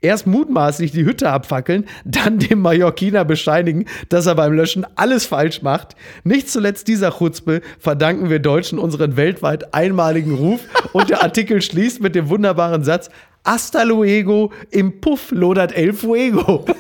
Erst 0.06 0.28
mutmaßlich 0.28 0.92
die 0.92 1.04
Hütte 1.04 1.32
abfackeln, 1.32 1.86
dann 2.06 2.38
dem 2.38 2.62
Mallorquiner 2.62 3.26
bescheinigen, 3.26 3.86
dass 4.10 4.28
er 4.28 4.36
beim 4.36 4.54
Löschen 4.54 4.86
alles 4.94 5.26
falsch 5.26 5.64
macht. 5.64 5.96
Nicht 6.24 6.48
zuletzt 6.48 6.88
dieser 6.88 7.10
Chutzpe 7.10 7.62
verdanken 7.80 8.30
wir 8.30 8.38
Deutschen 8.38 8.78
unseren 8.78 9.18
weltweit 9.18 9.74
einmaligen 9.74 10.36
Ruf 10.36 10.60
und 10.94 11.10
der 11.10 11.24
Artikel 11.24 11.60
schließt 11.60 12.04
mit 12.04 12.14
dem 12.14 12.30
wunderbaren 12.30 12.84
Satz 12.84 13.10
Hasta 13.44 13.82
luego, 13.82 14.54
im 14.70 15.02
Puff 15.02 15.32
lodert 15.32 15.76
el 15.76 15.94
fuego. 15.94 16.66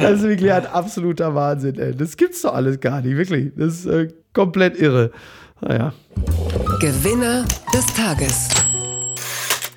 Das 0.00 0.20
ist 0.20 0.22
wirklich 0.22 0.52
ein 0.52 0.66
absoluter 0.66 1.34
Wahnsinn, 1.34 1.80
ey. 1.80 1.92
Das 1.92 2.16
gibt's 2.16 2.42
doch 2.42 2.54
alles 2.54 2.78
gar 2.78 3.00
nicht, 3.00 3.16
wirklich. 3.16 3.50
Das 3.56 3.74
ist 3.74 3.86
äh, 3.86 4.06
komplett 4.32 4.80
irre. 4.80 5.10
Naja. 5.60 5.92
Gewinner 6.80 7.44
des 7.74 7.86
Tages. 7.86 8.48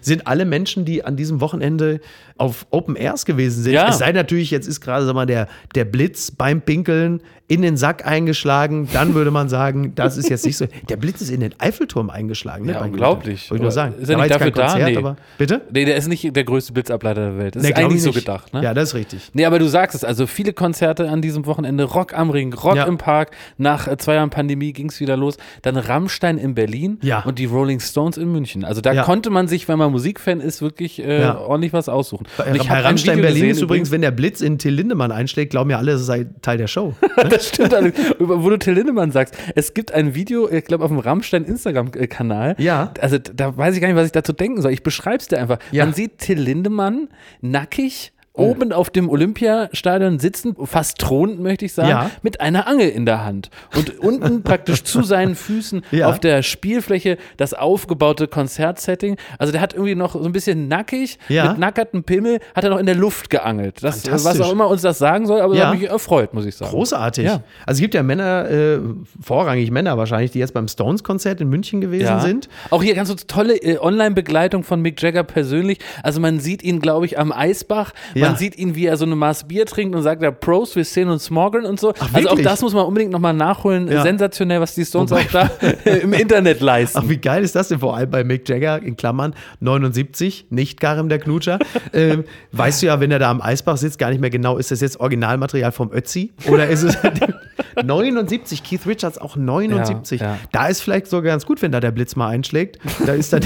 Sind 0.02 0.28
alle 0.28 0.46
Menschen, 0.46 0.84
die 0.86 1.06
an 1.06 1.16
diesem 1.16 1.42
Wochenende 1.42 2.02
auf 2.42 2.66
Open 2.72 2.96
Airs 2.96 3.26
gewesen 3.26 3.64
sind. 3.64 3.74
Ja. 3.74 3.90
Es 3.90 4.00
sei 4.00 4.12
natürlich, 4.12 4.50
jetzt 4.52 4.68
ist 4.68 4.82
gerade 4.82 5.06
sag 5.06 5.14
mal, 5.14 5.26
der, 5.26 5.48
der 5.76 5.86
Blitz 5.86 6.32
beim 6.32 6.62
Pinkeln 6.62 7.22
in 7.48 7.62
den 7.62 7.76
Sack 7.76 8.08
eingeschlagen. 8.08 8.88
Dann 8.94 9.14
würde 9.14 9.30
man 9.30 9.50
sagen, 9.50 9.94
das 9.96 10.16
ist 10.18 10.30
jetzt 10.30 10.46
nicht 10.46 10.56
so. 10.56 10.66
Der 10.90 10.96
Blitz 10.96 11.20
ist 11.22 11.30
in 11.30 11.42
den 11.42 11.54
Eiffelturm 11.60 12.10
eingeschlagen. 12.10 12.66
Ne, 12.66 12.72
Ja, 12.74 12.82
unglaublich. 12.82 13.52
Wollte 13.52 13.62
ich 13.62 13.64
nur 13.64 13.72
sagen. 13.72 13.96
ist 14.00 14.10
er 14.10 14.16
Da 14.16 14.22
nicht 14.24 14.34
dafür 14.34 14.52
da? 14.52 14.68
Konzert, 14.68 14.90
Nee. 14.90 14.98
aber. 14.98 15.16
Bitte? 15.38 15.62
Nee, 15.72 15.84
der 15.86 15.98
ist 15.98 16.08
nicht 16.08 16.34
der 16.34 16.44
größte 16.46 16.72
Blitzableiter 16.72 17.32
der 17.32 17.38
Welt. 17.38 17.56
Das 17.58 17.64
Nee, 17.64 17.70
ist 17.72 17.76
eigentlich 17.76 17.96
ich 17.98 18.04
so 18.04 18.12
gedacht, 18.14 18.54
ne? 18.54 18.64
Ja, 18.64 18.74
das 18.74 18.90
ist 18.90 18.96
richtig. 18.96 19.30
Nee, 19.34 19.44
aber 19.46 19.60
du 19.60 19.68
sagst 19.68 19.96
es, 19.96 20.06
also 20.06 20.28
viele 20.28 20.54
Konzerte 20.54 21.10
an 21.10 21.22
diesem 21.22 21.46
Wochenende, 21.46 21.84
Rock 21.84 22.18
am 22.18 22.30
Ring, 22.30 22.54
Rock 22.54 22.78
Ja. 22.78 22.86
im 22.86 22.98
Park, 22.98 23.32
nach 23.58 23.86
äh, 23.88 23.98
zwei 23.98 24.14
Jahren 24.16 24.30
Pandemie 24.30 24.72
ging 24.72 24.88
es 24.90 25.02
wieder 25.02 25.18
los, 25.18 25.36
dann 25.62 25.76
Rammstein 25.76 26.38
in 26.38 26.56
Berlin 26.56 27.00
Ja. 27.02 27.20
und 27.24 27.38
die 27.38 27.46
Rolling 27.46 27.82
Stones 27.82 28.16
in 28.18 28.32
München. 28.32 28.64
Also 28.64 28.80
da 28.80 29.04
konnte 29.04 29.30
man 29.30 29.50
sich, 29.50 29.68
wenn 29.68 29.78
man 29.78 29.92
Musikfan 29.92 30.40
ist, 30.40 30.62
wirklich 30.62 31.04
äh, 31.04 31.26
ordentlich 31.26 31.74
was 31.74 31.90
aussuchen. 31.90 32.26
Und 32.38 32.56
ich 32.56 32.62
hab 32.62 32.70
Bei 32.70 32.76
ein 32.76 32.86
Rammstein 32.86 33.18
Video 33.18 33.32
Berlin 33.32 33.50
ist 33.50 33.62
übrigens, 33.62 33.92
wenn 33.92 34.02
der 34.02 34.12
Blitz 34.12 34.42
in 34.42 34.58
Till 34.58 34.74
Lindemann 34.74 35.12
einschlägt, 35.12 35.52
glauben 35.52 35.70
ja 35.70 35.78
alle, 35.78 35.94
das 35.94 36.06
sei 36.06 36.28
Teil 36.42 36.58
der 36.58 36.68
Show. 36.68 36.96
das 37.30 37.50
stimmt 37.50 37.74
alles. 37.74 37.94
Wo 38.20 38.50
du 38.50 38.58
Till 38.58 38.74
Lindemann 38.74 39.12
sagst, 39.12 39.38
es 39.56 39.74
gibt 39.74 39.92
ein 39.92 40.16
Video, 40.16 40.50
ich 40.50 40.66
glaube, 40.66 40.84
auf 40.84 40.90
dem 40.90 41.00
Rammstein 41.00 41.44
Instagram-Kanal. 41.44 42.56
Ja. 42.58 42.94
Also 43.00 43.18
da 43.18 43.56
weiß 43.56 43.76
ich 43.76 43.82
gar 43.82 43.88
nicht, 43.88 43.98
was 43.98 44.06
ich 44.06 44.12
dazu 44.12 44.34
denken 44.34 44.62
soll. 44.62 44.72
Ich 44.72 44.84
beschreibe 44.84 45.18
es 45.18 45.28
dir 45.28 45.40
einfach. 45.40 45.60
Ja. 45.72 45.86
Man 45.86 45.94
sieht 45.94 46.20
Till 46.20 46.40
Lindemann 46.40 47.10
nackig. 47.42 48.14
Oben 48.42 48.72
auf 48.74 48.90
dem 48.90 49.10
Olympiastadion 49.10 50.20
sitzen, 50.20 50.56
fast 50.64 51.00
thronend, 51.00 51.40
möchte 51.40 51.66
ich 51.66 51.74
sagen, 51.74 51.90
Ja. 51.90 52.12
mit 52.22 52.42
einer 52.42 52.68
Angel 52.68 52.90
in 52.90 53.06
der 53.06 53.24
Hand. 53.26 53.50
Und 53.76 54.00
unten 54.00 54.44
praktisch 54.44 54.84
zu 54.84 55.04
seinen 55.04 55.36
Füßen 55.36 55.84
Ja. 55.92 56.08
auf 56.10 56.20
der 56.20 56.44
Spielfläche 56.44 57.18
das 57.38 57.54
aufgebaute 57.54 58.28
Konzertsetting. 58.28 59.18
Also 59.38 59.52
der 59.52 59.62
hat 59.62 59.74
irgendwie 59.74 59.96
noch 59.96 60.14
so 60.14 60.24
ein 60.24 60.32
bisschen 60.32 60.68
nackig, 60.68 61.18
Ja. 61.30 61.50
mit 61.50 61.60
nackertem 61.60 62.04
Pimmel, 62.04 62.40
hat 62.56 62.64
er 62.64 62.70
noch 62.70 62.80
in 62.80 62.86
der 62.86 62.96
Luft 62.96 63.30
geangelt. 63.30 63.84
Das, 63.84 64.10
was 64.12 64.40
auch 64.42 64.52
immer 64.52 64.68
uns 64.68 64.82
das 64.82 64.98
sagen 64.98 65.26
soll, 65.28 65.42
aber 65.42 65.54
Ja. 65.56 65.62
das 65.66 65.72
hat 65.74 65.80
mich 65.80 65.90
erfreut, 65.90 66.34
muss 66.34 66.46
ich 66.46 66.56
sagen. 66.56 66.72
Großartig. 66.72 67.28
Also 67.30 67.42
es 67.68 67.80
gibt 67.80 67.94
ja 67.94 68.04
Männer, 68.04 68.50
äh, 68.50 68.80
vorrangig 69.22 69.72
Männer 69.72 69.98
wahrscheinlich, 69.98 70.32
die 70.32 70.40
jetzt 70.40 70.54
beim 70.54 70.68
Stones-Konzert 70.68 71.42
in 71.42 71.50
München 71.50 71.82
gewesen 71.82 72.20
sind. 72.22 72.50
Auch 72.70 72.84
hier 72.84 72.96
ganz 72.96 73.10
so 73.10 73.16
tolle 73.16 73.56
äh, 73.58 73.78
Online-Begleitung 73.80 74.64
von 74.64 74.82
Mick 74.82 75.02
Jagger 75.02 75.24
persönlich. 75.24 75.80
Also 76.04 76.20
man 76.20 76.40
sieht 76.40 76.64
ihn, 76.64 76.80
glaube 76.80 77.06
ich, 77.06 77.18
am 77.20 77.32
Eisbach. 77.32 77.94
Ja. 78.14 78.31
Man 78.32 78.40
sieht 78.40 78.58
ihn, 78.58 78.76
wie 78.76 78.86
er 78.86 78.98
so 78.98 79.06
eine 79.06 79.16
Maß 79.16 79.48
Bier 79.48 79.66
trinkt 79.66 79.96
und 79.96 80.02
sagt, 80.02 80.22
ja, 80.22 80.32
Pros, 80.32 80.76
wir 80.76 80.86
sehen 80.86 81.10
uns 81.10 81.30
morgen 81.30 81.66
und 81.66 81.80
so. 81.80 81.94
Ach, 82.00 82.10
also 82.14 82.30
auch 82.30 82.40
das 82.40 82.62
muss 82.62 82.74
man 82.74 82.86
unbedingt 82.86 83.12
nochmal 83.12 83.34
nachholen. 83.34 83.90
Ja. 83.90 84.04
Sensationell, 84.04 84.62
was 84.62 84.76
die 84.76 84.86
Stones 84.86 85.12
Wobei- 85.12 85.26
auch 85.26 85.32
da 85.32 85.50
im 85.92 86.14
Internet 86.14 86.62
leisten. 86.62 87.00
Ach, 87.04 87.10
wie 87.10 87.18
geil 87.18 87.44
ist 87.44 87.56
das 87.56 87.68
denn? 87.68 87.80
Vor 87.80 87.96
allem 87.96 88.10
bei 88.10 88.24
Mick 88.24 88.48
Jagger, 88.48 88.82
in 88.82 88.96
Klammern 88.96 89.36
79, 89.60 90.48
nicht 90.50 90.80
Karim 90.80 91.10
der 91.10 91.20
Knutscher. 91.20 91.60
ähm, 91.94 92.24
weißt 92.52 92.82
du 92.82 92.88
ja, 92.88 93.00
wenn 93.00 93.12
er 93.12 93.20
da 93.20 93.30
am 93.30 93.42
Eisbach 93.42 93.78
sitzt, 93.78 94.00
gar 94.00 94.10
nicht 94.10 94.22
mehr 94.22 94.30
genau, 94.30 94.58
ist 94.58 94.72
das 94.72 94.82
jetzt 94.82 95.00
Originalmaterial 95.00 95.72
vom 95.72 95.92
Ötzi? 95.92 96.34
Oder 96.48 96.68
ist 96.68 96.84
es 96.84 96.98
79, 97.84 98.64
Keith 98.64 98.86
Richards 98.86 99.18
auch 99.18 99.36
79. 99.36 100.22
Ja, 100.22 100.28
ja. 100.28 100.40
Da 100.52 100.68
ist 100.68 100.82
vielleicht 100.82 101.08
sogar 101.08 101.32
ganz 101.32 101.46
gut, 101.46 101.62
wenn 101.62 101.72
da 101.72 101.80
der 101.80 101.92
Blitz 101.92 102.16
mal 102.16 102.28
einschlägt. 102.30 102.80
Da 103.06 103.14
ist 103.14 103.34
dann 103.34 103.42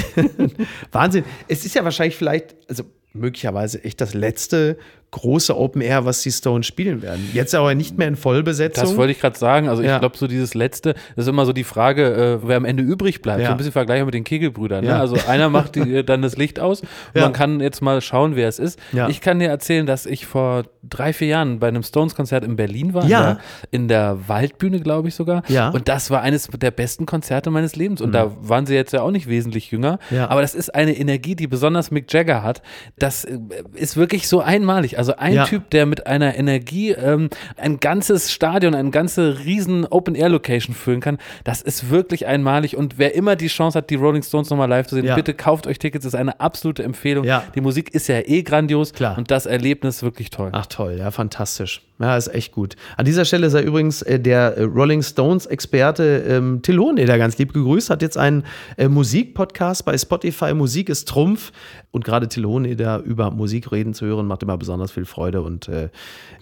Wahnsinn. 0.91 1.23
Es 1.47 1.65
ist 1.65 1.75
ja 1.75 1.83
wahrscheinlich 1.83 2.15
vielleicht, 2.15 2.55
also 2.69 2.83
möglicherweise 3.15 3.83
echt 3.83 4.01
das 4.01 4.13
letzte 4.13 4.77
große 5.11 5.55
Open 5.55 5.81
Air, 5.81 6.03
was 6.03 6.21
die 6.23 6.31
Stones 6.31 6.67
spielen 6.67 7.01
werden. 7.01 7.29
Jetzt 7.31 7.55
aber 7.55 7.73
nicht 7.73 7.97
mehr 7.97 8.09
in 8.09 8.17
Vollbesetzung. 8.17 8.83
Das 8.83 8.97
wollte 8.97 9.13
ich 9.13 9.21
gerade 9.21 9.37
sagen. 9.37 9.69
Also 9.69 9.81
ich 9.81 9.87
Ja. 9.87 9.99
glaube, 9.99 10.17
so 10.17 10.27
dieses 10.27 10.55
letzte, 10.55 10.93
das 11.15 11.23
ist 11.25 11.27
immer 11.29 11.45
so 11.45 11.53
die 11.53 11.63
Frage, 11.63 12.39
äh, 12.43 12.45
wer 12.45 12.57
am 12.57 12.65
Ende 12.65 12.83
übrig 12.83 13.21
bleibt. 13.21 13.39
Ja. 13.39 13.47
So 13.47 13.51
ein 13.53 13.57
bisschen 13.57 13.71
vergleichbar 13.71 14.07
mit 14.07 14.13
den 14.13 14.25
Kegelbrüdern. 14.25 14.83
Ne? 14.83 14.89
Ja. 14.89 14.99
Also 14.99 15.15
einer 15.29 15.47
macht 15.49 15.75
die, 15.75 16.03
dann 16.05 16.21
das 16.21 16.35
Licht 16.35 16.59
aus 16.59 16.81
und 16.81 16.89
man 17.21 17.31
kann 17.31 17.61
jetzt 17.61 17.81
mal 17.81 18.01
schauen, 18.01 18.35
wer 18.35 18.49
es 18.49 18.59
ist. 18.59 18.77
Ich 19.07 19.21
kann 19.21 19.39
dir 19.39 19.47
erzählen, 19.47 19.85
dass 19.85 20.05
ich 20.05 20.25
vor 20.25 20.63
drei, 20.83 21.13
vier 21.13 21.29
Jahren 21.29 21.59
bei 21.59 21.69
einem 21.69 21.83
Stones-Konzert 21.83 22.43
in 22.43 22.57
Berlin 22.57 22.93
war. 22.93 23.05
Ja. 23.05 23.39
In, 23.71 23.87
der, 23.87 24.17
Waldbühne, 24.27 24.81
glaube 24.81 25.07
ich 25.07 25.15
sogar. 25.15 25.43
Ja. 25.47 25.69
Mhm. 25.69 25.75
Und 25.75 25.87
das 25.87 26.11
war 26.11 26.23
eines 26.23 26.47
der 26.47 26.71
besten 26.71 27.05
Konzerte 27.05 27.51
meines 27.51 27.77
Lebens. 27.77 28.01
Und 28.01 28.11
da 28.11 28.33
waren 28.41 28.65
sie 28.65 28.75
jetzt 28.75 28.91
ja 28.91 29.01
auch 29.01 29.11
nicht 29.11 29.29
wesentlich 29.29 29.71
jünger. 29.71 29.99
Ja. 30.11 30.29
Aber 30.29 30.41
das 30.41 30.55
ist 30.55 30.75
eine 30.75 30.97
Energie, 30.97 31.35
die 31.35 31.47
besonders 31.47 31.89
Mick 31.89 32.11
Jagger 32.11 32.43
hat. 32.43 32.61
Das 33.05 33.23
äh, 33.25 33.37
ist 33.73 33.97
wirklich 33.97 34.27
so 34.27 34.41
einmalig. 34.41 34.97
Also 34.97 35.15
ein 35.15 35.33
Ja. 35.33 35.45
Typ, 35.45 35.69
der 35.69 35.85
mit 35.85 36.07
einer 36.07 36.35
Energie 36.37 36.91
ähm, 36.91 37.29
ein 37.57 37.79
ganzes 37.79 38.31
Stadion, 38.31 38.73
eine 38.75 38.89
ganze 38.89 39.39
riesen 39.45 39.85
Open-Air-Location 39.85 40.73
füllen 40.75 41.01
kann, 41.01 41.17
das 41.43 41.61
ist 41.61 41.89
wirklich 41.89 42.25
einmalig. 42.25 42.75
Und 42.75 42.97
wer 42.97 43.15
immer 43.15 43.35
die 43.35 43.47
Chance 43.47 43.77
hat, 43.77 43.89
die 43.89 43.95
Rolling 43.95 44.23
Stones 44.23 44.49
nochmal 44.49 44.69
live 44.69 44.87
zu 44.87 44.95
sehen, 44.95 45.05
Ja. 45.05 45.15
bitte 45.15 45.33
kauft 45.33 45.67
euch 45.67 45.79
Tickets, 45.79 46.03
das 46.03 46.13
ist 46.13 46.19
eine 46.19 46.39
absolute 46.39 46.83
Empfehlung. 46.83 47.25
Ja. 47.25 47.43
Die 47.53 47.61
Musik 47.61 47.93
ist 47.93 48.07
ja 48.07 48.19
eh 48.19 48.41
grandios 48.43 48.93
Klar. 48.93 49.17
und 49.17 49.29
das 49.31 49.45
Erlebnis 49.45 50.01
wirklich 50.03 50.29
toll. 50.29 50.49
Ach 50.51 50.65
toll, 50.65 50.95
ja, 50.97 51.11
fantastisch. 51.11 51.81
Ja, 51.97 52.17
ist 52.17 52.27
echt 52.27 52.51
gut. 52.51 52.75
An 52.97 53.05
dieser 53.05 53.23
Stelle 53.23 53.49
sei 53.49 53.63
übrigens 53.63 54.01
äh, 54.01 54.19
der 54.19 54.57
äh, 54.57 54.63
Rolling 54.63 55.01
Stones-Experte 55.01 56.25
ähm, 56.27 56.61
Till 56.61 56.77
Hoheneder 56.77 57.17
ganz 57.17 57.37
lieb 57.37 57.53
gegrüßt, 57.53 57.89
hat 57.89 58.01
jetzt 58.01 58.17
einen 58.17 58.43
äh, 58.75 58.89
Musikpodcast 58.89 59.85
bei 59.85 59.97
Spotify. 59.97 60.53
Musik 60.53 60.89
ist 60.89 61.07
Trumpf. 61.07 61.53
Und 61.91 62.03
gerade 62.03 62.27
Till 62.27 62.43
Hoheneder 62.43 62.99
über 62.99 63.31
Musik 63.31 63.71
reden 63.71 63.93
zu 63.93 64.05
hören, 64.05 64.27
macht 64.27 64.43
immer 64.43 64.57
besonders 64.57 64.91
viel 64.91 65.05
Freude. 65.05 65.41
Und 65.41 65.69
äh, 65.69 65.87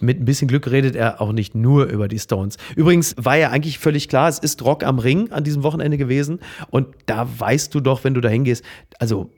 mit 0.00 0.20
ein 0.20 0.24
bisschen 0.24 0.48
Glück 0.48 0.68
redet 0.68 0.96
er 0.96 1.20
auch 1.20 1.30
nicht 1.30 1.54
nur 1.54 1.84
über 1.84 2.08
die 2.08 2.18
Stones. 2.18 2.56
Übrigens 2.74 3.14
war 3.16 3.36
ja 3.36 3.50
eigentlich 3.50 3.78
völlig 3.78 4.08
klar, 4.08 4.28
es 4.28 4.40
ist 4.40 4.64
Rock 4.64 4.82
am 4.82 4.98
Ring 4.98 5.30
an 5.30 5.44
diesem 5.44 5.62
Wochenende 5.62 5.98
gewesen. 5.98 6.40
Und 6.70 6.88
da 7.06 7.28
weißt 7.38 7.72
du 7.72 7.78
doch, 7.78 8.02
wenn 8.02 8.14
du 8.14 8.20
da 8.20 8.28
hingehst, 8.28 8.64
also 8.98 9.30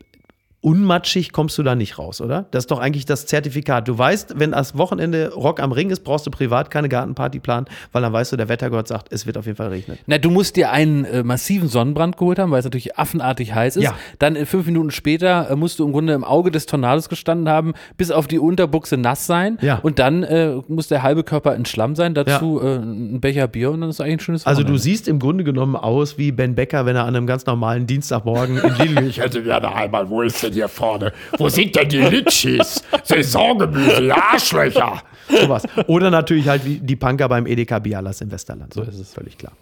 unmatschig 0.67 1.31
kommst 1.31 1.57
du 1.59 1.63
da 1.63 1.77
nicht 1.77 1.97
raus, 1.97 2.21
oder? 2.21 2.47
Das 2.51 2.65
ist 2.65 2.73
doch 2.73 2.81
eigentlich 2.81 3.05
das 3.05 3.25
Zertifikat. 3.27 3.87
Du 3.87 3.97
weißt, 3.97 4.35
wenn 4.41 4.51
das 4.51 4.77
Wochenende 4.77 5.33
Rock 5.33 5.61
am 5.61 5.71
Ring 5.71 5.91
ist, 5.91 6.01
brauchst 6.01 6.27
du 6.27 6.33
privat 6.33 6.73
keine 6.73 6.89
Gartenparty 6.89 7.39
planen, 7.39 7.67
weil 7.93 8.03
dann 8.03 8.13
weißt 8.13 8.33
du, 8.33 8.37
der 8.37 8.49
Wettergott 8.49 8.89
sagt, 8.89 9.13
es 9.13 9.27
wird 9.27 9.39
auf 9.39 9.47
jeden 9.47 9.57
Fall 9.57 9.69
regnen. 9.69 9.97
Na, 10.07 10.19
du 10.19 10.29
musst 10.29 10.57
dir 10.57 10.73
einen 10.73 11.05
äh, 11.05 11.23
massiven 11.23 11.69
Sonnenbrand 11.69 12.17
geholt 12.17 12.41
haben, 12.41 12.51
weil 12.51 12.59
es 12.59 12.65
natürlich 12.65 12.99
affenartig 12.99 13.55
heiß 13.55 13.77
ist. 13.77 13.85
Ja. 13.85 13.95
Dann 14.19 14.35
äh, 14.35 14.45
fünf 14.45 14.67
Minuten 14.67 14.91
später 14.91 15.49
äh, 15.51 15.55
musst 15.55 15.79
du 15.79 15.87
im 15.87 15.93
Grunde 15.93 16.15
im 16.15 16.25
Auge 16.25 16.51
des 16.51 16.67
Tornados 16.67 17.09
gestanden 17.09 17.49
haben, 17.49 17.75
bis 17.97 18.11
auf 18.11 18.27
die 18.27 18.41
Unterbuchse 18.41 18.97
nass 18.97 19.25
sein. 19.25 19.59
Ja. 19.61 19.79
Und 19.85 20.01
dann 20.01 20.25
äh, 20.25 20.57
muss 20.67 20.89
der 20.89 21.05
halbe 21.05 21.23
Körper 21.23 21.55
in 21.55 21.65
Schlamm 21.65 21.95
sein, 21.95 22.13
dazu 22.15 22.61
äh, 22.61 22.79
ein 22.79 23.21
Becher 23.21 23.47
Bier 23.47 23.71
und 23.71 23.83
dann 23.83 23.91
ist 23.91 24.01
eigentlich 24.01 24.15
ein 24.17 24.21
schönes 24.21 24.47
Also 24.47 24.63
du 24.63 24.65
Wochenende. 24.65 24.83
siehst 24.83 25.07
im 25.07 25.21
Grunde 25.21 25.45
genommen 25.45 25.77
aus 25.77 26.19
wie 26.19 26.33
Ben 26.33 26.57
Becker, 26.57 26.87
wenn 26.87 26.97
er 26.97 27.05
an 27.05 27.15
einem 27.15 27.29
ganz 27.29 27.47
normalen 27.47 27.87
Dienstagmorgen 27.87 28.59
in 28.59 28.75
Lidl 28.75 29.03
Ich 29.07 29.21
hätte 29.21 29.45
gerne 29.45 29.73
einmal, 29.73 30.11
wo 30.11 30.23
ist 30.23 30.43
denn 30.43 30.56
hier 30.57 30.69
vorne? 30.69 31.13
Wo 31.39 31.49
sind 31.49 31.77
denn 31.77 31.89
die 31.89 31.99
Litschis? 31.99 32.83
Saisongemüse, 33.05 34.03
ihr 34.03 34.17
Arschlöcher! 34.17 35.03
sowas. 35.29 35.63
Oder 35.87 36.11
natürlich 36.11 36.49
halt 36.49 36.65
wie 36.65 36.79
die 36.79 36.97
Punker 36.97 37.29
beim 37.29 37.47
Edeka 37.47 37.79
Bialas 37.79 38.21
im 38.21 38.31
Westerland. 38.31 38.75
So 38.75 38.83
ist 38.83 38.99
es 38.99 39.13
völlig 39.13 39.39
klar. 39.39 39.53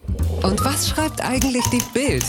Und 0.43 0.65
was 0.65 0.89
schreibt 0.89 1.25
eigentlich 1.25 1.65
die 1.71 1.83
Bild? 1.93 2.25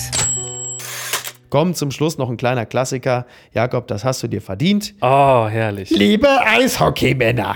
Komm, 1.50 1.74
zum 1.74 1.92
Schluss 1.92 2.18
noch 2.18 2.30
ein 2.30 2.38
kleiner 2.38 2.66
Klassiker. 2.66 3.26
Jakob, 3.54 3.88
das 3.88 4.04
hast 4.04 4.22
du 4.24 4.28
dir 4.28 4.42
verdient. 4.42 4.94
Oh, 5.02 5.48
herrlich. 5.48 5.90
Liebe 5.90 6.28
Eishockeymänner, 6.28 7.56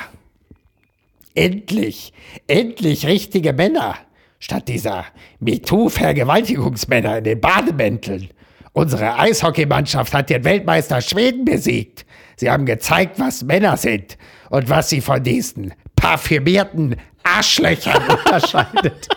endlich, 1.35 2.13
endlich 2.47 3.05
richtige 3.05 3.51
Männer, 3.51 3.95
statt 4.39 4.67
dieser 4.67 5.05
MeToo-Vergewaltigungsmänner 5.39 7.17
in 7.17 7.23
den 7.25 7.41
Bademänteln. 7.41 8.29
Unsere 8.73 9.17
Eishockeymannschaft 9.17 10.13
hat 10.13 10.29
den 10.29 10.43
Weltmeister 10.43 11.01
Schweden 11.01 11.45
besiegt. 11.45 12.05
Sie 12.35 12.49
haben 12.49 12.65
gezeigt, 12.65 13.19
was 13.19 13.43
Männer 13.43 13.77
sind 13.77 14.17
und 14.49 14.69
was 14.69 14.89
sie 14.89 15.01
von 15.01 15.21
diesen 15.23 15.73
parfümierten 15.95 16.95
Arschlöchern 17.23 18.03
unterscheidet. 18.09 19.07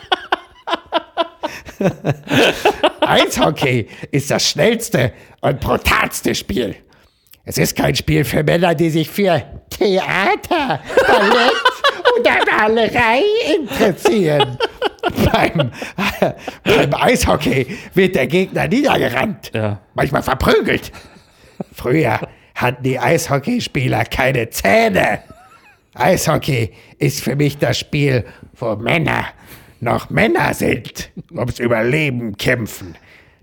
Eishockey 3.00 3.88
ist 4.10 4.30
das 4.30 4.48
schnellste 4.48 5.12
und 5.40 5.60
brutalste 5.60 6.34
Spiel. 6.34 6.76
Es 7.44 7.58
ist 7.58 7.76
kein 7.76 7.94
Spiel 7.94 8.24
für 8.24 8.42
Männer, 8.44 8.74
die 8.74 8.90
sich 8.90 9.10
für 9.10 9.42
Theater, 9.70 10.80
Ballett 11.06 11.62
oder 12.18 12.38
Malerei 12.46 13.22
interessieren. 13.56 14.56
Beim, 15.32 15.70
beim 16.64 16.94
Eishockey 16.94 17.66
wird 17.94 18.14
der 18.14 18.26
Gegner 18.26 18.68
niedergerannt, 18.68 19.50
Ja. 19.54 19.80
manchmal 19.94 20.22
verprügelt. 20.22 20.92
Früher 21.74 22.20
hatten 22.54 22.82
die 22.82 22.98
Eishockeyspieler 22.98 24.04
keine 24.04 24.50
Zähne. 24.50 25.20
Eishockey 25.94 26.72
ist 26.98 27.22
für 27.22 27.36
mich 27.36 27.58
das 27.58 27.78
Spiel, 27.78 28.24
wo 28.54 28.76
Männer 28.76 29.26
noch 29.80 30.10
Männer 30.10 30.54
sind, 30.54 31.10
ums 31.32 31.58
Überleben 31.58 32.36
kämpfen. 32.36 32.94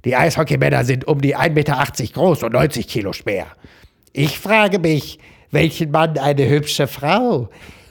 Die 0.06 0.16
Eishockeymänner 0.16 0.86
sind 0.86 1.06
um 1.08 1.20
die 1.22 1.36
1,80 1.36 1.50
Meter 1.52 1.86
groß 2.14 2.44
und 2.44 2.54
90 2.54 2.88
Kilo 2.88 3.12
schwer. 3.12 3.48
Ich 4.14 4.40
frage 4.40 4.80
mich, 4.80 5.20
welchen 5.52 5.92
Mann 5.92 6.18
eine 6.18 6.48
hübsche 6.48 6.88
Frau 6.88 7.50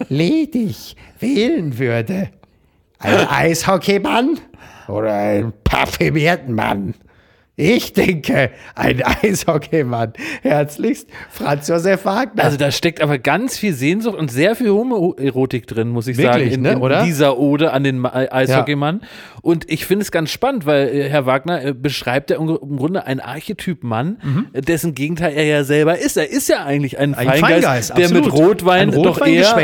ledig 0.09 0.97
wählen 1.21 1.79
würde. 1.79 2.31
Ein 2.99 3.29
Eishockeymann 3.29 4.41
oder 4.89 5.13
einen 5.15 5.53
parfümierten 5.65 6.55
Mann? 6.55 6.95
Ich 7.61 7.93
denke, 7.93 8.51
ein 8.77 9.03
Eishockeymann. 9.23 10.13
Herzlichst, 10.43 11.09
Franz 11.29 11.67
Josef 11.67 12.05
Wagner. 12.05 12.45
Also 12.45 12.57
da 12.57 12.71
steckt 12.71 13.01
aber 13.03 13.19
ganz 13.19 13.59
viel 13.59 13.73
Sehnsucht 13.75 14.17
und 14.17 14.31
sehr 14.31 14.55
viel 14.55 14.71
Homoerotik 14.71 15.67
drin, 15.67 15.89
muss 15.89 16.07
ich 16.07 16.17
Wirklich, 16.19 16.35
sagen, 16.53 16.55
in, 16.55 16.63
ne, 16.63 16.73
in 16.75 16.79
oder? 16.79 17.03
dieser 17.03 17.37
Ode 17.37 17.73
an 17.73 17.83
den 17.83 17.99
Ma- 17.99 18.13
Eishockeymann. 18.31 19.01
Und 19.43 19.71
ich 19.71 19.87
finde 19.87 20.03
es 20.05 20.13
ganz 20.13 20.31
spannend, 20.31 20.67
weil 20.67 20.89
äh, 20.89 21.09
Herr 21.09 21.27
Wagner 21.27 21.65
äh, 21.65 21.73
beschreibt 21.75 22.31
ja 22.31 22.37
im 22.37 22.47
Gr- 22.47 22.61
im 22.63 22.77
Grunde 22.77 23.07
einen 23.07 23.19
Archetyp 23.21 23.83
Mann, 23.83 24.19
äh, 24.53 24.61
dessen 24.61 24.95
Gegenteil 24.95 25.33
er 25.35 25.45
ja 25.45 25.65
selber 25.65 25.99
ist. 25.99 26.17
Er 26.17 26.31
ist 26.31 26.49
ja 26.49 26.65
eigentlich 26.65 26.99
ein, 26.99 27.15
Ein 27.15 27.27
Feingeist, 27.29 27.65
Feingeist, 27.91 27.99
der 27.99 28.11
mit. 28.13 28.33
Rotwein, 28.33 28.91
Ein 28.91 28.95
Rotwein 28.95 29.03
doch 29.05 29.27
eher 29.27 29.57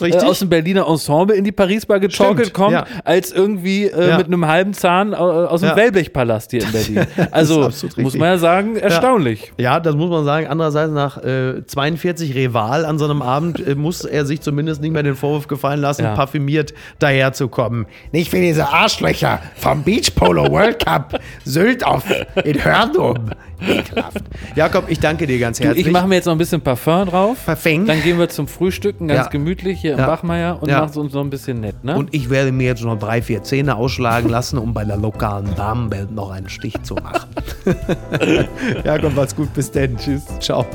äh, 0.00 0.10
äh, 0.10 0.16
aus 0.24 0.38
dem 0.38 0.48
Berliner 0.48 0.86
Ensemble 0.88 1.36
in 1.36 1.44
die 1.44 1.52
Paris-Bar 1.52 2.00
getorkelt 2.00 2.54
kommt, 2.54 2.72
ja. 2.72 2.86
als 3.04 3.32
irgendwie 3.32 3.84
äh, 3.86 4.08
Ja. 4.08 4.16
mit 4.18 4.28
einem 4.28 4.46
halben 4.46 4.72
Zahn 4.72 5.12
äh, 5.12 5.16
aus 5.16 5.60
dem 5.60 5.70
Ja. 5.70 5.76
Wellblechpalast 5.76 6.50
hier 6.52 6.62
in 6.62 6.72
Berlin. 6.72 7.06
Also 7.34 7.60
muss 7.62 7.82
richtig. 7.96 8.14
man 8.20 8.28
ja 8.28 8.38
sagen, 8.38 8.76
erstaunlich. 8.76 9.52
Ja, 9.58 9.80
das 9.80 9.94
muss 9.96 10.10
man 10.10 10.24
sagen. 10.24 10.46
Andererseits 10.46 10.92
nach 10.92 11.18
äh, 11.22 11.66
42 11.66 12.34
Reval 12.34 12.84
an 12.84 12.98
so 12.98 13.04
einem 13.04 13.22
Abend 13.22 13.66
äh, 13.66 13.74
muss 13.74 14.04
er 14.04 14.24
sich 14.26 14.40
zumindest 14.40 14.80
nicht 14.80 14.92
mehr 14.92 15.02
den 15.02 15.16
Vorwurf 15.16 15.48
gefallen 15.48 15.80
lassen, 15.80 16.02
Ja. 16.04 16.14
parfümiert 16.14 16.74
daherzukommen. 17.00 17.86
Nicht 18.12 18.32
wie 18.32 18.40
diese 18.40 18.68
Arschlöcher 18.68 19.40
vom 19.56 19.82
Beach 19.82 20.14
Polo 20.14 20.50
World 20.50 20.84
Cup 20.84 21.18
Sylt 21.44 21.84
auf 21.84 22.04
in 22.44 22.64
Hörnum. 22.64 23.30
Ekelhaft. 23.60 24.22
Jakob, 24.56 24.84
ich 24.88 25.00
danke 25.00 25.26
dir 25.26 25.38
ganz 25.38 25.58
Du, 25.58 25.64
herzlich. 25.64 25.86
ich 25.86 25.92
mache 25.92 26.06
mir 26.06 26.16
jetzt 26.16 26.24
noch 26.26 26.32
ein 26.32 26.38
bisschen 26.38 26.60
Parfum 26.60 27.06
drauf. 27.06 27.38
Verfängt. 27.38 27.88
Dann 27.88 28.02
gehen 28.02 28.18
wir 28.18 28.28
zum 28.28 28.46
Frühstücken, 28.48 29.08
ganz 29.08 29.26
Ja. 29.26 29.30
gemütlich 29.30 29.80
hier 29.80 29.92
im 29.94 29.98
Ja. 30.00 30.06
Bachmeier 30.06 30.58
und 30.62 30.68
Ja. 30.68 30.80
machen 30.80 30.90
es 30.90 30.96
uns 30.96 31.12
noch 31.12 31.22
ein 31.22 31.30
bisschen 31.30 31.60
nett, 31.60 31.82
ne? 31.84 31.96
Und 31.96 32.12
ich 32.14 32.30
werde 32.30 32.52
mir 32.52 32.66
jetzt 32.66 32.82
noch 32.84 32.98
drei, 32.98 33.22
vier 33.22 33.42
Zähne 33.42 33.76
ausschlagen 33.76 34.28
lassen, 34.28 34.58
um 34.58 34.74
bei 34.74 34.84
der 34.84 34.96
lokalen 34.96 35.54
Damenwelt 35.54 36.10
noch 36.12 36.30
einen 36.30 36.48
Stich 36.48 36.82
zu 36.82 36.94
machen. 36.94 37.28
Jakob, 38.84 39.14
macht's 39.14 39.34
gut. 39.36 39.52
Bis 39.54 39.70
denn. 39.70 39.96
Tschüss. 39.96 40.22
Ciao. 40.40 40.66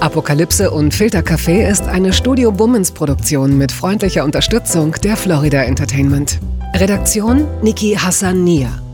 Apokalypse 0.00 0.70
und 0.70 0.94
Filtercafé 0.94 1.68
ist 1.68 1.86
eine 1.86 2.12
Studio 2.14 2.50
Bummens 2.52 2.90
Produktion 2.90 3.58
mit 3.58 3.70
freundlicher 3.70 4.24
Unterstützung 4.24 4.92
der 5.04 5.14
Florida 5.16 5.62
Entertainment. 5.62 6.38
Redaktion 6.74 7.46
Niki 7.62 7.96
Hassania. 8.00 8.70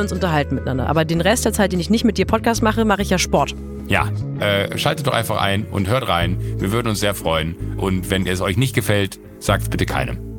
uns 0.00 0.12
unterhalten 0.12 0.54
miteinander. 0.54 0.88
Aber 0.88 1.04
den 1.04 1.20
Rest 1.20 1.44
der 1.44 1.52
Zeit, 1.52 1.72
den 1.72 1.80
ich 1.80 1.90
nicht 1.90 2.04
mit 2.04 2.18
dir 2.18 2.26
Podcast 2.26 2.62
mache, 2.62 2.84
mache 2.84 3.02
ich 3.02 3.10
ja 3.10 3.18
Sport. 3.18 3.54
Ja, 3.88 4.10
äh, 4.40 4.78
schaltet 4.78 5.06
doch 5.06 5.12
einfach 5.12 5.40
ein 5.40 5.66
und 5.66 5.88
hört 5.88 6.08
rein. 6.08 6.38
Wir 6.58 6.72
würden 6.72 6.88
uns 6.88 7.00
sehr 7.00 7.14
freuen. 7.14 7.56
Und 7.76 8.10
wenn 8.10 8.26
es 8.26 8.40
euch 8.40 8.56
nicht 8.56 8.74
gefällt, 8.74 9.20
sagt 9.38 9.64
es 9.64 9.68
bitte 9.68 9.86
keinem. 9.86 10.31